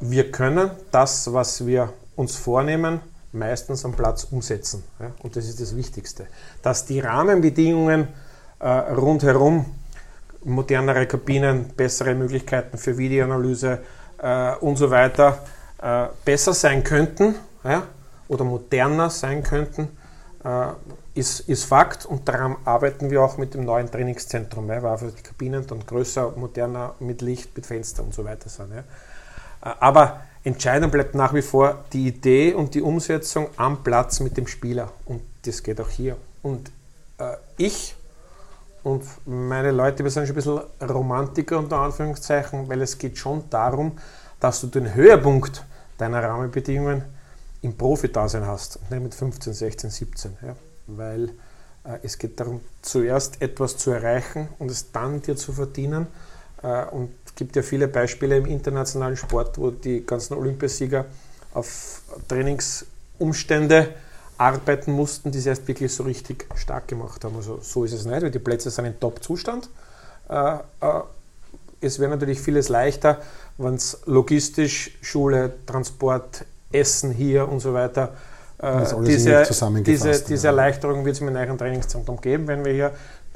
wir 0.00 0.30
können 0.32 0.70
das, 0.90 1.32
was 1.32 1.66
wir 1.66 1.92
uns 2.16 2.36
vornehmen, 2.36 3.00
meistens 3.32 3.84
am 3.84 3.92
Platz 3.92 4.24
umsetzen. 4.24 4.84
Ja? 4.98 5.12
Und 5.22 5.36
das 5.36 5.46
ist 5.46 5.60
das 5.60 5.76
Wichtigste. 5.76 6.26
Dass 6.62 6.86
die 6.86 7.00
Rahmenbedingungen 7.00 8.08
äh, 8.58 8.68
rundherum, 8.68 9.66
modernere 10.44 11.06
Kabinen, 11.06 11.68
bessere 11.76 12.14
Möglichkeiten 12.14 12.78
für 12.78 12.96
Videoanalyse 12.96 13.80
äh, 14.18 14.54
und 14.56 14.76
so 14.76 14.90
weiter 14.90 15.38
äh, 15.82 16.06
besser 16.24 16.54
sein 16.54 16.82
könnten 16.82 17.34
ja? 17.64 17.82
oder 18.28 18.44
moderner 18.44 19.10
sein 19.10 19.42
könnten, 19.42 19.88
äh, 20.44 20.68
ist, 21.14 21.40
ist 21.40 21.64
Fakt 21.64 22.06
und 22.06 22.28
daran 22.28 22.56
arbeiten 22.64 23.10
wir 23.10 23.22
auch 23.22 23.36
mit 23.36 23.54
dem 23.54 23.64
neuen 23.64 23.90
Trainingszentrum, 23.90 24.68
ja? 24.68 24.82
weil 24.82 24.92
einfach 24.92 25.10
die 25.10 25.22
Kabinen 25.22 25.66
dann 25.66 25.84
größer, 25.84 26.32
moderner, 26.36 26.94
mit 27.00 27.20
Licht, 27.20 27.54
mit 27.56 27.66
Fenster 27.66 28.02
und 28.02 28.14
so 28.14 28.24
weiter 28.24 28.48
sind. 28.48 28.72
Ja? 28.72 28.80
Äh, 29.70 29.74
aber 29.80 30.20
entscheidend 30.44 30.92
bleibt 30.92 31.14
nach 31.14 31.34
wie 31.34 31.42
vor 31.42 31.84
die 31.92 32.08
Idee 32.08 32.54
und 32.54 32.74
die 32.74 32.82
Umsetzung 32.82 33.48
am 33.56 33.82
Platz 33.82 34.20
mit 34.20 34.36
dem 34.36 34.46
Spieler. 34.46 34.92
Und 35.04 35.20
das 35.42 35.62
geht 35.62 35.80
auch 35.80 35.88
hier. 35.88 36.16
Und 36.42 36.70
äh, 37.18 37.36
ich 37.56 37.94
und 38.82 39.04
meine 39.26 39.72
Leute, 39.72 40.04
wir 40.04 40.10
sind 40.10 40.26
schon 40.26 40.34
ein 40.34 40.36
bisschen 40.36 40.88
Romantiker 40.88 41.58
unter 41.58 41.78
Anführungszeichen, 41.78 42.68
weil 42.68 42.80
es 42.80 42.96
geht 42.96 43.18
schon 43.18 43.44
darum, 43.50 43.98
dass 44.38 44.62
du 44.62 44.68
den 44.68 44.94
Höhepunkt 44.94 45.66
deiner 45.98 46.22
Rahmenbedingungen 46.22 47.04
im 47.60 47.76
Profi-Dasein 47.76 48.46
hast, 48.46 48.78
nicht 48.90 49.02
mit 49.02 49.14
15, 49.14 49.52
16, 49.52 49.90
17. 49.90 50.36
Ja? 50.42 50.56
Weil 50.86 51.28
äh, 51.84 51.98
es 52.02 52.16
geht 52.16 52.40
darum, 52.40 52.62
zuerst 52.80 53.42
etwas 53.42 53.76
zu 53.76 53.90
erreichen 53.90 54.48
und 54.58 54.70
es 54.70 54.92
dann 54.92 55.20
dir 55.20 55.36
zu 55.36 55.52
verdienen. 55.52 56.06
Äh, 56.62 56.84
und 56.86 57.10
es 57.26 57.34
gibt 57.34 57.56
ja 57.56 57.62
viele 57.62 57.88
Beispiele 57.88 58.36
im 58.36 58.46
internationalen 58.46 59.16
Sport, 59.16 59.58
wo 59.58 59.70
die 59.70 60.04
ganzen 60.04 60.34
Olympiasieger 60.34 61.06
auf 61.54 62.02
Trainingsumstände 62.28 63.88
arbeiten 64.38 64.92
mussten, 64.92 65.30
die 65.30 65.38
sie 65.38 65.50
erst 65.50 65.68
wirklich 65.68 65.92
so 65.92 66.02
richtig 66.04 66.46
stark 66.54 66.88
gemacht 66.88 67.24
haben. 67.24 67.36
Also 67.36 67.58
so 67.62 67.84
ist 67.84 67.92
es 67.92 68.06
nicht, 68.06 68.22
weil 68.22 68.30
die 68.30 68.38
Plätze 68.38 68.70
sind 68.70 68.86
in 68.86 68.98
Top-Zustand. 68.98 69.68
Äh, 70.28 70.54
äh, 70.54 70.58
es 71.82 71.98
wäre 71.98 72.10
natürlich 72.10 72.40
vieles 72.40 72.68
leichter, 72.68 73.18
wenn 73.58 73.74
es 73.74 73.98
logistisch, 74.06 74.98
Schule, 75.00 75.52
Transport, 75.66 76.44
Essen 76.72 77.10
hier 77.10 77.48
und 77.48 77.60
so 77.60 77.74
weiter, 77.74 78.12
diese, 79.06 79.44
diese, 79.82 80.24
diese 80.24 80.46
Erleichterung 80.48 81.04
wird 81.04 81.16
es 81.16 81.20
mit 81.22 81.34
einem 81.34 81.56
Trainingszentrum 81.56 82.20
geben, 82.20 82.46
wenn 82.46 82.64
wir 82.64 82.72
hier 82.72 82.90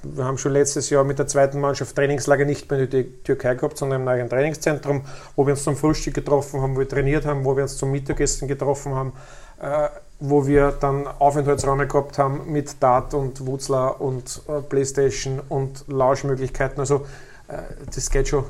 wir 0.05 0.24
haben 0.24 0.38
schon 0.38 0.52
letztes 0.52 0.90
Jahr 0.90 1.05
mit 1.05 1.18
der 1.18 1.26
zweiten 1.26 1.61
Mannschaft 1.61 1.96
Trainingslager 1.96 2.44
nicht 2.44 2.70
mehr 2.70 2.80
in 2.80 2.90
die 2.90 3.05
Türkei 3.24 3.55
gehabt, 3.55 3.78
sondern 3.78 4.00
im 4.00 4.05
neuen 4.05 4.28
Trainingszentrum, 4.28 5.02
wo 5.36 5.46
wir 5.46 5.55
uns 5.55 5.64
zum 5.64 5.76
Frühstück 5.76 6.14
getroffen 6.14 6.61
haben, 6.61 6.76
wo 6.76 6.80
wir 6.80 6.88
trainiert 6.88 7.24
haben, 7.24 7.44
wo 7.44 7.57
wir 7.57 7.64
uns 7.64 7.76
zum 7.76 7.90
Mittagessen 7.90 8.48
getroffen 8.48 8.94
haben, 8.94 9.12
äh, 9.61 9.88
wo 10.20 10.46
wir 10.46 10.72
dann 10.72 11.07
Aufenthaltsräume 11.07 11.86
gehabt 11.86 12.18
haben 12.18 12.50
mit 12.52 12.82
Dart 12.82 13.14
und 13.14 13.46
Wutzler 13.46 14.00
und 14.00 14.42
äh, 14.48 14.61
Playstation 14.61 15.40
und 15.48 15.84
Lauschmöglichkeiten. 15.88 16.80
Also 16.80 17.07
äh, 17.48 17.59
das 17.94 18.11
geht 18.11 18.28
schon 18.28 18.44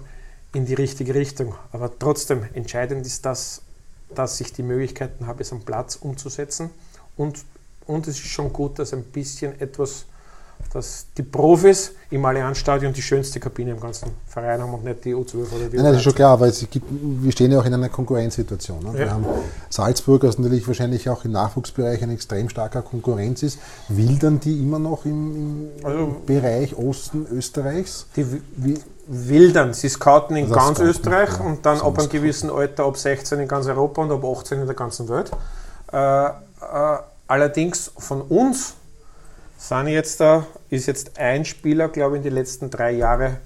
in 0.53 0.67
die 0.67 0.75
richtige 0.75 1.15
Richtung. 1.15 1.55
Aber 1.73 1.91
trotzdem, 1.99 2.47
entscheidend 2.55 3.07
ist 3.07 3.25
das, 3.25 3.63
dass 4.15 4.41
ich 4.41 4.53
die 4.53 4.63
Möglichkeiten 4.63 5.27
habe, 5.27 5.43
es 5.43 5.53
am 5.53 5.61
Platz 5.61 5.97
umzusetzen. 5.97 6.71
Und, 7.17 7.45
und 7.87 8.07
es 8.07 8.17
ist 8.17 8.29
schon 8.29 8.53
gut, 8.53 8.79
dass 8.79 8.93
ein 8.93 9.05
bisschen 9.05 9.61
etwas 9.61 10.07
dass 10.75 11.07
die 11.17 11.23
Profis 11.23 11.93
im 12.11 12.25
Allianzstadion 12.25 12.93
die 12.93 13.01
schönste 13.01 13.39
Kabine 13.39 13.71
im 13.71 13.81
ganzen 13.81 14.11
Verein 14.27 14.61
haben 14.61 14.75
und 14.75 14.85
nicht 14.85 15.05
die 15.05 15.15
U12 15.15 15.35
oder 15.35 15.69
die 15.71 15.77
Nein, 15.77 15.87
das 15.87 15.97
ist 15.99 16.03
schon 16.03 16.17
klar, 16.17 16.39
weil 16.41 16.51
es 16.51 16.69
gibt, 16.69 16.87
wir 16.91 17.31
stehen 17.31 17.53
ja 17.53 17.61
auch 17.61 17.65
in 17.65 17.75
einer 17.75 17.89
Konkurrenzsituation. 17.89 18.83
Ne? 18.83 18.89
Ja. 18.89 18.99
Wir 18.99 19.11
haben 19.13 19.25
Salzburg, 19.71 20.25
was 20.25 20.37
natürlich 20.37 20.67
wahrscheinlich 20.67 21.09
auch 21.09 21.25
im 21.25 21.31
Nachwuchsbereich 21.31 22.03
eine 22.03 22.15
extrem 22.15 22.49
starke 22.49 22.83
Konkurrenz 22.83 23.45
ist. 23.45 23.61
Wildern 23.89 24.41
die 24.41 24.61
immer 24.61 24.81
noch 24.81 25.05
im, 25.05 25.71
im 25.79 25.87
also, 25.87 26.17
Bereich 26.27 26.77
Osten 26.77 27.25
Österreichs? 27.31 28.07
Die 28.17 28.27
Wie, 28.57 28.81
wildern. 29.07 29.75
Sie 29.75 29.89
scouten 29.89 30.35
in 30.35 30.45
also 30.45 30.55
ganz 30.57 30.79
Scouten, 30.79 30.91
Österreich 30.91 31.31
ja, 31.39 31.45
und 31.45 31.65
dann 31.65 31.81
ab 31.81 31.97
einem 31.97 32.09
gewissen 32.09 32.51
Alter, 32.51 32.85
ab 32.85 32.97
16 32.97 33.39
in 33.39 33.47
ganz 33.47 33.67
Europa 33.67 34.03
und 34.03 34.11
ab 34.11 34.25
18 34.25 34.61
in 34.61 34.67
der 34.67 34.75
ganzen 34.75 35.09
Welt. 35.09 35.31
Äh, 35.93 36.27
äh, 36.27 36.31
allerdings 37.29 37.93
von 37.97 38.23
uns 38.23 38.75
sind 39.57 39.89
jetzt 39.89 40.21
da, 40.21 40.47
ist 40.71 40.87
jetzt 40.87 41.19
ein 41.19 41.45
Spieler, 41.45 41.89
glaube 41.89 42.17
ich, 42.17 42.19
in 42.19 42.23
die 42.25 42.35
letzten 42.35 42.71
drei 42.71 42.93
Jahre 42.93 43.39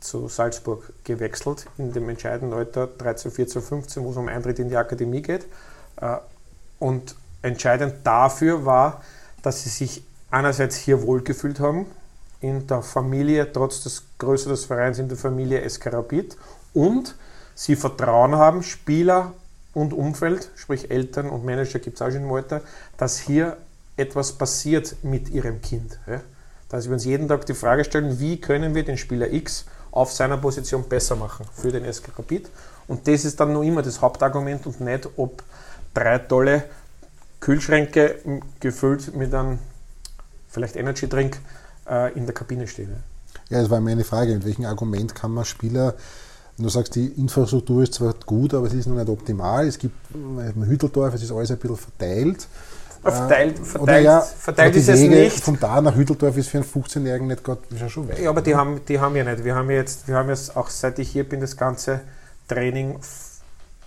zu 0.00 0.28
Salzburg 0.28 0.92
gewechselt, 1.04 1.66
in 1.78 1.92
dem 1.92 2.08
entscheidenden 2.08 2.56
Alter 2.56 2.86
13, 2.86 3.30
14, 3.30 3.62
15, 3.62 4.04
wo 4.04 4.10
es 4.10 4.16
um 4.16 4.28
Eintritt 4.28 4.58
in 4.58 4.68
die 4.68 4.76
Akademie 4.76 5.22
geht. 5.22 5.46
Äh, 6.00 6.16
und 6.78 7.14
entscheidend 7.42 7.94
dafür 8.04 8.64
war, 8.64 9.02
dass 9.42 9.62
sie 9.62 9.68
sich 9.68 10.04
einerseits 10.30 10.76
hier 10.76 11.02
wohlgefühlt 11.02 11.60
haben, 11.60 11.86
in 12.40 12.66
der 12.66 12.82
Familie, 12.82 13.50
trotz 13.52 13.84
des 13.84 14.02
Größe 14.18 14.48
des 14.48 14.64
Vereins, 14.64 14.98
in 14.98 15.08
der 15.08 15.16
Familie 15.16 15.68
SK 15.68 15.92
Rapid 15.92 16.36
und 16.74 17.14
sie 17.54 17.76
Vertrauen 17.76 18.34
haben, 18.34 18.62
Spieler 18.64 19.32
und 19.74 19.92
Umfeld, 19.92 20.50
sprich 20.56 20.90
Eltern 20.90 21.30
und 21.30 21.44
Manager 21.44 21.78
gibt 21.78 21.96
es 21.96 22.02
auch 22.02 22.10
schon 22.10 22.24
im 22.24 22.32
Alter, 22.32 22.62
dass 22.96 23.18
hier 23.18 23.56
etwas 24.02 24.32
passiert 24.32 24.96
mit 25.02 25.30
ihrem 25.30 25.60
Kind. 25.60 25.98
Ja? 26.06 26.20
Dass 26.68 26.86
wir 26.86 26.94
uns 26.94 27.04
jeden 27.04 27.28
Tag 27.28 27.46
die 27.46 27.54
Frage 27.54 27.84
stellen, 27.84 28.18
wie 28.18 28.40
können 28.40 28.74
wir 28.74 28.84
den 28.84 28.98
Spieler 28.98 29.32
X 29.32 29.64
auf 29.90 30.12
seiner 30.12 30.38
Position 30.38 30.88
besser 30.88 31.16
machen 31.16 31.46
für 31.54 31.70
den 31.70 31.90
SK 31.90 32.18
Rapid. 32.18 32.48
Und 32.88 33.06
das 33.06 33.24
ist 33.24 33.38
dann 33.38 33.52
nur 33.52 33.62
immer 33.62 33.82
das 33.82 34.00
Hauptargument 34.00 34.66
und 34.66 34.80
nicht, 34.80 35.08
ob 35.16 35.42
drei 35.94 36.18
tolle 36.18 36.64
Kühlschränke 37.40 38.16
gefüllt 38.60 39.14
mit 39.14 39.34
einem 39.34 39.58
vielleicht 40.48 40.76
Energy 40.76 41.08
Drink 41.08 41.38
äh, 41.88 42.12
in 42.14 42.26
der 42.26 42.34
Kabine 42.34 42.66
stehen. 42.66 42.96
Ja, 43.50 43.60
das 43.60 43.70
war 43.70 43.80
meine 43.80 44.04
Frage. 44.04 44.34
Mit 44.34 44.46
welchem 44.46 44.64
Argument 44.64 45.14
kann 45.14 45.32
man 45.32 45.44
Spieler 45.44 45.94
Du 46.58 46.68
sagst, 46.68 46.94
die 46.94 47.06
Infrastruktur 47.06 47.82
ist 47.82 47.94
zwar 47.94 48.14
gut, 48.26 48.52
aber 48.52 48.66
es 48.66 48.74
ist 48.74 48.86
noch 48.86 48.96
nicht 48.96 49.08
optimal. 49.08 49.66
Es 49.66 49.78
gibt 49.78 49.94
äh, 50.14 50.66
Hütteldorf, 50.66 51.14
es 51.14 51.22
ist 51.22 51.32
alles 51.32 51.50
ein 51.50 51.56
bisschen 51.56 51.76
verteilt. 51.76 52.46
Verteilt, 53.02 53.58
verteilt, 53.58 54.04
ja, 54.04 54.20
verteilt 54.20 54.76
ist 54.76 54.86
Wege 54.86 55.16
es 55.16 55.34
nicht. 55.34 55.44
Von 55.44 55.58
da 55.58 55.80
nach 55.80 55.96
Hütteldorf 55.96 56.36
ist 56.36 56.48
für 56.48 56.58
einen 56.58 56.66
15-Jährigen 56.66 57.26
nicht 57.26 57.42
gerade 57.42 57.60
schon 57.88 58.08
weit. 58.08 58.20
Ja, 58.20 58.30
aber 58.30 58.42
die 58.42 58.54
haben, 58.54 58.80
die 58.86 59.00
haben 59.00 59.16
ja 59.16 59.24
nicht. 59.24 59.44
Wir 59.44 59.56
haben 59.56 59.70
jetzt, 59.70 60.06
wir 60.06 60.14
haben 60.14 60.28
jetzt 60.28 60.56
auch 60.56 60.68
seit 60.68 61.00
ich 61.00 61.10
hier 61.10 61.28
bin, 61.28 61.40
das 61.40 61.56
ganze 61.56 62.00
Training 62.46 63.00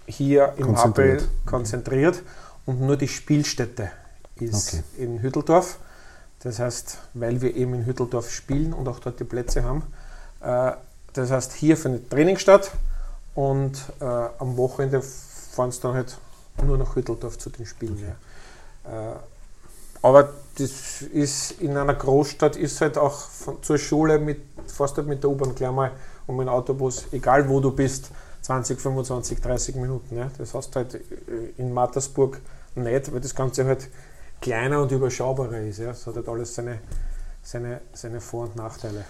hier 0.05 0.53
im. 0.57 0.75
Appel 0.75 1.23
konzentriert 1.45 2.21
und 2.65 2.81
nur 2.81 2.97
die 2.97 3.07
Spielstätte 3.07 3.89
ist 4.35 4.73
okay. 4.73 4.83
in 4.97 5.21
Hütteldorf. 5.21 5.77
Das 6.43 6.59
heißt, 6.59 6.97
weil 7.13 7.41
wir 7.41 7.55
eben 7.55 7.73
in 7.73 7.85
Hütteldorf 7.85 8.29
spielen 8.29 8.73
und 8.73 8.87
auch 8.87 8.99
dort 8.99 9.19
die 9.19 9.23
Plätze 9.23 9.63
haben. 9.63 9.83
Äh, 10.41 10.73
das 11.13 11.31
heißt, 11.31 11.53
hier 11.53 11.77
findet 11.77 12.09
Training 12.09 12.37
statt 12.37 12.71
und 13.33 13.71
äh, 14.01 14.03
am 14.03 14.57
Wochenende 14.57 15.01
fahren 15.01 15.69
es 15.69 15.79
dann 15.79 15.93
halt 15.93 16.17
nur 16.63 16.77
nach 16.77 16.95
Hütteldorf 16.95 17.37
zu 17.37 17.49
den 17.49 17.65
Spielen. 17.65 17.93
Okay. 17.93 18.07
Ja. 18.07 18.15
Äh, 18.87 19.15
aber 20.01 20.29
das 20.57 21.01
ist 21.01 21.61
in 21.61 21.75
einer 21.75 21.93
Großstadt 21.93 22.55
ist 22.55 22.79
halt 22.81 22.97
auch 22.97 23.17
von, 23.17 23.61
zur 23.61 23.77
Schule 23.77 24.19
mit 24.19 24.41
fast 24.67 24.97
halt 24.97 25.07
mit 25.07 25.23
der 25.23 25.29
U-Bahn 25.29 25.55
gleich 25.55 25.71
mal 25.71 25.91
und 26.27 26.37
mit 26.37 26.47
dem 26.47 26.49
Autobus, 26.49 27.05
egal 27.11 27.47
wo 27.49 27.59
du 27.59 27.71
bist, 27.71 28.11
20, 28.41 28.79
25, 28.79 29.41
30 29.41 29.75
Minuten. 29.75 30.17
Ja. 30.17 30.29
Das 30.37 30.53
hast 30.53 30.71
du 30.71 30.75
halt 30.77 30.95
äh, 30.95 30.99
in 31.57 31.73
Mattersburg 31.73 32.39
nicht, 32.75 33.11
weil 33.11 33.19
das 33.19 33.33
Ganze 33.33 33.65
halt 33.65 33.89
kleiner 34.41 34.81
und 34.81 34.91
überschaubarer 34.91 35.59
ist. 35.59 35.79
Ja. 35.79 35.93
Hat 35.93 36.15
halt 36.15 36.27
alles 36.27 36.53
seine, 36.53 36.79
seine, 37.41 37.81
seine 37.93 38.21
Vor- 38.21 38.43
und 38.43 38.55
Nachteile. 38.55 39.05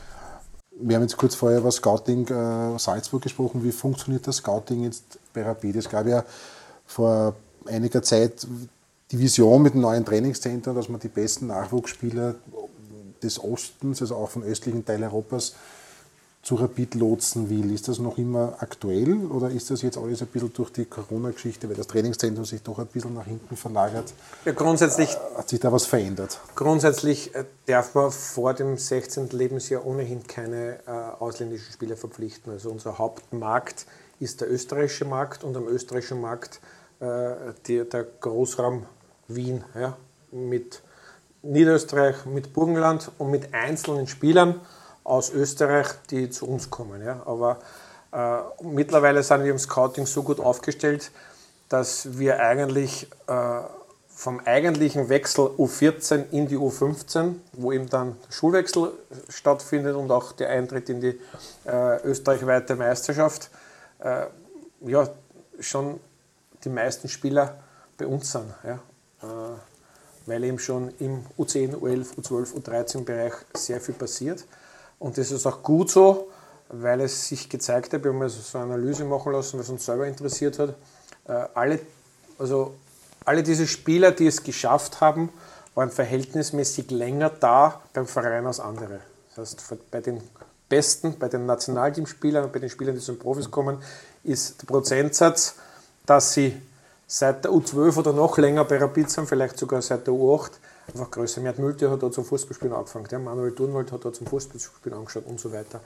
Wir 0.78 0.98
haben 0.98 1.04
jetzt 1.04 1.18
kurz 1.18 1.36
vorher 1.36 1.60
über 1.60 1.72
Scouting 1.72 2.28
äh, 2.28 2.80
Salzburg 2.80 3.22
gesprochen. 3.22 3.64
Wie 3.64 3.72
funktioniert 3.72 4.28
das 4.28 4.38
Scouting 4.38 4.84
jetzt 4.84 5.20
bei 5.34 5.44
Rapid? 5.44 5.78
Es 5.78 5.90
gab 5.90 6.06
ja 6.06 6.24
vor 6.86 7.36
einiger 7.66 8.02
Zeit 8.02 8.46
die 9.16 9.20
Vision 9.22 9.62
mit 9.62 9.74
dem 9.74 9.82
neuen 9.82 10.04
Trainingszentrum, 10.04 10.76
dass 10.76 10.90
man 10.90 11.00
die 11.00 11.08
besten 11.08 11.48
Nachwuchsspieler 11.48 12.36
des 13.24 13.42
Ostens, 13.42 14.02
also 14.02 14.16
auch 14.16 14.30
vom 14.30 14.44
östlichen 14.44 14.86
Teil 14.86 15.04
Europas, 15.04 15.56
zu 16.44 16.56
Rapid 16.56 16.94
lotsen 16.96 17.50
will. 17.50 17.74
Ist 17.74 17.88
das 17.88 17.98
noch 17.98 18.20
immer 18.20 18.58
aktuell 18.60 19.26
oder 19.26 19.50
ist 19.50 19.72
das 19.72 19.82
jetzt 19.82 19.98
alles 19.98 20.22
ein 20.22 20.28
bisschen 20.28 20.54
durch 20.54 20.72
die 20.72 20.86
Corona-Geschichte, 20.86 21.68
weil 21.68 21.76
das 21.76 21.88
Trainingszentrum 21.88 22.46
sich 22.46 22.62
doch 22.62 22.78
ein 22.78 22.86
bisschen 22.86 23.16
nach 23.16 23.26
hinten 23.26 23.56
verlagert? 23.56 24.14
Ja, 24.44 24.52
grundsätzlich 24.52 25.18
hat 25.36 25.50
sich 25.50 25.60
da 25.60 25.72
was 25.72 25.88
verändert? 25.88 26.40
Grundsätzlich 26.54 27.34
äh, 27.34 27.46
darf 27.66 27.96
man 27.96 28.12
vor 28.12 28.54
dem 28.54 28.78
16. 28.78 29.30
Lebensjahr 29.30 29.88
ohnehin 29.88 30.28
keine 30.28 30.80
äh, 30.86 30.92
ausländischen 31.20 31.72
Spieler 31.72 31.98
verpflichten. 31.98 32.52
Also 32.52 32.70
unser 32.70 33.00
Hauptmarkt 33.00 33.88
ist 34.20 34.42
der 34.42 34.52
österreichische 34.52 35.06
Markt 35.06 35.44
und 35.44 35.58
am 35.58 35.68
österreichischen 35.68 36.22
Markt 36.22 36.60
äh, 37.00 37.54
die, 37.66 37.90
der 37.90 38.04
Großraum 38.04 38.86
Wien 39.28 39.64
ja, 39.74 39.98
mit 40.32 40.82
Niederösterreich, 41.42 42.26
mit 42.26 42.54
Burgenland 42.54 43.12
und 43.18 43.32
mit 43.32 43.54
einzelnen 43.54 44.08
Spielern 44.08 44.62
aus 45.04 45.32
Österreich, 45.32 45.88
die 46.10 46.30
zu 46.30 46.48
uns 46.48 46.70
kommen. 46.70 47.04
Ja. 47.04 47.22
Aber 47.26 47.60
äh, 48.12 48.64
mittlerweile 48.64 49.24
sind 49.24 49.44
wir 49.44 49.52
im 49.52 49.60
Scouting 49.60 50.06
so 50.06 50.24
gut 50.24 50.40
aufgestellt, 50.40 51.12
dass 51.70 52.18
wir 52.18 52.40
eigentlich 52.40 53.08
äh, 53.28 53.62
vom 54.16 54.40
eigentlichen 54.46 55.10
Wechsel 55.10 55.46
U14 55.58 56.32
in 56.32 56.48
die 56.48 56.58
U15, 56.58 57.36
wo 57.54 57.72
eben 57.72 57.90
dann 57.90 58.16
Schulwechsel 58.30 58.94
stattfindet 59.30 59.96
und 59.96 60.10
auch 60.10 60.32
der 60.32 60.50
Eintritt 60.50 60.90
in 60.90 61.02
die 61.02 61.20
äh, 61.66 62.02
österreichweite 62.04 62.76
Meisterschaft, 62.76 63.50
äh, 64.00 64.26
ja, 64.82 65.10
schon 65.60 66.00
die 66.64 66.70
meisten 66.70 67.10
Spieler 67.10 67.58
bei 67.98 68.08
uns 68.08 68.32
sind. 68.32 68.54
Ja. 68.64 68.80
Äh, 69.22 69.26
weil 70.26 70.44
eben 70.44 70.60
schon 70.60 70.92
im 71.00 71.24
U10, 71.38 71.76
U11, 71.76 72.16
U12, 72.16 72.54
U13 72.56 73.04
Bereich 73.04 73.34
sehr 73.56 73.80
viel 73.80 73.96
passiert. 73.96 74.46
Und 75.00 75.18
das 75.18 75.32
ist 75.32 75.46
auch 75.46 75.62
gut 75.62 75.92
so, 75.92 76.30
weil 76.70 77.02
es 77.02 77.28
sich 77.28 77.50
gezeigt 77.50 77.94
hat, 77.94 78.04
wir 78.04 78.12
haben 78.12 78.22
also 78.22 78.42
so 78.42 78.58
eine 78.58 78.74
Analyse 78.74 79.06
machen 79.06 79.34
lassen, 79.34 79.60
was 79.60 79.70
uns 79.70 79.86
selber 79.86 80.08
interessiert 80.08 80.58
hat. 80.58 80.70
Äh, 81.28 81.48
alle, 81.54 81.80
also 82.40 82.74
alle 83.24 83.44
diese 83.44 83.68
Spieler, 83.68 84.12
die 84.12 84.28
es 84.28 84.44
geschafft 84.44 85.02
haben, 85.02 85.30
waren 85.76 85.92
verhältnismäßig 85.92 86.90
länger 86.92 87.30
da 87.30 87.82
beim 87.94 88.08
Verein 88.08 88.46
als 88.48 88.60
andere. 88.60 89.02
Das 89.36 89.52
heißt, 89.52 89.92
bei 89.92 90.02
den 90.02 90.22
Besten, 90.70 91.20
bei 91.20 91.28
den 91.28 91.46
Nationalteamspielern 91.46 92.46
und 92.46 92.54
bei 92.54 92.60
den 92.60 92.70
Spielern, 92.70 92.96
die 92.96 93.02
zu 93.02 93.12
den 93.12 93.20
Profis 93.20 93.52
kommen, 93.52 93.78
ist 94.24 94.62
der 94.62 94.68
Prozentsatz, 94.68 95.56
dass 96.06 96.34
sie 96.34 96.60
seit 97.08 97.46
der 97.46 97.52
U12 97.52 97.98
oder 97.98 98.14
noch 98.14 98.38
länger 98.38 98.66
bei 98.66 98.78
Rapid 98.78 99.10
sind, 99.10 99.28
vielleicht 99.28 99.58
sogar 99.58 99.82
seit 99.82 100.08
der 100.08 100.14
U8, 100.14 100.52
einfach 100.88 101.12
größer. 101.12 101.42
Mert 101.42 101.60
Mülte 101.60 101.90
hat 101.90 102.02
da 102.04 102.12
zum 102.12 102.26
Fußballspielen 102.26 102.74
angefangen, 102.74 103.08
der 103.08 103.20
Manuel 103.20 103.54
Turnwald 103.54 103.92
hat 103.92 104.06
da 104.06 104.12
zum 104.12 104.28
Fußballspielen 104.28 104.98
angeschaut 104.98 105.26
und 105.26 105.40
so 105.40 105.52
weiter. 105.52 105.82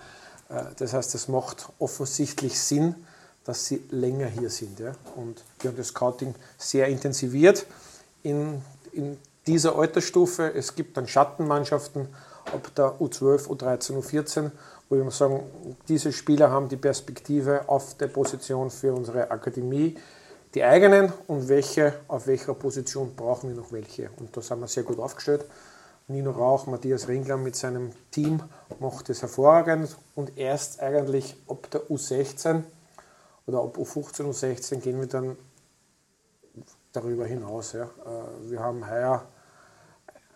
Äh, 0.50 0.64
das 0.78 0.94
heißt, 0.94 1.16
es 1.16 1.28
macht 1.28 1.70
offensichtlich 1.80 2.60
Sinn, 2.60 2.96
dass 3.44 3.66
sie 3.66 3.84
länger 3.92 4.28
hier 4.28 4.50
sind. 4.50 4.80
Ja? 4.80 4.94
Und 5.16 5.44
wir 5.60 5.72
haben 5.72 5.78
das 5.78 5.88
Scouting 5.88 6.36
sehr 6.58 6.88
intensiviert 6.88 7.66
in, 8.24 8.62
in 8.92 9.18
dieser 9.48 9.78
Altersstufe. 9.78 10.54
Es 10.54 10.76
gibt 10.76 10.98
dann 10.98 11.08
Schattenmannschaften 11.08 12.08
ab 12.46 12.72
der 12.76 13.00
U12, 13.00 13.48
U13, 13.48 14.00
U14, 14.00 14.52
wo 14.90 14.96
wir 14.96 15.12
sagen, 15.12 15.42
diese 15.88 16.12
Spieler 16.12 16.50
haben 16.52 16.68
die 16.68 16.78
Perspektive 16.78 17.68
auf 17.68 17.96
der 17.98 18.08
Position 18.08 18.70
für 18.70 18.94
unsere 18.94 19.30
Akademie 19.32 19.98
die 20.54 20.64
eigenen 20.64 21.12
und 21.28 21.48
welche, 21.48 21.94
auf 22.08 22.28
welcher 22.28 22.54
Position 22.54 23.16
brauchen 23.16 23.50
wir 23.50 23.56
noch 23.56 23.72
welche. 23.72 24.10
Und 24.18 24.36
da 24.36 24.42
sind 24.42 24.60
wir 24.60 24.68
sehr 24.68 24.84
gut 24.84 25.00
aufgestellt. 25.00 25.46
Nino 26.08 26.32
Rauch, 26.32 26.66
Matthias 26.66 27.08
Ringler 27.08 27.38
mit 27.38 27.56
seinem 27.56 27.92
Team 28.10 28.42
macht 28.80 29.10
das 29.10 29.22
hervorragend 29.22 29.96
und 30.16 30.38
erst 30.38 30.80
eigentlich 30.80 31.36
ab 31.48 31.70
der 31.72 31.82
U16 31.82 32.64
oder 33.46 33.60
ab 33.60 33.78
U15, 33.78 34.24
U16 34.24 34.78
gehen 34.78 35.00
wir 35.00 35.08
dann 35.08 35.38
darüber 36.94 37.26
hinaus. 37.26 37.74
Ja. 37.74 37.84
Äh, 37.84 38.50
wir 38.50 38.60
haben 38.60 38.90
heuer 38.90 39.24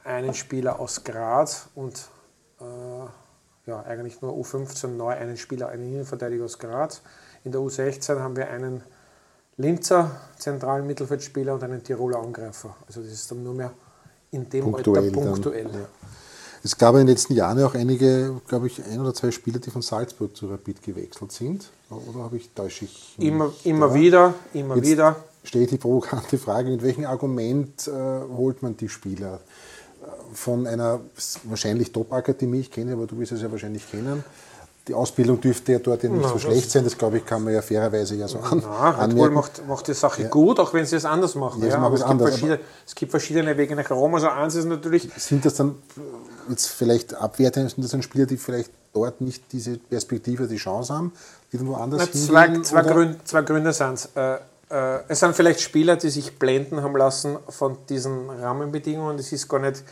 einen 0.03 0.35
Spieler 0.35 0.79
aus 0.79 1.03
Graz 1.03 1.69
und 1.73 2.07
äh, 2.61 2.65
ja, 3.65 3.81
eigentlich 3.81 4.21
nur 4.21 4.33
U15 4.33 4.87
neu 4.87 5.13
einen 5.13 5.37
Spieler, 5.37 5.69
einen 5.69 5.87
Innenverteidiger 5.87 6.45
aus 6.45 6.59
Graz. 6.59 7.01
In 7.43 7.51
der 7.51 7.61
U16 7.61 8.19
haben 8.19 8.35
wir 8.35 8.49
einen 8.49 8.83
Linzer 9.57 10.11
zentralen 10.37 10.85
Mittelfeldspieler 10.87 11.53
und 11.53 11.63
einen 11.63 11.83
Tiroler 11.83 12.19
Angreifer. 12.19 12.75
Also 12.87 13.01
das 13.01 13.11
ist 13.11 13.29
dann 13.31 13.43
nur 13.43 13.53
mehr 13.53 13.71
in 14.31 14.49
dem 14.49 14.63
punktuell 14.63 15.05
Alter 15.05 15.21
punktuell. 15.21 15.65
Dann, 15.65 15.73
ja. 15.73 15.87
Es 16.63 16.77
gab 16.77 16.95
in 16.95 16.99
den 16.99 17.07
letzten 17.07 17.33
Jahren 17.33 17.61
auch 17.61 17.75
einige, 17.75 18.39
glaube 18.47 18.67
ich, 18.67 18.81
ein 18.83 18.99
oder 18.99 19.13
zwei 19.13 19.31
Spieler, 19.31 19.59
die 19.59 19.69
von 19.69 19.81
Salzburg 19.81 20.35
zu 20.35 20.47
Rapid 20.47 20.81
gewechselt 20.81 21.31
sind. 21.31 21.69
Oder 21.89 22.23
habe 22.23 22.37
ich 22.37 22.51
täusche 22.53 22.85
ich? 22.85 23.15
Immer, 23.19 23.51
immer 23.65 23.93
wieder, 23.93 24.33
immer 24.53 24.77
Jetzt 24.77 24.89
wieder. 24.89 25.17
Steht 25.43 25.71
die 25.71 25.77
provokante 25.77 26.37
Frage, 26.37 26.69
mit 26.69 26.81
welchem 26.81 27.05
Argument 27.05 27.87
äh, 27.87 27.91
holt 27.91 28.63
man 28.63 28.77
die 28.77 28.87
Spieler? 28.87 29.41
Äh, 30.01 30.05
von 30.33 30.65
einer 30.65 31.01
wahrscheinlich 31.43 31.91
Top-Akademie, 31.91 32.61
ich 32.61 32.71
kenne, 32.71 32.93
aber 32.93 33.07
du 33.07 33.19
wirst 33.19 33.33
es 33.33 33.41
ja 33.41 33.51
wahrscheinlich 33.51 33.91
kennen, 33.91 34.23
die 34.87 34.93
Ausbildung 34.93 35.39
dürfte 35.39 35.73
ja 35.73 35.79
dort 35.79 36.03
ja 36.03 36.09
nicht 36.09 36.23
Na, 36.23 36.29
so 36.29 36.39
schlecht 36.39 36.69
sein, 36.69 36.83
das 36.83 36.97
glaube 36.97 37.17
ich, 37.17 37.25
kann 37.25 37.43
man 37.43 37.53
ja 37.53 37.61
fairerweise 37.61 38.15
ja 38.15 38.27
so 38.27 38.39
an, 38.39 38.61
Na, 38.61 38.89
Red 38.89 39.15
Bull 39.15 39.29
macht, 39.29 39.65
macht 39.67 39.87
die 39.87 39.93
Sache 39.93 40.23
ja. 40.23 40.27
gut, 40.27 40.59
auch 40.59 40.73
wenn 40.73 40.85
sie 40.85 40.97
es 40.97 41.05
anders 41.05 41.35
machen. 41.35 41.61
Ja, 41.63 41.69
ja, 41.69 41.77
aber 41.77 41.95
es, 41.95 42.01
anders, 42.01 42.39
gibt 42.39 42.59
es, 42.85 42.95
gibt 42.95 43.11
verschiedene 43.11 43.57
Wege 43.57 43.75
nach 43.75 43.89
Rom. 43.91 44.13
Also 44.15 44.27
eins 44.27 44.55
ist 44.55 44.65
natürlich. 44.65 45.09
Sind 45.15 45.45
das 45.45 45.55
dann 45.55 45.75
jetzt 46.49 46.67
vielleicht 46.67 47.13
abwertend, 47.13 47.71
sind 47.71 47.83
das 47.83 47.91
dann 47.91 48.01
Spieler, 48.01 48.25
die 48.25 48.37
vielleicht 48.37 48.71
dort 48.93 49.21
nicht 49.21 49.43
diese 49.53 49.77
Perspektive, 49.77 50.47
die 50.47 50.57
Chance 50.57 50.93
haben, 50.93 51.13
die 51.51 51.57
dann 51.57 51.67
woanders 51.67 52.01
Na, 52.01 52.11
zwei, 52.11 52.61
zwei, 52.61 52.81
Gründe, 52.81 53.17
zwei 53.23 53.41
Gründe 53.41 53.71
sind 53.71 53.93
es. 53.93 54.09
Äh, 54.15 54.35
äh, 54.69 54.99
es 55.07 55.19
sind 55.21 55.33
vielleicht 55.33 55.61
Spieler, 55.61 55.95
die 55.95 56.09
sich 56.09 56.37
blenden 56.37 56.83
haben 56.83 56.97
lassen 56.97 57.37
von 57.47 57.77
diesen 57.87 58.29
Rahmenbedingungen. 58.29 59.15
Das 59.15 59.31
ist 59.31 59.47
gar 59.47 59.59
nicht 59.59 59.83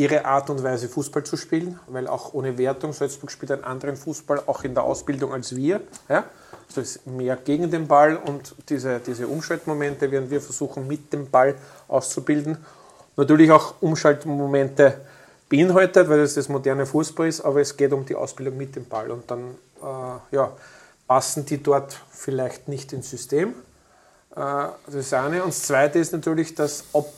ihre 0.00 0.24
Art 0.24 0.48
und 0.48 0.62
Weise 0.62 0.88
Fußball 0.88 1.24
zu 1.24 1.36
spielen, 1.36 1.78
weil 1.86 2.06
auch 2.06 2.32
ohne 2.32 2.56
Wertung 2.56 2.94
Salzburg 2.94 3.30
spielt 3.30 3.52
einen 3.52 3.64
anderen 3.64 3.96
Fußball, 3.96 4.44
auch 4.46 4.64
in 4.64 4.72
der 4.72 4.82
Ausbildung 4.82 5.34
als 5.34 5.54
wir. 5.54 5.82
Ja? 6.08 6.24
Also 6.68 6.80
ist 6.80 7.06
mehr 7.06 7.36
gegen 7.36 7.70
den 7.70 7.86
Ball 7.86 8.16
und 8.16 8.54
diese, 8.70 8.98
diese 9.00 9.28
Umschaltmomente 9.28 10.10
werden 10.10 10.30
wir 10.30 10.40
versuchen 10.40 10.86
mit 10.86 11.12
dem 11.12 11.28
Ball 11.28 11.54
auszubilden. 11.86 12.56
Natürlich 13.16 13.50
auch 13.50 13.74
Umschaltmomente 13.82 14.94
beinhaltet, 15.50 16.08
weil 16.08 16.20
das 16.20 16.32
das 16.32 16.48
moderne 16.48 16.86
Fußball 16.86 17.28
ist, 17.28 17.42
aber 17.42 17.60
es 17.60 17.76
geht 17.76 17.92
um 17.92 18.06
die 18.06 18.14
Ausbildung 18.14 18.56
mit 18.56 18.76
dem 18.76 18.86
Ball 18.86 19.10
und 19.10 19.30
dann 19.30 19.50
äh, 19.82 20.34
ja, 20.34 20.50
passen 21.06 21.44
die 21.44 21.62
dort 21.62 21.94
vielleicht 22.10 22.68
nicht 22.68 22.94
ins 22.94 23.10
System. 23.10 23.50
Äh, 24.30 24.34
das 24.86 24.94
ist 24.94 25.12
eine. 25.12 25.42
Und 25.42 25.50
das 25.50 25.64
zweite 25.64 25.98
ist 25.98 26.14
natürlich, 26.14 26.54
dass 26.54 26.84
ob 26.92 27.12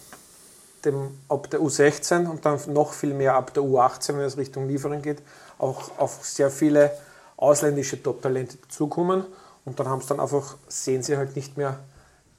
dem, 0.84 1.18
ab 1.28 1.50
der 1.50 1.60
U16 1.60 2.28
und 2.28 2.44
dann 2.44 2.58
noch 2.72 2.92
viel 2.92 3.14
mehr 3.14 3.34
ab 3.34 3.54
der 3.54 3.62
U18, 3.62 4.16
wenn 4.16 4.24
es 4.24 4.36
Richtung 4.36 4.68
Lieferung 4.68 5.02
geht, 5.02 5.22
auch 5.58 5.98
auf 5.98 6.24
sehr 6.24 6.50
viele 6.50 6.90
ausländische 7.36 8.02
Top-Talente 8.02 8.56
dazukommen. 8.58 9.24
Und 9.64 9.78
dann 9.78 9.88
haben 9.88 10.00
sie 10.00 10.08
dann 10.08 10.20
einfach, 10.20 10.56
sehen 10.68 11.02
sie 11.02 11.16
halt 11.16 11.36
nicht 11.36 11.56
mehr 11.56 11.78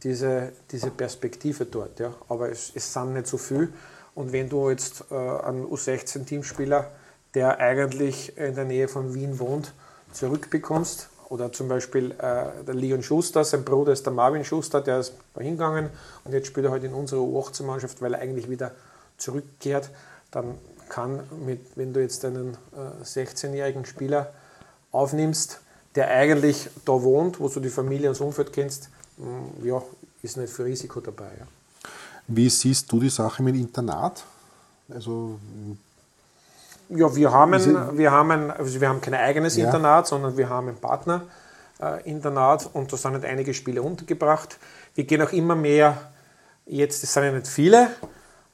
diese, 0.04 0.52
diese 0.72 0.90
Perspektive 0.92 1.66
dort. 1.66 2.00
Ja. 2.00 2.14
Aber 2.28 2.50
es, 2.50 2.72
es 2.76 2.92
sind 2.92 3.14
nicht 3.14 3.28
so 3.28 3.38
viel. 3.38 3.74
Und 4.16 4.32
wenn 4.32 4.50
du 4.50 4.70
jetzt 4.70 5.06
äh, 5.10 5.16
einen 5.16 5.66
U16-Teamspieler, 5.66 6.92
der 7.34 7.60
eigentlich 7.60 8.38
in 8.38 8.56
der 8.56 8.66
Nähe 8.66 8.88
von 8.88 9.14
Wien 9.14 9.40
wohnt, 9.40 9.74
zurückbekommst, 10.12 11.10
oder 11.30 11.52
zum 11.52 11.68
Beispiel 11.68 12.12
äh, 12.12 12.64
der 12.66 12.74
Leon 12.74 13.04
Schuster, 13.04 13.44
sein 13.44 13.64
Bruder 13.64 13.94
ist 13.94 14.06
der 14.06 14.14
Marvin 14.14 14.46
Schuster, 14.46 14.82
der 14.82 15.00
ist 15.00 15.14
hingegangen 15.38 15.90
und 16.24 16.34
jetzt 16.34 16.48
spielt 16.48 16.66
er 16.66 16.72
halt 16.72 16.84
in 16.84 16.94
unserer 16.94 17.22
U18-Mannschaft, 17.22 18.02
weil 18.02 18.14
er 18.14 18.22
eigentlich 18.22 18.50
wieder 18.50 18.72
zurückkehrt. 19.18 19.90
Dann 20.32 20.56
kann, 20.90 21.24
mit, 21.46 21.62
wenn 21.76 21.94
du 21.94 22.02
jetzt 22.02 22.24
einen 22.26 22.58
äh, 22.76 23.04
16-jährigen 23.04 23.86
Spieler 23.86 24.34
aufnimmst, 24.92 25.60
der 25.96 26.10
eigentlich 26.10 26.70
da 26.86 27.02
wohnt, 27.02 27.40
wo 27.40 27.50
du 27.50 27.60
die 27.60 27.70
Familie 27.70 28.10
und 28.10 28.18
das 28.18 28.22
Umfeld 28.22 28.54
kennst, 28.54 28.90
mh, 29.18 29.28
mm, 29.28 29.66
ja, 29.66 29.82
ist 30.22 30.38
nicht 30.38 30.54
für 30.54 30.66
Risiko 30.66 31.02
dabei. 31.02 31.32
Ja. 31.40 31.48
Wie 32.28 32.50
siehst 32.50 32.92
du 32.92 33.00
die 33.00 33.10
Sache 33.10 33.44
mit 33.44 33.56
Internat? 33.56 34.24
Also 34.90 35.40
ja, 36.90 37.16
wir 37.16 37.32
haben, 37.32 37.98
wir 37.98 38.12
haben, 38.12 38.52
also 38.52 38.80
wir 38.80 38.90
haben 38.90 39.02
kein 39.02 39.14
eigenes 39.14 39.58
ja. 39.58 39.66
Internat, 39.66 40.08
sondern 40.08 40.38
wir 40.38 40.50
haben 40.50 40.70
ein 40.70 40.76
Partnerinternat 40.76 42.66
äh, 42.66 42.70
und 42.74 42.92
da 42.92 42.98
sind 42.98 43.14
halt 43.14 43.26
einige 43.26 43.54
Spiele 43.54 43.82
untergebracht. 43.82 44.58
Wir 44.96 45.06
gehen 45.06 45.22
auch 45.22 45.32
immer 45.32 45.56
mehr, 45.56 45.98
jetzt 46.66 47.04
das 47.04 47.14
sind 47.14 47.24
ja 47.24 47.32
nicht 47.32 47.48
viele, 47.48 47.90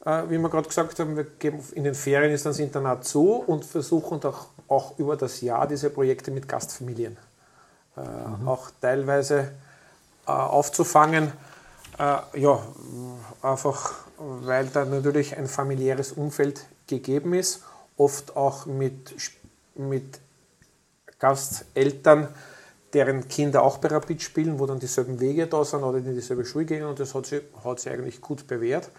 äh, 0.05 0.23
wie 0.29 0.37
wir 0.37 0.49
gerade 0.49 0.67
gesagt 0.67 0.99
haben, 0.99 1.15
wir 1.15 1.25
geben 1.25 1.59
in 1.73 1.83
den 1.83 1.95
Ferien 1.95 2.31
ist 2.31 2.45
das 2.45 2.59
Internat 2.59 3.05
zu 3.05 3.33
und 3.35 3.65
versuchen 3.65 4.23
auch, 4.23 4.47
auch 4.67 4.97
über 4.99 5.17
das 5.17 5.41
Jahr 5.41 5.67
diese 5.67 5.89
Projekte 5.89 6.31
mit 6.31 6.47
Gastfamilien 6.47 7.17
äh, 7.97 8.01
mhm. 8.01 8.47
auch 8.47 8.69
teilweise 8.81 9.51
äh, 10.27 10.31
aufzufangen. 10.31 11.31
Äh, 11.97 12.39
ja, 12.39 12.59
einfach 13.41 13.93
weil 14.19 14.67
da 14.67 14.85
natürlich 14.85 15.37
ein 15.37 15.47
familiäres 15.47 16.11
Umfeld 16.11 16.65
gegeben 16.87 17.33
ist, 17.33 17.63
oft 17.99 18.35
auch 18.35 18.65
mit, 18.65 19.13
mit 19.75 20.19
Gasteltern, 21.19 22.29
deren 22.93 23.27
Kinder 23.27 23.61
auch 23.61 23.77
bei 23.77 23.89
Rapid 23.89 24.21
spielen, 24.21 24.57
wo 24.57 24.65
dann 24.65 24.79
dieselben 24.79 25.19
Wege 25.19 25.45
da 25.45 25.63
sind 25.63 25.83
oder 25.83 25.99
in 25.99 26.15
dieselbe 26.15 26.45
Schule 26.45 26.65
gehen 26.65 26.85
und 26.85 26.99
das 26.99 27.13
hat 27.13 27.27
sich, 27.27 27.43
hat 27.63 27.79
sich 27.79 27.91
eigentlich 27.91 28.19
gut 28.21 28.47
bewährt. 28.47 28.89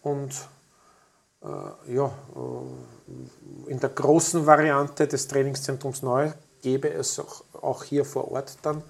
Und 0.00 0.32
äh, 1.42 1.94
ja, 1.94 2.06
äh, 2.06 3.70
in 3.70 3.80
der 3.80 3.90
großen 3.90 4.46
Variante 4.46 5.06
des 5.06 5.28
Trainingszentrums 5.28 6.02
Neu 6.02 6.30
gäbe 6.62 6.88
es 6.88 7.18
auch, 7.18 7.42
auch 7.60 7.84
hier 7.84 8.04
vor 8.04 8.30
Ort 8.30 8.56
dann 8.62 8.82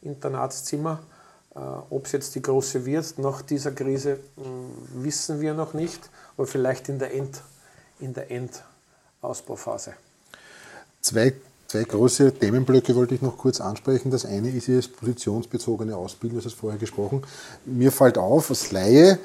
Internatszimmer. 0.00 1.00
Äh, 1.54 1.58
Ob 1.58 2.06
es 2.06 2.12
jetzt 2.12 2.34
die 2.34 2.42
große 2.42 2.84
wird 2.84 3.18
nach 3.18 3.42
dieser 3.42 3.72
Krise, 3.72 4.18
mh, 4.36 4.44
wissen 4.94 5.40
wir 5.40 5.54
noch 5.54 5.74
nicht, 5.74 6.10
aber 6.36 6.46
vielleicht 6.46 6.88
in 6.88 6.98
der, 6.98 7.14
End, 7.14 7.40
in 8.00 8.14
der 8.14 8.30
Endausbauphase. 9.22 9.94
Zwei 11.00 11.32
Zwei 11.68 11.84
große 11.84 12.34
Themenblöcke 12.34 12.94
wollte 12.94 13.14
ich 13.14 13.22
noch 13.22 13.38
kurz 13.38 13.58
ansprechen. 13.58 14.10
Das 14.10 14.26
eine 14.26 14.50
ist 14.50 14.68
das 14.68 14.88
positionsbezogene 14.88 15.96
Ausbilden, 15.96 16.36
das 16.36 16.44
hast 16.44 16.56
vorher 16.56 16.78
gesprochen. 16.78 17.22
Mir 17.64 17.90
fällt 17.90 18.18
auf, 18.18 18.50
als 18.50 18.72
Laie, 18.72 19.18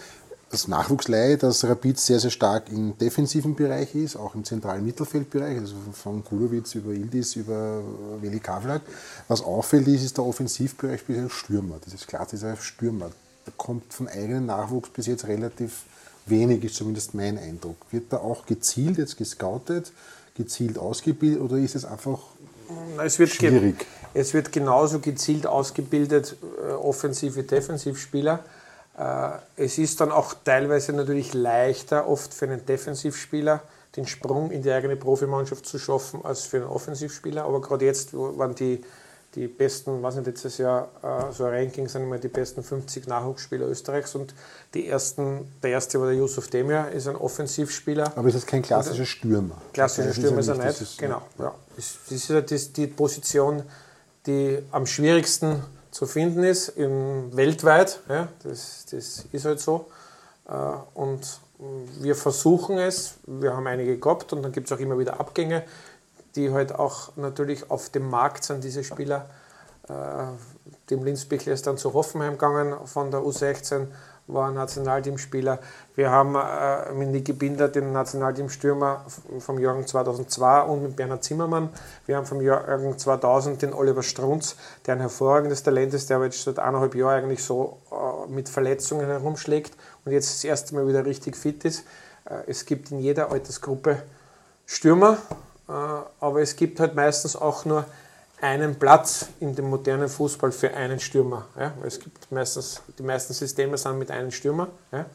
als 0.50 0.70
Nachwuchsleihe, 0.70 1.38
dass 1.38 1.66
Rapid 1.66 2.00
sehr, 2.00 2.22
sehr 2.22 2.30
stark 2.30 2.72
im 2.72 2.98
defensiven 2.98 3.54
Bereich 3.54 3.94
ist, 3.96 4.16
auch 4.16 4.34
im 4.34 4.46
zentralen 4.46 4.86
Mittelfeldbereich, 4.86 5.58
also 5.58 5.76
von 5.92 6.24
Kulowitz 6.24 6.74
über 6.76 6.94
Ildis 6.94 7.36
über 7.36 7.82
Veli 8.22 8.40
Kavlak. 8.40 8.82
Was 9.28 9.42
auffällt, 9.42 9.86
ist, 9.90 10.06
ist 10.06 10.16
der 10.16 10.24
Offensivbereich 10.24 11.04
bis 11.04 11.18
ein 11.18 11.30
Stürmer. 11.30 11.80
Das 11.84 11.94
ist 11.94 12.08
klar, 12.08 12.26
dieser 12.32 12.56
Stürmer. 12.56 13.12
Da 13.44 13.52
kommt 13.58 13.94
von 13.94 14.08
eigenem 14.08 14.46
Nachwuchs 14.46 14.88
bis 14.88 15.08
jetzt 15.08 15.28
relativ 15.28 15.84
wenig, 16.30 16.64
ist 16.64 16.76
zumindest 16.76 17.14
mein 17.14 17.38
Eindruck. 17.38 17.78
Wird 17.92 18.12
da 18.14 18.18
auch 18.18 18.46
gezielt 18.46 18.98
jetzt 18.98 19.18
gescoutet, 19.18 19.92
gezielt 20.36 20.78
ausgebildet 20.78 21.42
oder 21.42 21.58
ist 21.58 21.76
es 21.76 21.86
einfach 21.86 22.20
es 23.04 23.20
wird 23.20 23.30
schwierig? 23.30 23.86
Es 24.14 24.34
wird 24.34 24.52
genauso 24.52 25.00
gezielt 25.00 25.48
ausgebildet, 25.48 26.36
äh, 26.62 26.72
offensive, 26.72 27.44
Defensivspieler. 27.44 28.40
Äh, 28.98 29.30
es 29.56 29.78
ist 29.78 30.02
dann 30.02 30.12
auch 30.12 30.34
teilweise 30.44 30.94
natürlich 30.94 31.34
leichter, 31.34 32.08
oft 32.08 32.34
für 32.34 32.46
einen 32.46 32.66
Defensivspieler 32.66 33.62
den 33.96 34.06
Sprung 34.06 34.52
in 34.52 34.62
die 34.62 34.72
eigene 34.72 34.96
Profimannschaft 34.96 35.66
zu 35.66 35.80
schaffen, 35.80 36.24
als 36.24 36.44
für 36.44 36.58
einen 36.58 36.68
Offensivspieler. 36.68 37.44
Aber 37.46 37.62
gerade 37.62 37.86
jetzt 37.86 38.14
waren 38.14 38.54
die, 38.54 38.82
die 39.38 39.48
besten, 39.48 40.02
was 40.02 40.16
nicht, 40.16 40.26
letztes 40.26 40.58
Jahr 40.58 40.90
äh, 41.04 41.32
so 41.32 41.46
ein 41.46 41.54
Ranking 41.54 41.88
sind 41.88 42.02
immer 42.02 42.18
die 42.18 42.28
besten 42.28 42.64
50 42.64 43.08
Nachwuchsspieler 43.08 43.68
Österreichs 43.68 44.16
und 44.16 44.34
die 44.74 44.88
ersten, 44.88 45.48
der 45.62 45.72
erste 45.72 46.00
war 46.00 46.08
der 46.08 46.16
Yusuf 46.16 46.48
Demir, 46.48 46.90
ist 46.90 47.08
ein 47.08 47.16
Offensivspieler. 47.16 48.14
Aber 48.16 48.28
ist 48.28 48.34
das 48.34 48.48
kein 48.48 48.64
klassischer 48.64 49.06
Stürmer? 49.06 49.62
Klassischer 49.74 50.14
Stürmer 50.14 50.40
ist 50.40 50.48
er 50.48 50.58
nicht, 50.58 50.82
ist, 50.82 50.98
genau. 50.98 51.22
Ja. 51.38 51.54
Das 51.76 51.98
ist 52.10 52.30
ja 52.30 52.42
die, 52.42 52.58
die 52.74 52.88
Position, 52.88 53.62
die 54.26 54.58
am 54.72 54.88
schwierigsten 54.88 55.62
zu 55.92 56.08
finden 56.08 56.44
ist, 56.44 56.70
im, 56.70 57.36
weltweit. 57.36 58.00
Ja, 58.10 58.30
das, 58.42 58.88
das 58.90 59.26
ist 59.32 59.46
halt 59.46 59.60
so. 59.60 59.86
Äh, 60.50 60.54
und 60.96 61.40
wir 62.00 62.16
versuchen 62.16 62.80
es, 62.80 63.16
wir 63.28 63.56
haben 63.56 63.68
einige 63.68 64.00
gehabt 64.00 64.34
und 64.34 64.42
dann 64.42 64.52
gibt 64.52 64.66
es 64.66 64.76
auch 64.76 64.82
immer 64.82 64.98
wieder 64.98 65.20
Abgänge, 65.20 65.64
die 66.38 66.52
halt 66.52 66.74
auch 66.74 67.16
natürlich 67.18 67.70
auf 67.70 67.90
dem 67.90 68.10
Markt 68.10 68.44
sind, 68.44 68.64
diese 68.64 68.84
Spieler. 68.84 69.26
Äh, 69.90 69.94
dem 70.90 71.04
Linzbichler 71.04 71.54
ist 71.54 71.68
dann 71.68 71.78
zu 71.78 71.94
Hoffenheim 71.94 72.34
gegangen 72.34 72.76
von 72.86 73.12
der 73.12 73.22
U16 73.22 73.88
war 74.28 74.52
Nationalteamspieler. 74.52 75.60
Wir 75.96 76.12
haben 76.12 76.36
äh, 76.36 76.94
mit 76.94 77.10
Niki 77.10 77.32
Binder 77.32 77.70
den 77.70 77.94
Nationalteamstürmer 77.94 79.06
vom 79.40 79.58
Jahrgang 79.58 79.88
2002 79.88 80.62
und 80.64 80.84
mit 80.84 80.96
Bernhard 80.98 81.24
Zimmermann. 81.24 81.70
Wir 82.06 82.18
haben 82.18 82.26
vom 82.26 82.42
Jahrgang 82.42 82.98
2000 82.98 83.62
den 83.62 83.74
Oliver 83.74 84.04
Strunz, 84.04 84.58
der 84.86 84.96
ein 84.96 85.00
hervorragendes 85.00 85.64
Talent 85.64 85.94
ist, 85.94 86.10
der 86.10 86.18
aber 86.18 86.26
jetzt 86.26 86.44
seit 86.44 86.60
eineinhalb 86.60 86.94
Jahren 86.96 87.24
eigentlich 87.24 87.44
so 87.44 87.78
äh, 87.92 88.30
mit 88.30 88.50
Verletzungen 88.50 89.06
herumschlägt 89.06 89.74
und 90.04 90.12
jetzt 90.12 90.30
das 90.30 90.44
erste 90.44 90.76
Mal 90.76 90.88
wieder 90.88 91.06
richtig 91.06 91.36
fit 91.36 91.66
ist. 91.66 91.84
Es 92.46 92.66
gibt 92.66 92.92
in 92.92 93.00
jeder 93.00 93.32
Altersgruppe 93.32 94.04
Stürmer, 94.66 95.18
aber 95.68 96.42
es 96.42 96.56
gibt 96.56 96.80
halt 96.80 96.96
meistens 96.96 97.36
auch 97.36 97.66
nur 97.66 97.86
einen 98.42 98.76
Platz 98.76 99.28
in 99.40 99.56
dem 99.56 99.70
modernen 99.70 100.10
Fußball 100.10 100.52
für 100.52 100.74
einen 100.74 101.00
Stürmer. 101.00 101.46
Ja? 101.60 101.74
Es 101.86 102.00
gibt 102.00 102.32
meistens, 102.32 102.82
die 102.98 103.04
meisten 103.04 103.34
Systeme 103.34 103.78
sind 103.78 103.98
mit 103.98 104.12
einem 104.12 104.32
Stürmer. 104.32 104.68
Ja? 104.92 105.06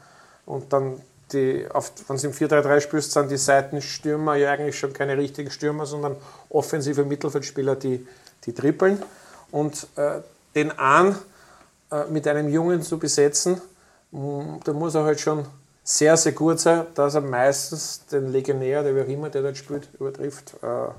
Und 0.45 0.73
dann, 0.73 1.01
wenn 1.31 1.69
du 1.69 2.27
im 2.27 2.33
4-3-3 2.33 2.81
spielst, 2.81 3.13
sind 3.13 3.31
die 3.31 3.37
Seitenstürmer 3.37 4.35
ja 4.35 4.53
eigentlich 4.53 4.79
schon 4.79 4.93
keine 4.93 5.17
richtigen 5.17 5.51
Stürmer, 5.51 5.87
sondern 5.87 6.17
offensive 6.51 7.05
Mittelfeldspieler, 7.05 7.77
die, 7.77 8.07
die 8.45 8.53
trippeln. 8.53 9.03
Und 9.51 9.87
äh, 9.97 10.21
den 10.55 10.77
an 10.79 11.17
äh, 11.91 12.05
mit 12.11 12.27
einem 12.27 12.49
Jungen 12.49 12.83
zu 12.83 12.99
besetzen, 12.99 13.61
da 14.13 14.73
muss 14.75 14.95
er 14.95 15.05
halt 15.05 15.21
schon 15.21 15.47
sehr, 15.85 16.17
sehr 16.17 16.33
gut 16.33 16.61
sein, 16.61 16.87
dass 16.95 17.15
er 17.15 17.21
meistens 17.21 18.07
den 18.07 18.31
Legionär, 18.31 18.83
der 18.83 18.95
wie 18.95 19.03
auch 19.03 19.09
immer 19.09 19.31
der 19.31 19.43
dort 19.43 19.57
spielt, 19.57 19.89
übertrifft. 19.99 20.55
Äh, 20.63 20.93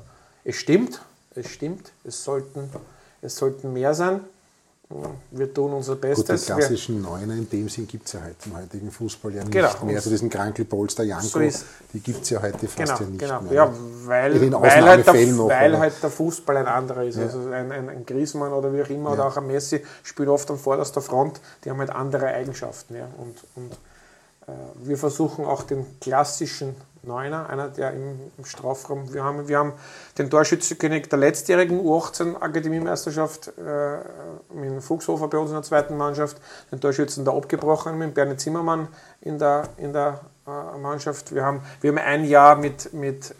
es 0.43 0.55
stimmt, 0.57 1.01
es 1.35 1.49
stimmt, 1.49 1.91
es 2.03 2.23
sollten, 2.23 2.69
es 3.21 3.35
sollten 3.35 3.71
mehr 3.71 3.93
sein. 3.93 4.21
Wir 5.31 5.51
tun 5.51 5.73
unser 5.73 5.95
Bestes. 5.95 6.27
Gut, 6.27 6.49
die 6.49 6.53
klassischen 6.53 7.01
Neuner 7.01 7.33
in 7.33 7.49
dem 7.49 7.67
Sinn 7.67 7.87
gibt 7.87 8.05
es 8.05 8.13
ja 8.13 8.21
heute 8.21 8.35
im 8.45 8.57
heutigen 8.57 8.91
Fußball 8.91 9.33
ja 9.33 9.43
nicht 9.43 9.51
genau. 9.51 9.85
mehr. 9.85 9.95
Also 9.95 10.09
diesen 10.11 10.29
Krankel 10.29 10.65
Polster 10.65 11.03
Janko, 11.03 11.25
so 11.25 11.39
die 11.93 11.99
gibt 11.99 12.23
es 12.23 12.29
ja 12.29 12.41
heute 12.41 12.67
fast 12.67 12.77
genau, 12.77 12.99
ja 12.99 13.05
nicht 13.05 13.19
genau. 13.19 13.41
mehr. 13.41 13.53
Ja, 13.53 13.73
weil, 14.05 14.51
weil, 14.61 14.83
halt 14.83 15.07
der, 15.07 15.27
noch, 15.27 15.49
weil 15.49 15.79
halt 15.79 15.93
der, 16.03 16.09
Fußball 16.11 16.57
ein 16.57 16.67
anderer 16.67 17.05
ist. 17.05 17.15
Ja. 17.15 17.23
Also 17.23 17.39
ein, 17.49 17.71
ein, 17.71 17.89
ein 17.89 18.05
Griezmann 18.05 18.51
oder 18.53 18.71
wie 18.71 18.83
auch 18.83 18.89
immer 18.89 19.09
ja. 19.09 19.15
oder 19.15 19.25
auch 19.27 19.37
ein 19.37 19.47
Messi 19.47 19.83
spielt 20.03 20.29
oft 20.29 20.51
an 20.51 20.59
vorderster 20.59 21.01
Front, 21.01 21.39
die 21.63 21.71
haben 21.71 21.79
halt 21.79 21.89
andere 21.89 22.27
Eigenschaften. 22.27 22.95
Ja. 22.95 23.07
Und, 23.17 23.37
und 23.55 23.75
wir 24.83 24.97
versuchen 24.97 25.45
auch 25.45 25.63
den 25.63 25.85
klassischen 25.99 26.75
Neuner, 27.03 27.49
einer 27.49 27.67
der 27.67 27.91
im, 27.91 28.19
im, 28.37 28.45
Strafraum. 28.45 29.13
Wir 29.13 29.23
haben, 29.23 29.47
wir 29.47 29.57
haben 29.57 29.73
den 30.17 30.29
Torschützenkönig 30.29 31.09
der 31.09 31.19
letztjährigen 31.19 31.79
U18-Akademiemeisterschaft 31.81 33.51
äh, 33.57 33.97
mit 34.53 34.81
Fuchshofer 34.81 35.27
bei 35.27 35.37
uns 35.37 35.49
in 35.49 35.55
der 35.55 35.63
zweiten 35.63 35.97
Mannschaft, 35.97 36.37
den 36.71 36.79
Torschützen 36.79 37.25
da 37.25 37.35
abgebrochen 37.35 37.97
mit 37.97 38.13
Bernie 38.13 38.37
Zimmermann 38.37 38.87
in 39.21 39.37
der, 39.37 39.67
in 39.77 39.91
der 39.91 40.21
äh, 40.47 40.77
Mannschaft. 40.77 41.35
Wir 41.35 41.43
haben, 41.43 41.61
wir 41.81 41.91
haben 41.91 41.97
ein 41.97 42.23
Jahr 42.23 42.55
mit, 42.55 42.93
mit 42.93 43.35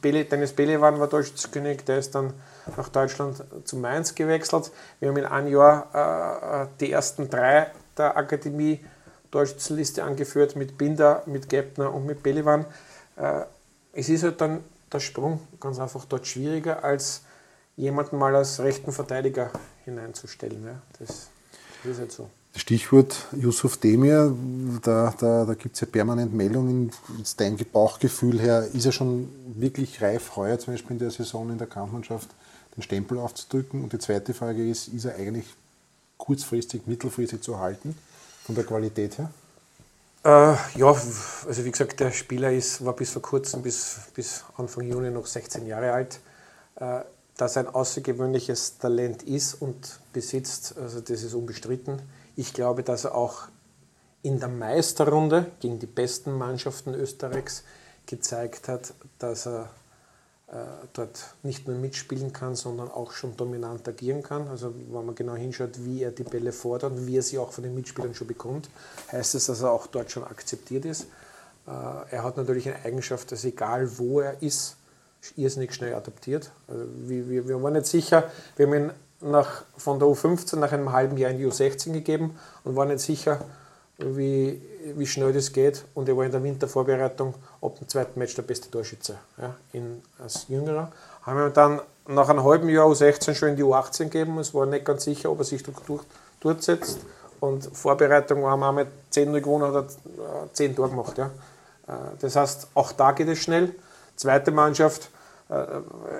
Bele, 0.00 0.24
Dennis 0.24 0.52
Belewan 0.52 1.00
war 1.00 1.10
Torschützenkönig, 1.10 1.84
der 1.84 1.98
ist 1.98 2.14
dann 2.14 2.32
nach 2.76 2.88
Deutschland 2.88 3.42
zu 3.64 3.76
Mainz 3.76 4.14
gewechselt. 4.14 4.70
Wir 5.00 5.08
haben 5.08 5.16
in 5.16 5.24
einem 5.24 5.48
Jahr 5.48 6.62
äh, 6.62 6.66
die 6.78 6.92
ersten 6.92 7.28
drei 7.28 7.68
der 7.96 8.16
Akademie 8.16 8.84
Torschützenliste 9.30 10.04
angeführt 10.04 10.56
mit 10.56 10.78
Binder, 10.78 11.22
mit 11.26 11.48
Gepner 11.48 11.92
und 11.92 12.06
mit 12.06 12.22
Belewan. 12.22 12.64
Äh, 13.16 13.42
es 13.92 14.08
ist 14.08 14.22
halt 14.22 14.40
dann 14.40 14.60
der 14.92 15.00
Sprung 15.00 15.40
ganz 15.60 15.78
einfach 15.78 16.04
dort 16.04 16.26
schwieriger, 16.26 16.84
als 16.84 17.22
jemanden 17.76 18.18
mal 18.18 18.34
als 18.34 18.60
rechten 18.60 18.92
Verteidiger 18.92 19.50
hineinzustellen. 19.84 20.64
Ja. 20.64 20.82
Das, 20.98 21.28
das 21.82 21.92
ist 21.92 21.98
halt 21.98 22.12
so. 22.12 22.30
Stichwort 22.56 23.26
Yusuf 23.32 23.76
Demir, 23.76 24.34
da, 24.82 25.14
da, 25.18 25.44
da 25.44 25.54
gibt 25.54 25.74
es 25.76 25.80
ja 25.80 25.86
permanent 25.86 26.34
Meldungen. 26.34 26.90
Jetzt 27.18 27.40
dein 27.40 27.56
Bauchgefühl 27.56 28.40
her, 28.40 28.66
ist 28.72 28.86
er 28.86 28.92
schon 28.92 29.28
wirklich 29.54 30.02
reif, 30.02 30.34
heuer 30.34 30.58
zum 30.58 30.74
Beispiel 30.74 30.92
in 30.92 30.98
der 30.98 31.10
Saison 31.10 31.50
in 31.50 31.58
der 31.58 31.68
Kampfmannschaft 31.68 32.28
den 32.76 32.82
Stempel 32.82 33.18
aufzudrücken? 33.18 33.84
Und 33.84 33.92
die 33.92 33.98
zweite 33.98 34.34
Frage 34.34 34.68
ist, 34.68 34.88
ist 34.88 35.04
er 35.04 35.14
eigentlich 35.16 35.46
kurzfristig, 36.16 36.86
mittelfristig 36.86 37.42
zu 37.42 37.58
halten, 37.58 37.96
von 38.48 38.54
der 38.54 38.64
Qualität 38.64 39.18
her? 39.18 39.30
Äh, 40.24 40.78
ja, 40.78 40.86
also 40.86 41.64
wie 41.64 41.70
gesagt, 41.70 42.00
der 42.00 42.12
Spieler 42.12 42.50
ist, 42.50 42.82
war 42.82 42.94
bis 42.94 43.10
vor 43.10 43.20
kurzem, 43.20 43.60
bis, 43.60 43.98
bis 44.14 44.42
Anfang 44.56 44.84
Juni 44.84 45.10
noch 45.10 45.26
16 45.26 45.66
Jahre 45.66 45.92
alt. 45.92 46.18
Äh, 46.76 47.00
dass 47.36 47.56
er 47.56 47.66
ein 47.66 47.74
außergewöhnliches 47.74 48.78
Talent 48.78 49.22
ist 49.22 49.54
und 49.60 50.00
besitzt, 50.14 50.76
also 50.78 51.00
das 51.00 51.22
ist 51.22 51.34
unbestritten. 51.34 52.00
Ich 52.36 52.54
glaube, 52.54 52.82
dass 52.82 53.04
er 53.04 53.14
auch 53.14 53.48
in 54.22 54.40
der 54.40 54.48
Meisterrunde 54.48 55.46
gegen 55.60 55.78
die 55.78 55.86
besten 55.86 56.32
Mannschaften 56.32 56.94
Österreichs 56.94 57.64
gezeigt 58.06 58.66
hat, 58.66 58.94
dass 59.18 59.46
er 59.46 59.68
dort 60.94 61.34
nicht 61.42 61.68
nur 61.68 61.76
mitspielen 61.76 62.32
kann, 62.32 62.56
sondern 62.56 62.90
auch 62.90 63.12
schon 63.12 63.36
dominant 63.36 63.86
agieren 63.86 64.22
kann. 64.22 64.48
Also 64.48 64.74
wenn 64.90 65.04
man 65.04 65.14
genau 65.14 65.34
hinschaut, 65.34 65.84
wie 65.84 66.02
er 66.02 66.10
die 66.10 66.22
Bälle 66.22 66.52
fordert 66.52 66.92
und 66.92 67.06
wie 67.06 67.18
er 67.18 67.22
sie 67.22 67.38
auch 67.38 67.52
von 67.52 67.64
den 67.64 67.74
Mitspielern 67.74 68.14
schon 68.14 68.26
bekommt, 68.26 68.70
heißt 69.12 69.34
es, 69.34 69.46
dass 69.46 69.60
er 69.60 69.72
auch 69.72 69.86
dort 69.86 70.10
schon 70.10 70.24
akzeptiert 70.24 70.86
ist. 70.86 71.06
Äh, 71.66 71.70
er 71.70 72.24
hat 72.24 72.38
natürlich 72.38 72.66
eine 72.66 72.82
Eigenschaft, 72.82 73.30
dass 73.30 73.44
egal 73.44 73.98
wo 73.98 74.20
er 74.20 74.42
ist, 74.42 74.76
irrsinnig 75.36 75.74
schnell 75.74 75.94
adaptiert. 75.94 76.50
Also 76.66 76.84
wir, 77.06 77.28
wir, 77.28 77.48
wir 77.48 77.62
waren 77.62 77.74
nicht 77.74 77.86
sicher, 77.86 78.30
wir 78.56 78.66
haben 78.66 78.74
ihn 78.74 78.90
nach, 79.20 79.64
von 79.76 79.98
der 79.98 80.08
U15 80.08 80.56
nach 80.56 80.72
einem 80.72 80.92
halben 80.92 81.16
Jahr 81.18 81.30
in 81.30 81.38
die 81.38 81.46
U16 81.46 81.92
gegeben 81.92 82.38
und 82.64 82.76
waren 82.76 82.88
nicht 82.88 83.00
sicher, 83.00 83.44
wie, 83.98 84.60
wie 84.96 85.06
schnell 85.06 85.32
das 85.32 85.52
geht. 85.52 85.84
Und 85.94 86.08
er 86.08 86.16
war 86.16 86.24
in 86.24 86.32
der 86.32 86.42
Wintervorbereitung 86.42 87.34
ab 87.60 87.78
dem 87.78 87.88
zweiten 87.88 88.18
Match 88.18 88.34
der 88.34 88.42
beste 88.42 88.70
Torschütze 88.70 89.18
ja, 89.36 89.54
in, 89.72 90.02
als 90.18 90.46
Jüngerer. 90.48 90.90
Haben 91.22 91.38
wir 91.38 91.50
dann 91.50 91.80
nach 92.06 92.28
einem 92.28 92.42
halben 92.42 92.68
Jahr 92.68 92.86
U16 92.86 93.34
schon 93.34 93.50
in 93.50 93.56
die 93.56 93.64
U18 93.64 94.04
gegeben. 94.04 94.38
Es 94.38 94.54
war 94.54 94.66
nicht 94.66 94.84
ganz 94.84 95.04
sicher, 95.04 95.30
ob 95.30 95.40
er 95.40 95.44
sich 95.44 95.62
durch, 95.62 96.02
durchsetzt. 96.40 97.00
Und 97.40 97.64
Vorbereitung 97.76 98.44
haben 98.46 98.60
wir 98.60 98.72
mit 98.72 98.88
10 99.10 99.32
gewonnen 99.34 99.70
oder 99.70 99.86
10 100.52 100.74
Tore 100.74 100.90
gemacht. 100.90 101.18
Ja. 101.18 101.26
Äh, 101.86 101.92
das 102.20 102.36
heißt, 102.36 102.68
auch 102.74 102.92
da 102.92 103.12
geht 103.12 103.28
es 103.28 103.38
schnell. 103.38 103.74
Zweite 104.16 104.50
Mannschaft, 104.50 105.10
äh, 105.48 105.64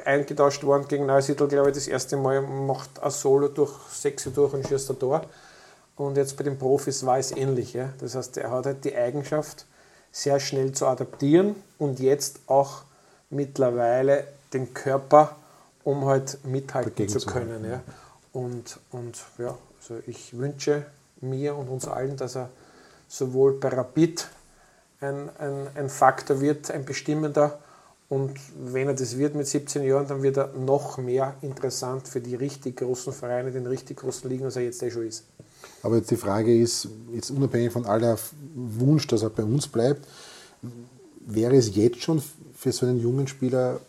eingetauscht 0.04 0.62
worden 0.64 0.86
gegen 0.88 1.06
Neusiedl, 1.06 1.48
glaube 1.48 1.70
ich, 1.70 1.74
das 1.74 1.88
erste 1.88 2.16
Mal 2.16 2.40
macht 2.40 3.02
ein 3.02 3.10
Solo 3.10 3.48
durch 3.48 3.72
sechs 3.90 4.28
durch 4.32 4.52
und 4.52 4.66
schießt 4.66 4.90
ein 4.90 4.98
Tor. 4.98 5.22
Und 5.98 6.16
jetzt 6.16 6.36
bei 6.36 6.44
den 6.44 6.58
Profis 6.58 7.04
war 7.04 7.18
es 7.18 7.32
ähnlich. 7.32 7.74
Ja. 7.74 7.90
Das 7.98 8.14
heißt, 8.14 8.36
er 8.38 8.50
hat 8.50 8.66
halt 8.66 8.84
die 8.84 8.96
Eigenschaft, 8.96 9.66
sehr 10.10 10.40
schnell 10.40 10.72
zu 10.72 10.86
adaptieren 10.86 11.54
und 11.76 12.00
jetzt 12.00 12.40
auch 12.46 12.82
mittlerweile 13.28 14.26
den 14.54 14.72
Körper, 14.72 15.36
um 15.84 16.06
halt 16.06 16.38
mithalten 16.44 16.94
Dagegen 16.94 17.18
zu 17.18 17.26
können. 17.26 17.62
Zu 17.62 17.70
ja. 17.70 17.80
Und, 18.32 18.80
und 18.90 19.22
ja, 19.36 19.56
also 19.80 20.00
ich 20.06 20.36
wünsche 20.36 20.86
mir 21.20 21.54
und 21.54 21.68
uns 21.68 21.86
allen, 21.86 22.16
dass 22.16 22.36
er 22.36 22.48
sowohl 23.06 23.58
bei 23.58 23.68
Rapid 23.68 24.28
ein, 25.00 25.28
ein, 25.38 25.66
ein 25.74 25.88
Faktor 25.90 26.40
wird, 26.40 26.70
ein 26.70 26.84
bestimmender, 26.84 27.58
und 28.08 28.40
wenn 28.58 28.88
er 28.88 28.94
das 28.94 29.18
wird 29.18 29.34
mit 29.34 29.46
17 29.46 29.84
Jahren, 29.84 30.06
dann 30.08 30.22
wird 30.22 30.38
er 30.38 30.48
noch 30.54 30.96
mehr 30.96 31.34
interessant 31.42 32.08
für 32.08 32.22
die 32.22 32.34
richtig 32.34 32.78
großen 32.78 33.12
Vereine, 33.12 33.52
den 33.52 33.66
richtig 33.66 33.98
großen 33.98 34.30
Ligen, 34.30 34.46
als 34.46 34.56
er 34.56 34.62
jetzt 34.62 34.82
eh 34.82 34.90
schon 34.90 35.06
ist. 35.06 35.24
Aber 35.82 35.96
jetzt 35.96 36.10
die 36.10 36.16
Frage 36.16 36.56
ist, 36.56 36.88
jetzt 37.12 37.30
unabhängig 37.30 37.72
von 37.72 37.86
aller 37.86 38.18
Wunsch, 38.54 39.06
dass 39.06 39.22
er 39.22 39.30
bei 39.30 39.44
uns 39.44 39.68
bleibt, 39.68 40.06
wäre 41.26 41.56
es 41.56 41.74
jetzt 41.76 42.02
schon 42.02 42.22
für 42.56 42.72
so 42.72 42.86
einen 42.86 43.00
jungen 43.00 43.28
Spieler 43.28 43.80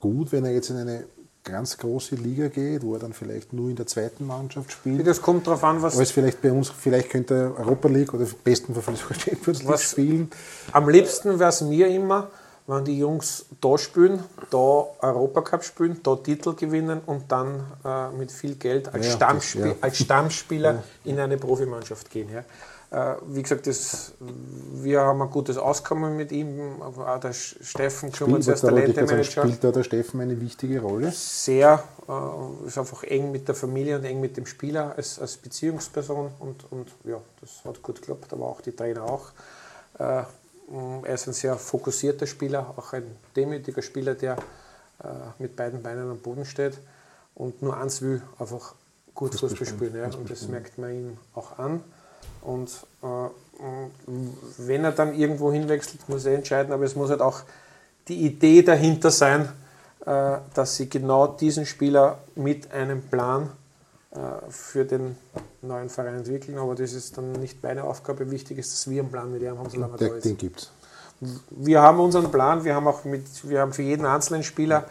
gut, 0.00 0.32
wenn 0.32 0.44
er 0.44 0.52
jetzt 0.52 0.70
in 0.70 0.76
eine 0.76 1.04
ganz 1.44 1.78
große 1.78 2.16
Liga 2.16 2.48
geht, 2.48 2.82
wo 2.82 2.94
er 2.94 3.00
dann 3.00 3.12
vielleicht 3.12 3.52
nur 3.52 3.70
in 3.70 3.76
der 3.76 3.86
zweiten 3.86 4.26
Mannschaft 4.26 4.72
spielt. 4.72 5.06
Das 5.06 5.22
kommt 5.22 5.46
darauf 5.46 5.64
an, 5.64 5.80
was. 5.82 5.98
Als 5.98 6.10
vielleicht 6.10 6.42
bei 6.42 6.52
uns, 6.52 6.68
vielleicht 6.68 7.10
könnte 7.10 7.34
er 7.34 7.58
Europa 7.58 7.88
League 7.88 8.12
oder 8.12 8.26
besten 8.44 8.74
Fall 8.74 8.96
Champions 8.96 9.62
League 9.62 9.78
spielen. 9.78 10.30
Am 10.72 10.88
liebsten 10.88 11.38
wäre 11.38 11.50
es 11.50 11.60
mir 11.62 11.88
immer, 11.88 12.30
wenn 12.66 12.84
die 12.84 12.98
Jungs 12.98 13.46
da 13.60 13.76
spielen, 13.78 14.22
da 14.50 14.86
Europacup 15.00 15.64
spielen, 15.64 16.00
da 16.02 16.16
Titel 16.16 16.54
gewinnen 16.54 17.00
und 17.06 17.30
dann 17.30 17.64
äh, 17.84 18.10
mit 18.10 18.30
viel 18.30 18.54
Geld 18.54 18.92
als, 18.92 19.06
ja, 19.06 19.12
Stammspiel, 19.12 19.62
das, 19.62 19.70
ja. 19.70 19.76
als 19.80 19.98
Stammspieler 19.98 20.72
ja. 20.72 20.82
in 21.04 21.18
eine 21.18 21.36
Profimannschaft 21.36 22.10
gehen. 22.10 22.28
Äh, 22.92 23.14
wie 23.28 23.42
gesagt, 23.42 23.68
das, 23.68 24.14
wir 24.18 25.00
haben 25.00 25.22
ein 25.22 25.30
gutes 25.30 25.56
Auskommen 25.56 26.16
mit 26.16 26.32
ihm. 26.32 26.82
Auch 26.82 27.20
der 27.20 27.32
Steffen 27.32 28.10
kümmert 28.10 28.42
sich 28.42 28.52
als 28.52 28.62
Talentemanager. 28.62 29.42
Spielt 29.42 29.62
da 29.62 29.70
der 29.70 29.84
Steffen 29.84 30.20
eine 30.20 30.40
wichtige 30.40 30.80
Rolle? 30.80 31.12
Sehr. 31.12 31.84
Äh, 32.08 32.66
ist 32.66 32.78
einfach 32.78 33.04
eng 33.04 33.30
mit 33.30 33.46
der 33.46 33.54
Familie 33.54 33.96
und 33.96 34.04
eng 34.04 34.20
mit 34.20 34.36
dem 34.36 34.46
Spieler 34.46 34.94
als, 34.96 35.20
als 35.20 35.36
Beziehungsperson. 35.36 36.32
Und, 36.40 36.64
und 36.70 36.88
ja, 37.04 37.20
das 37.40 37.64
hat 37.64 37.80
gut 37.80 38.00
geklappt, 38.00 38.32
aber 38.32 38.46
auch 38.46 38.60
die 38.60 38.72
Trainer 38.72 39.04
auch. 39.04 39.30
Äh, 40.70 41.08
er 41.08 41.14
ist 41.14 41.26
ein 41.26 41.32
sehr 41.32 41.56
fokussierter 41.56 42.26
Spieler, 42.26 42.74
auch 42.76 42.92
ein 42.92 43.04
demütiger 43.34 43.82
Spieler, 43.82 44.14
der 44.14 44.36
äh, 45.02 45.06
mit 45.38 45.56
beiden 45.56 45.82
Beinen 45.82 46.10
am 46.10 46.18
Boden 46.18 46.44
steht 46.44 46.78
und 47.34 47.62
nur 47.62 47.76
eins 47.76 48.02
will, 48.02 48.22
einfach 48.38 48.74
gut 49.14 49.32
Fußball, 49.32 49.50
Fußball 49.50 49.68
spielen. 49.68 49.96
Ja. 49.96 50.06
Und 50.16 50.30
das 50.30 50.48
merkt 50.48 50.78
man 50.78 50.90
ihm 50.92 51.18
auch 51.34 51.58
an. 51.58 51.82
Und 52.42 52.70
äh, 53.02 53.06
wenn 54.58 54.84
er 54.84 54.92
dann 54.92 55.14
irgendwo 55.14 55.52
hinwechselt, 55.52 56.08
muss 56.08 56.24
er 56.24 56.34
entscheiden, 56.34 56.72
aber 56.72 56.84
es 56.84 56.96
muss 56.96 57.10
halt 57.10 57.20
auch 57.20 57.42
die 58.08 58.24
Idee 58.24 58.62
dahinter 58.62 59.10
sein, 59.10 59.48
äh, 60.06 60.38
dass 60.54 60.76
sie 60.76 60.88
genau 60.88 61.26
diesen 61.26 61.66
Spieler 61.66 62.18
mit 62.34 62.72
einem 62.72 63.02
Plan 63.02 63.50
für 64.48 64.84
den 64.84 65.16
neuen 65.62 65.88
Verein 65.88 66.16
entwickeln, 66.16 66.58
aber 66.58 66.74
das 66.74 66.92
ist 66.92 67.16
dann 67.16 67.32
nicht 67.32 67.62
meine 67.62 67.84
Aufgabe. 67.84 68.30
Wichtig 68.30 68.58
ist, 68.58 68.72
dass 68.72 68.90
wir 68.90 69.02
einen 69.02 69.10
Plan 69.10 69.30
mit 69.30 69.42
ihm 69.42 69.56
haben, 69.56 69.70
solange 69.70 69.94
er 69.94 69.98
da 69.98 70.14
ist. 70.16 70.24
Den 70.24 70.36
gibt's. 70.36 70.72
Wir 71.50 71.82
haben 71.82 72.00
unseren 72.00 72.30
Plan, 72.30 72.64
wir 72.64 72.74
haben 72.74 72.88
auch 72.88 73.04
mit, 73.04 73.48
wir 73.48 73.60
haben 73.60 73.72
für 73.72 73.82
jeden 73.82 74.06
einzelnen 74.06 74.42
Spieler 74.42 74.86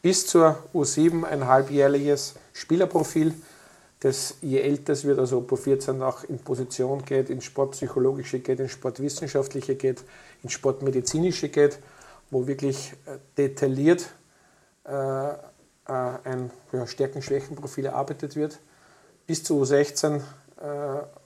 bis 0.00 0.26
zur 0.26 0.58
U7 0.72 1.24
ein 1.24 1.46
halbjährliches 1.46 2.34
Spielerprofil, 2.52 3.34
das 4.00 4.34
je 4.40 4.60
älter 4.60 4.92
es 4.92 5.04
wird, 5.04 5.18
also 5.18 5.38
ob 5.38 5.50
U14 5.50 6.02
auch 6.02 6.24
in 6.24 6.38
Position 6.38 7.04
geht, 7.04 7.30
ins 7.30 7.44
Sportpsychologische 7.44 8.38
geht, 8.38 8.60
ins 8.60 8.72
Sportwissenschaftliche 8.72 9.74
geht, 9.74 10.04
ins 10.42 10.52
Sportmedizinische 10.52 11.48
geht, 11.48 11.78
wo 12.30 12.46
wirklich 12.46 12.92
äh, 13.06 13.18
detailliert 13.36 14.10
äh, 14.84 15.32
äh, 15.88 15.92
ein 15.92 16.50
ja, 16.72 16.86
Stärken-Schwächen-Profil 16.86 17.86
erarbeitet 17.86 18.36
wird, 18.36 18.58
bis 19.26 19.44
zu 19.44 19.62
U16 19.62 20.16
äh, 20.16 20.20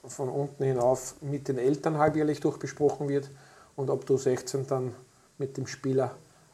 von 0.06 0.28
unten 0.28 0.64
hinauf 0.64 1.16
mit 1.20 1.48
den 1.48 1.58
Eltern 1.58 1.98
halbjährlich 1.98 2.40
durchbesprochen 2.40 3.08
wird 3.08 3.30
und 3.76 3.90
ab 3.90 4.04
U16 4.08 4.66
dann 4.66 4.94
mit 5.38 5.56
dem 5.56 5.66
Spieler 5.66 6.12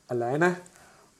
alleine. 0.08 0.56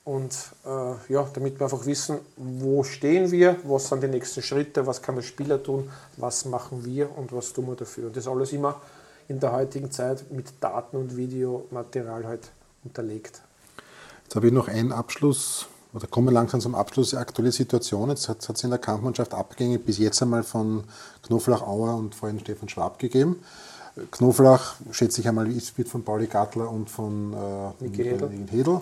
Und 0.04 0.36
äh, 0.66 1.12
ja, 1.12 1.26
damit 1.32 1.58
wir 1.58 1.64
einfach 1.64 1.86
wissen, 1.86 2.18
wo 2.36 2.84
stehen 2.84 3.30
wir, 3.30 3.56
was 3.64 3.88
sind 3.88 4.02
die 4.02 4.08
nächsten 4.08 4.42
Schritte, 4.42 4.86
was 4.86 5.00
kann 5.00 5.14
der 5.14 5.22
Spieler 5.22 5.62
tun, 5.62 5.90
was 6.18 6.44
machen 6.44 6.84
wir 6.84 7.16
und 7.16 7.32
was 7.32 7.54
tun 7.54 7.68
wir 7.68 7.76
dafür. 7.76 8.08
Und 8.08 8.16
das 8.16 8.28
alles 8.28 8.52
immer 8.52 8.80
in 9.28 9.40
der 9.40 9.52
heutigen 9.52 9.90
Zeit 9.90 10.30
mit 10.30 10.52
Daten 10.60 10.98
und 10.98 11.16
Videomaterial 11.16 12.26
halt 12.26 12.50
unterlegt. 12.84 13.40
Jetzt 14.24 14.36
habe 14.36 14.48
ich 14.48 14.52
noch 14.52 14.68
einen 14.68 14.92
Abschluss 14.92 15.68
oder 15.94 16.08
kommen 16.08 16.26
wir 16.26 16.32
langsam 16.32 16.60
zum 16.60 16.74
Abschluss 16.74 17.10
die 17.10 17.16
aktuelle 17.16 17.52
Situation. 17.52 18.10
Jetzt 18.10 18.28
hat 18.28 18.48
es 18.48 18.64
in 18.64 18.70
der 18.70 18.80
Kampfmannschaft 18.80 19.32
Abgänge 19.32 19.78
bis 19.78 19.98
jetzt 19.98 20.20
einmal 20.22 20.42
von 20.42 20.84
Knoflach 21.22 21.62
Auer 21.62 21.94
und 21.94 22.14
vorhin 22.14 22.40
Stefan 22.40 22.68
Schwab 22.68 22.98
gegeben. 22.98 23.36
Knoflach, 24.10 24.74
schätze 24.90 25.20
ich 25.20 25.28
einmal, 25.28 25.46
wird 25.46 25.88
von 25.88 26.02
Pauli 26.02 26.26
Gattler 26.26 26.68
und 26.68 26.90
von 26.90 27.32
äh, 27.32 27.88
Hedel, 27.96 28.28
Hedel 28.50 28.80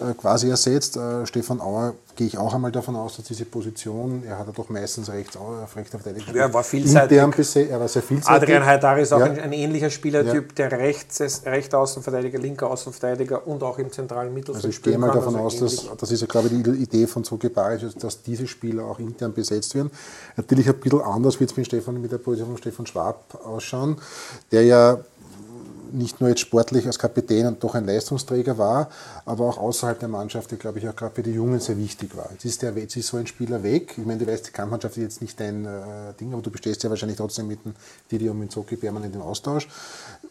äh, 0.00 0.14
quasi 0.14 0.48
ersetzt. 0.48 0.96
Äh, 0.96 1.26
Stefan 1.26 1.60
Auer 1.60 1.92
gehe 2.16 2.26
ich 2.26 2.38
auch 2.38 2.54
einmal 2.54 2.72
davon 2.72 2.96
aus, 2.96 3.16
dass 3.16 3.26
diese 3.26 3.44
Position, 3.44 4.22
er 4.26 4.38
hat 4.38 4.46
ja 4.46 4.52
doch 4.52 4.68
meistens 4.68 5.08
rechts, 5.10 5.36
auf 5.36 5.76
rechter 5.76 5.98
Verteidigung. 5.98 6.34
Er 6.34 6.52
war 6.52 6.62
vielseitig. 6.62 7.18
er 7.18 7.80
war 7.80 7.88
sehr 7.88 8.02
vielseitig. 8.02 8.42
Adrian 8.42 8.64
Haidar 8.64 8.98
ist 8.98 9.12
auch 9.12 9.20
ja. 9.20 9.26
ein, 9.26 9.40
ein, 9.40 9.52
ähnlicher 9.52 9.90
Spielertyp, 9.90 10.58
ja. 10.58 10.68
der 10.68 10.78
rechts, 10.78 11.20
rechter 11.44 11.78
Außenverteidiger, 11.78 12.38
linker 12.38 12.70
Außenverteidiger 12.70 13.46
und 13.46 13.62
auch 13.62 13.78
im 13.78 13.90
zentralen 13.90 14.32
Mittelfeld 14.32 14.64
also 14.64 14.68
ich 14.68 14.82
gehe 14.82 14.98
mal 14.98 15.10
davon 15.10 15.34
also 15.36 15.46
aus, 15.46 15.58
dass, 15.58 15.96
das 15.96 16.10
ist 16.10 16.20
ja 16.20 16.26
glaube 16.26 16.48
ich 16.48 16.62
die 16.62 16.70
Idee 16.70 17.06
von 17.06 17.24
Zogibari, 17.24 17.78
dass 17.98 18.22
diese 18.22 18.46
Spieler 18.46 18.84
auch 18.84 18.98
intern 18.98 19.32
besetzt 19.32 19.74
werden. 19.74 19.90
Natürlich 20.36 20.68
ein 20.68 20.76
bisschen 20.76 21.00
anders 21.02 21.40
wird 21.40 21.50
es 21.50 21.56
mit, 21.56 21.66
Stefan, 21.66 22.00
mit 22.00 22.12
der 22.12 22.18
Position 22.18 22.48
von 22.48 22.58
Stefan 22.58 22.86
Schwab 22.86 23.40
ausschauen, 23.44 23.96
der 24.52 24.64
ja 24.64 24.98
nicht 25.94 26.20
nur 26.20 26.28
jetzt 26.28 26.40
sportlich 26.40 26.86
als 26.86 26.98
Kapitän 26.98 27.46
und 27.46 27.62
doch 27.62 27.74
ein 27.74 27.86
Leistungsträger 27.86 28.58
war, 28.58 28.90
aber 29.24 29.44
auch 29.44 29.58
außerhalb 29.58 29.98
der 29.98 30.08
Mannschaft, 30.08 30.50
der 30.50 30.58
glaube 30.58 30.78
ich 30.78 30.88
auch 30.88 30.96
gerade 30.96 31.14
für 31.14 31.22
die 31.22 31.32
Jungen 31.32 31.60
sehr 31.60 31.78
wichtig 31.78 32.16
war. 32.16 32.28
Jetzt 32.32 32.44
ist, 32.44 32.62
der, 32.62 32.72
jetzt 32.72 32.96
ist 32.96 33.08
so 33.08 33.16
ein 33.16 33.26
Spieler 33.26 33.62
weg. 33.62 33.94
Ich 33.96 34.04
meine, 34.04 34.18
du 34.18 34.26
weißt, 34.26 34.48
die 34.48 34.50
Kampfmannschaft 34.50 34.96
ist 34.96 35.02
jetzt 35.02 35.22
nicht 35.22 35.38
dein 35.38 35.64
äh, 35.64 35.70
Ding, 36.18 36.32
aber 36.32 36.42
du 36.42 36.50
bestehst 36.50 36.82
ja 36.82 36.90
wahrscheinlich 36.90 37.16
trotzdem 37.16 37.48
mit 37.48 37.64
dem 37.64 37.74
Didi 38.10 38.28
und 38.28 38.38
mit 38.38 38.52
Zoki 38.52 38.76
permanent 38.76 39.14
im 39.14 39.22
Austausch. 39.22 39.68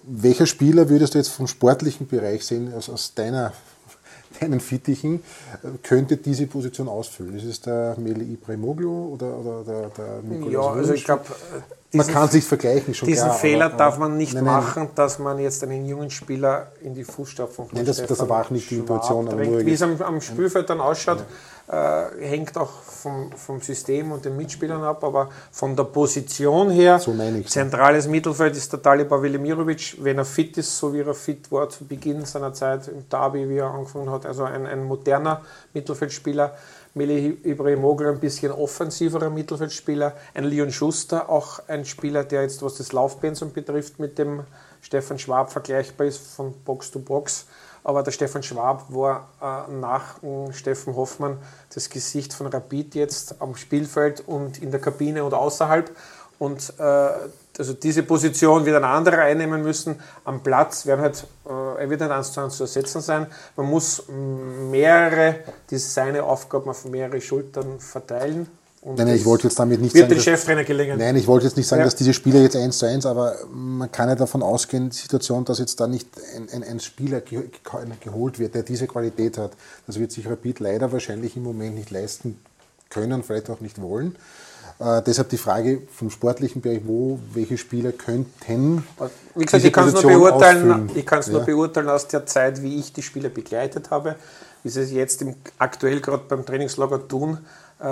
Welcher 0.03 0.45
Spieler 0.45 0.89
würdest 0.89 1.13
du 1.13 1.17
jetzt 1.17 1.29
vom 1.29 1.47
sportlichen 1.47 2.07
Bereich 2.07 2.45
sehen, 2.45 2.73
aus, 2.73 2.89
aus 2.89 3.13
deiner 3.13 3.53
deinen 4.39 4.59
Fittichen, 4.59 5.23
könnte 5.83 6.17
diese 6.17 6.47
Position 6.47 6.87
ausfüllen? 6.87 7.37
Ist 7.37 7.45
es 7.45 7.61
der 7.61 7.95
Meli 7.97 8.33
Ibrahimoglu 8.33 9.13
oder, 9.13 9.37
oder 9.37 9.63
der, 9.63 9.89
der 9.89 10.21
Nikolaus 10.23 10.53
Ja, 10.53 10.71
also 10.71 10.93
ich 10.93 11.03
glaube, 11.03 11.25
man 11.93 12.07
kann 12.07 12.29
sich 12.29 12.43
vergleichen 12.43 12.93
schon. 12.93 13.07
Diesen 13.07 13.25
klar, 13.25 13.37
Fehler 13.37 13.65
aber, 13.65 13.77
darf 13.77 13.97
man 13.97 14.17
nicht 14.17 14.33
nein, 14.33 14.43
nein, 14.43 14.53
machen, 14.53 14.89
dass 14.95 15.19
man 15.19 15.39
jetzt 15.39 15.63
einen 15.63 15.85
jungen 15.85 16.09
Spieler 16.09 16.71
in 16.81 16.93
die 16.93 17.03
Fußstapfen 17.03 17.67
von 17.67 17.69
Nein, 17.73 17.85
das, 17.85 18.03
das 18.05 18.27
war 18.27 18.45
auch 18.45 18.49
nicht 18.49 18.69
die 18.69 18.77
Situation. 18.77 19.29
Wie 19.65 19.73
es 19.73 19.81
am, 19.81 20.01
am 20.01 20.21
Spielfeld 20.21 20.69
dann 20.69 20.81
ausschaut, 20.81 21.23
Äh, 21.65 22.27
hängt 22.27 22.57
auch 22.57 22.69
vom, 22.69 23.31
vom 23.31 23.61
System 23.61 24.11
und 24.11 24.25
den 24.25 24.35
Mitspielern 24.35 24.83
ab, 24.83 25.01
aber 25.01 25.29
von 25.49 25.73
der 25.77 25.85
Position 25.85 26.69
her, 26.69 26.99
so 26.99 27.15
zentrales 27.45 28.05
Mittelfeld 28.05 28.57
ist 28.57 28.73
der 28.73 28.81
Talibor 28.81 29.23
Velimirovic, 29.23 29.95
wenn 30.01 30.17
er 30.17 30.25
fit 30.25 30.57
ist, 30.57 30.77
so 30.77 30.93
wie 30.93 30.99
er 30.99 31.13
fit 31.13 31.49
war 31.53 31.69
zu 31.69 31.85
Beginn 31.85 32.25
seiner 32.25 32.53
Zeit 32.53 32.89
im 32.89 33.07
Derby, 33.07 33.47
wie 33.47 33.59
er 33.59 33.73
angefangen 33.73 34.11
hat, 34.11 34.25
also 34.25 34.43
ein, 34.43 34.65
ein 34.65 34.83
moderner 34.83 35.41
Mittelfeldspieler. 35.73 36.53
Meli 36.95 37.39
Ibrahimoglu 37.43 38.09
ein 38.09 38.19
bisschen 38.19 38.51
offensiverer 38.51 39.29
Mittelfeldspieler, 39.29 40.13
ein 40.33 40.43
Leon 40.43 40.71
Schuster, 40.71 41.29
auch 41.29 41.59
ein 41.67 41.85
Spieler, 41.85 42.23
der 42.23 42.43
jetzt, 42.43 42.61
was 42.61 42.75
das 42.75 42.91
Laufpensum 42.93 43.51
betrifft, 43.51 43.99
mit 43.99 44.19
dem 44.19 44.43
Stefan 44.81 45.17
Schwab 45.17 45.51
vergleichbar 45.51 46.07
ist 46.07 46.19
von 46.19 46.53
Box 46.63 46.91
to 46.91 46.99
Box. 46.99 47.45
Aber 47.83 48.03
der 48.03 48.11
Stefan 48.11 48.43
Schwab 48.43 48.85
war 48.89 49.27
äh, 49.41 49.71
nach 49.73 50.21
äh, 50.23 50.53
Steffen 50.53 50.95
Hoffmann 50.95 51.37
das 51.73 51.89
Gesicht 51.89 52.33
von 52.33 52.47
Rapid 52.47 52.95
jetzt 52.95 53.41
am 53.41 53.55
Spielfeld 53.55 54.23
und 54.25 54.61
in 54.61 54.71
der 54.71 54.79
Kabine 54.79 55.23
und 55.23 55.33
außerhalb. 55.33 55.91
Und 56.39 56.73
äh, 56.77 57.09
also 57.57 57.73
diese 57.73 58.03
Position 58.03 58.65
wird 58.65 58.75
ein 58.75 58.83
anderer 58.83 59.23
einnehmen 59.23 59.61
müssen. 59.61 59.99
Am 60.25 60.41
Platz 60.41 60.85
werden 60.85 61.01
halt, 61.01 61.25
er 61.77 61.89
wird 61.89 62.01
nicht 62.01 62.11
eins 62.11 62.31
zu 62.31 62.41
eins 62.41 62.57
zu 62.57 62.63
ersetzen 62.63 63.01
sein. 63.01 63.27
Man 63.55 63.67
muss 63.67 64.03
mehrere, 64.09 65.35
die 65.69 65.77
seine 65.77 66.23
Aufgaben 66.23 66.69
auf 66.69 66.85
mehrere 66.85 67.21
Schultern 67.21 67.79
verteilen. 67.79 68.47
Und 68.83 68.97
nein, 68.97 69.07
nein, 69.07 69.15
ich 69.15 69.23
wollte 69.23 69.47
jetzt 69.47 69.57
damit 69.57 69.79
nicht 69.79 69.93
wird 69.93 70.03
sagen. 70.03 70.09
Wird 70.09 70.19
den 70.19 70.23
Cheftrainer 70.23 70.63
gelingen. 70.65 70.99
Nein, 70.99 71.15
ich 71.15 71.25
wollte 71.25 71.45
jetzt 71.45 71.55
nicht 71.55 71.67
sagen, 71.67 71.79
ja. 71.79 71.85
dass 71.85 71.95
diese 71.95 72.13
Spieler 72.13 72.41
jetzt 72.41 72.57
eins 72.57 72.79
zu 72.79 72.85
eins, 72.85 73.05
aber 73.05 73.35
man 73.49 73.89
kann 73.89 74.09
ja 74.09 74.15
davon 74.15 74.43
ausgehen, 74.43 74.89
die 74.89 74.95
Situation, 74.95 75.45
dass 75.45 75.59
jetzt 75.59 75.79
da 75.79 75.87
nicht 75.87 76.09
ein, 76.35 76.49
ein, 76.51 76.63
ein 76.63 76.79
Spieler 76.81 77.21
ge 77.21 77.43
geholt 78.01 78.39
wird, 78.39 78.55
der 78.55 78.63
diese 78.63 78.85
Qualität 78.87 79.37
hat. 79.37 79.51
Das 79.87 79.99
wird 79.99 80.11
sich 80.11 80.29
Rapid 80.29 80.59
leider 80.59 80.91
wahrscheinlich 80.91 81.37
im 81.37 81.43
Moment 81.43 81.75
nicht 81.75 81.91
leisten 81.91 82.37
können, 82.89 83.23
vielleicht 83.23 83.49
auch 83.49 83.61
nicht 83.61 83.81
wollen. 83.81 84.17
Äh, 84.83 85.01
deshalb 85.01 85.29
die 85.29 85.37
Frage 85.37 85.81
vom 85.93 86.09
sportlichen 86.09 86.61
Bereich, 86.61 86.81
wo 86.83 87.17
welche 87.33 87.57
Spieler 87.57 87.93
könnten. 87.93 88.85
Wie 89.35 89.45
gesagt, 89.45 89.63
ich 89.63 89.71
kann 89.71 89.87
es 89.87 89.93
nur, 89.93 90.03
beurteilen, 90.03 90.91
ich 90.93 91.05
kann's 91.05 91.27
ja. 91.27 91.33
nur 91.33 91.43
beurteilen 91.43 91.87
aus 91.87 92.07
der 92.07 92.25
Zeit, 92.25 92.61
wie 92.61 92.79
ich 92.79 92.91
die 92.91 93.01
Spieler 93.01 93.29
begleitet 93.29 93.91
habe. 93.91 94.15
Wie 94.61 94.69
sie 94.69 94.81
es 94.81 94.91
jetzt 94.91 95.21
im, 95.21 95.35
aktuell 95.57 96.01
gerade 96.01 96.23
beim 96.27 96.45
Trainingslager 96.45 97.07
tun, 97.07 97.37
äh, 97.79 97.85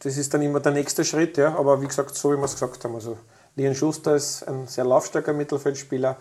das 0.00 0.16
ist 0.18 0.34
dann 0.34 0.42
immer 0.42 0.60
der 0.60 0.72
nächste 0.72 1.06
Schritt. 1.06 1.38
Ja. 1.38 1.56
Aber 1.56 1.80
wie 1.80 1.86
gesagt, 1.86 2.14
so 2.14 2.32
wie 2.32 2.36
wir 2.36 2.44
es 2.44 2.52
gesagt 2.52 2.84
haben. 2.84 2.94
Also 2.94 3.16
Leon 3.54 3.74
Schuster 3.74 4.16
ist 4.16 4.46
ein 4.46 4.66
sehr 4.66 4.84
laufstarker 4.84 5.32
Mittelfeldspieler. 5.32 6.16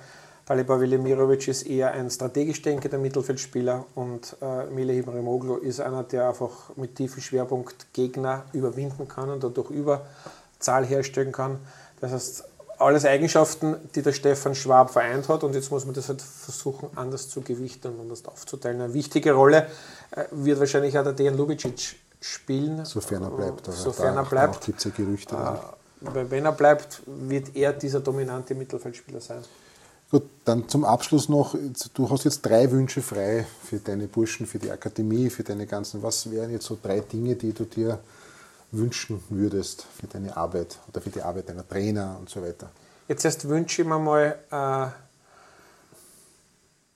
Dalibor 0.46 0.80
Velimirovic 0.80 1.48
ist 1.48 1.64
eher 1.64 1.92
ein 1.92 2.10
strategisch 2.12 2.62
denkender 2.62 3.00
Mittelfeldspieler 3.00 3.86
und 3.96 4.38
äh, 4.42 4.66
Mile 4.68 4.94
Ibrahimoglu 4.94 5.56
ist 5.56 5.82
einer, 5.82 6.04
der 6.04 6.30
einfach 6.30 6.76
mit 6.76 6.96
tiefem 6.96 7.22
Schwerpunkt 7.22 7.92
Gegner 7.94 8.46
überwinden 8.54 9.08
kann 9.08 9.32
und 9.32 9.44
dadurch 9.44 9.72
Überzahl 9.72 10.86
herstellen 10.86 11.32
kann. 11.32 11.58
Das 12.00 12.12
heißt, 12.12 12.44
alles 12.78 13.06
Eigenschaften, 13.06 13.76
die 13.96 14.04
der 14.04 14.12
Stefan 14.12 14.54
Schwab 14.54 14.92
vereint 14.92 15.28
hat 15.30 15.44
und 15.44 15.56
jetzt 15.56 15.72
muss 15.72 15.86
man 15.86 15.96
das 15.96 16.10
halt 16.10 16.22
versuchen, 16.22 16.90
anders 16.96 17.28
zu 17.30 17.42
gewichten 17.42 17.88
und 17.88 18.02
anders 18.02 18.24
aufzuteilen. 18.26 18.82
Eine 18.82 18.94
wichtige 18.94 19.32
Rolle 19.32 19.68
äh, 20.12 20.26
wird 20.30 20.60
wahrscheinlich 20.60 20.96
auch 21.00 21.04
der 21.04 21.14
Dejan 21.14 21.38
Lubicic 21.38 21.96
spielen. 22.22 22.86
Sofern 22.86 23.24
er 23.24 23.32
bleibt. 23.32 23.66
Sofern 23.72 24.16
er 24.16 24.26
bleibt. 24.26 24.64
gibt 24.64 24.78
es 24.78 24.84
ja 24.86 24.92
Gerüchte. 24.92 25.36
Äh, 25.36 26.30
wenn 26.30 26.46
er 26.46 26.52
bleibt, 26.52 27.02
wird 27.08 27.56
er 27.56 27.74
dieser 27.74 28.02
dominante 28.02 28.54
Mittelfeldspieler 28.54 29.22
sein. 29.22 29.44
Gut, 30.12 30.24
dann 30.46 30.70
zum 30.70 30.86
Abschluss 30.86 31.30
noch, 31.30 31.56
du 31.94 32.10
hast 32.10 32.26
jetzt 32.26 32.42
drei 32.42 32.70
Wünsche 32.72 33.02
frei 33.02 33.46
für 33.64 33.80
deine 33.80 34.08
Burschen, 34.08 34.46
für 34.46 34.60
die 34.60 34.70
Akademie, 34.70 35.30
für 35.30 35.44
deine 35.44 35.66
ganzen, 35.66 36.04
was 36.04 36.30
wären 36.30 36.52
jetzt 36.52 36.66
so 36.66 36.78
drei 36.82 37.00
Dinge, 37.00 37.36
die 37.36 37.54
du 37.54 37.66
dir 37.66 38.00
wünschen 38.72 39.24
würdest 39.30 39.86
für 40.00 40.08
deine 40.08 40.36
Arbeit 40.38 40.80
oder 40.90 41.02
für 41.02 41.10
die 41.10 41.22
Arbeit 41.22 41.50
deiner 41.50 41.68
Trainer 41.68 42.18
und 42.20 42.30
so 42.30 42.42
weiter? 42.42 42.70
Jetzt 43.08 43.26
erst 43.26 43.48
wünsche 43.48 43.82
ich 43.82 43.88
mir 43.88 44.00
mal, 44.00 44.38
äh, 44.52 44.88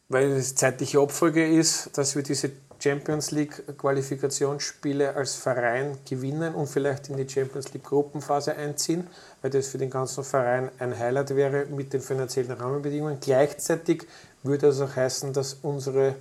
weil 0.09 0.31
es 0.31 0.55
zeitliche 0.55 0.99
Abfolge 0.99 1.47
ist, 1.47 1.97
dass 1.97 2.15
wir 2.15 2.23
diese 2.23 2.51
Champions 2.81 3.31
League 3.31 3.77
Qualifikationsspiele 3.77 5.15
als 5.15 5.35
Verein 5.35 5.97
gewinnen 6.07 6.55
und 6.55 6.67
vielleicht 6.67 7.09
in 7.09 7.17
die 7.17 7.27
Champions 7.27 7.73
League 7.73 7.83
Gruppenphase 7.83 8.55
einziehen, 8.55 9.07
weil 9.41 9.51
das 9.51 9.67
für 9.67 9.77
den 9.77 9.89
ganzen 9.89 10.23
Verein 10.23 10.69
ein 10.79 10.97
Highlight 10.97 11.35
wäre 11.35 11.65
mit 11.65 11.91
den 11.93 12.01
finanziellen 12.01 12.51
Rahmenbedingungen. 12.51 13.19
Gleichzeitig 13.19 14.07
würde 14.43 14.67
es 14.67 14.79
auch 14.79 14.95
heißen, 14.95 15.33
dass 15.33 15.57
unsere 15.61 16.15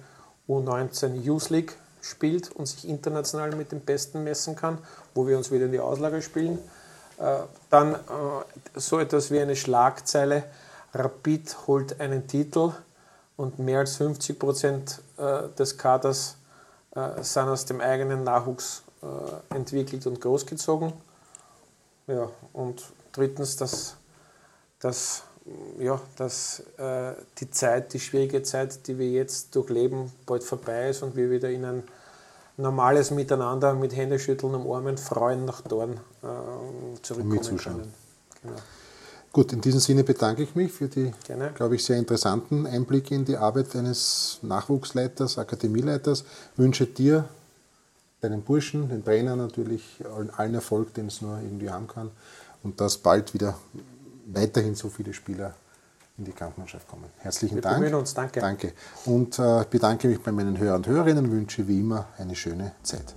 U19 0.49 1.23
Youth 1.23 1.51
League 1.51 1.77
spielt 2.01 2.51
und 2.53 2.67
sich 2.67 2.89
international 2.89 3.55
mit 3.55 3.73
den 3.73 3.81
Besten 3.81 4.25
messen 4.25 4.57
kann, 4.57 4.79
wo 5.15 5.27
wir 5.27 5.37
uns 5.37 5.51
wieder 5.51 5.67
in 5.67 5.73
die 5.73 5.81
Auslage 5.81 6.23
spielen. 6.23 6.59
Äh, 7.19 7.39
dann 7.71 7.95
äh, 7.95 7.99
so 8.75 8.99
etwas 8.99 9.31
wie 9.31 9.41
eine 9.41 9.57
Schlagzeile, 9.57 10.45
Rapid 10.95 11.67
holt 11.67 12.01
einen 12.01 12.27
Titel 12.27 12.73
und 13.37 13.59
mehr 13.59 13.81
als 13.81 13.97
50 13.97 14.39
Prozent 14.39 15.01
äh, 15.19 15.49
des 15.59 15.77
Kaders 15.77 16.38
sind 17.23 17.49
aus 17.49 17.65
dem 17.65 17.81
eigenen 17.81 18.25
Nachwuchs 18.25 18.83
äh, 19.03 19.55
entwickelt 19.55 20.07
und 20.07 20.21
großgezogen. 20.21 20.93
Ja, 22.07 22.31
und 22.53 22.83
drittens, 23.13 23.57
dass, 23.57 23.97
dass, 24.81 25.23
ja, 25.79 26.01
dass 26.17 26.61
äh, 26.79 27.13
die 27.39 27.51
Zeit, 27.51 27.93
die 27.93 28.01
schwierige 28.01 28.43
Zeit, 28.43 28.87
die 28.87 28.99
wir 28.99 29.11
jetzt 29.11 29.55
durchleben, 29.55 30.13
bald 30.27 30.43
vorbei 30.43 30.89
ist 30.89 31.03
und 31.03 31.17
wir 31.17 31.31
wieder 31.31 31.51
in 31.51 31.65
ein 31.65 31.83
normales 32.57 33.11
Miteinander 33.11 33.75
mit 33.75 33.95
Händeschütteln, 33.95 34.55
Umarmen, 34.55 34.99
Freuen 34.99 35.45
nach 35.45 35.61
Dorn 35.63 36.01
äh, 36.23 37.03
zurückkommen 37.03 37.59
können. 37.59 37.95
Genau. 38.43 38.57
Gut, 39.39 39.53
in 39.53 39.61
diesem 39.61 39.79
Sinne 39.79 40.03
bedanke 40.03 40.43
ich 40.43 40.57
mich 40.57 40.73
für 40.73 40.89
die, 40.89 41.13
Gerne. 41.25 41.53
glaube 41.55 41.77
ich, 41.77 41.85
sehr 41.85 41.97
interessanten 41.97 42.67
Einblicke 42.67 43.15
in 43.15 43.25
die 43.25 43.37
Arbeit 43.37 43.77
eines 43.77 44.41
Nachwuchsleiters, 44.43 45.39
Akademieleiters. 45.39 46.25
Wünsche 46.57 46.87
dir, 46.87 47.25
deinen 48.21 48.43
Burschen, 48.43 48.89
den 48.89 49.05
Trainer 49.05 49.37
natürlich, 49.37 50.03
allen 50.37 50.55
Erfolg, 50.55 50.93
den 50.95 51.07
es 51.07 51.23
nur 51.23 51.39
irgendwie 51.41 51.71
haben 51.71 51.87
kann 51.87 52.11
und 52.65 52.81
dass 52.81 52.99
bald 52.99 53.33
wieder 53.33 53.57
weiterhin 54.27 54.75
so 54.75 54.89
viele 54.89 55.15
Spieler 55.15 55.55
in 56.19 56.25
die 56.25 56.33
Kampfmannschaft 56.33 56.89
kommen. 56.89 57.05
Herzlichen 57.19 57.55
Wir 57.55 57.63
Dank. 57.63 57.81
Wir 57.81 57.97
uns, 57.97 58.15
danke. 58.15 58.41
Danke. 58.41 58.73
Und 59.05 59.39
äh, 59.39 59.65
bedanke 59.71 60.09
mich 60.09 60.21
bei 60.21 60.33
meinen 60.33 60.59
Hörern 60.59 60.79
und 60.79 60.89
Hörerinnen 60.89 61.27
und 61.27 61.31
wünsche 61.31 61.69
wie 61.69 61.79
immer 61.79 62.09
eine 62.19 62.35
schöne 62.35 62.73
Zeit. 62.83 63.15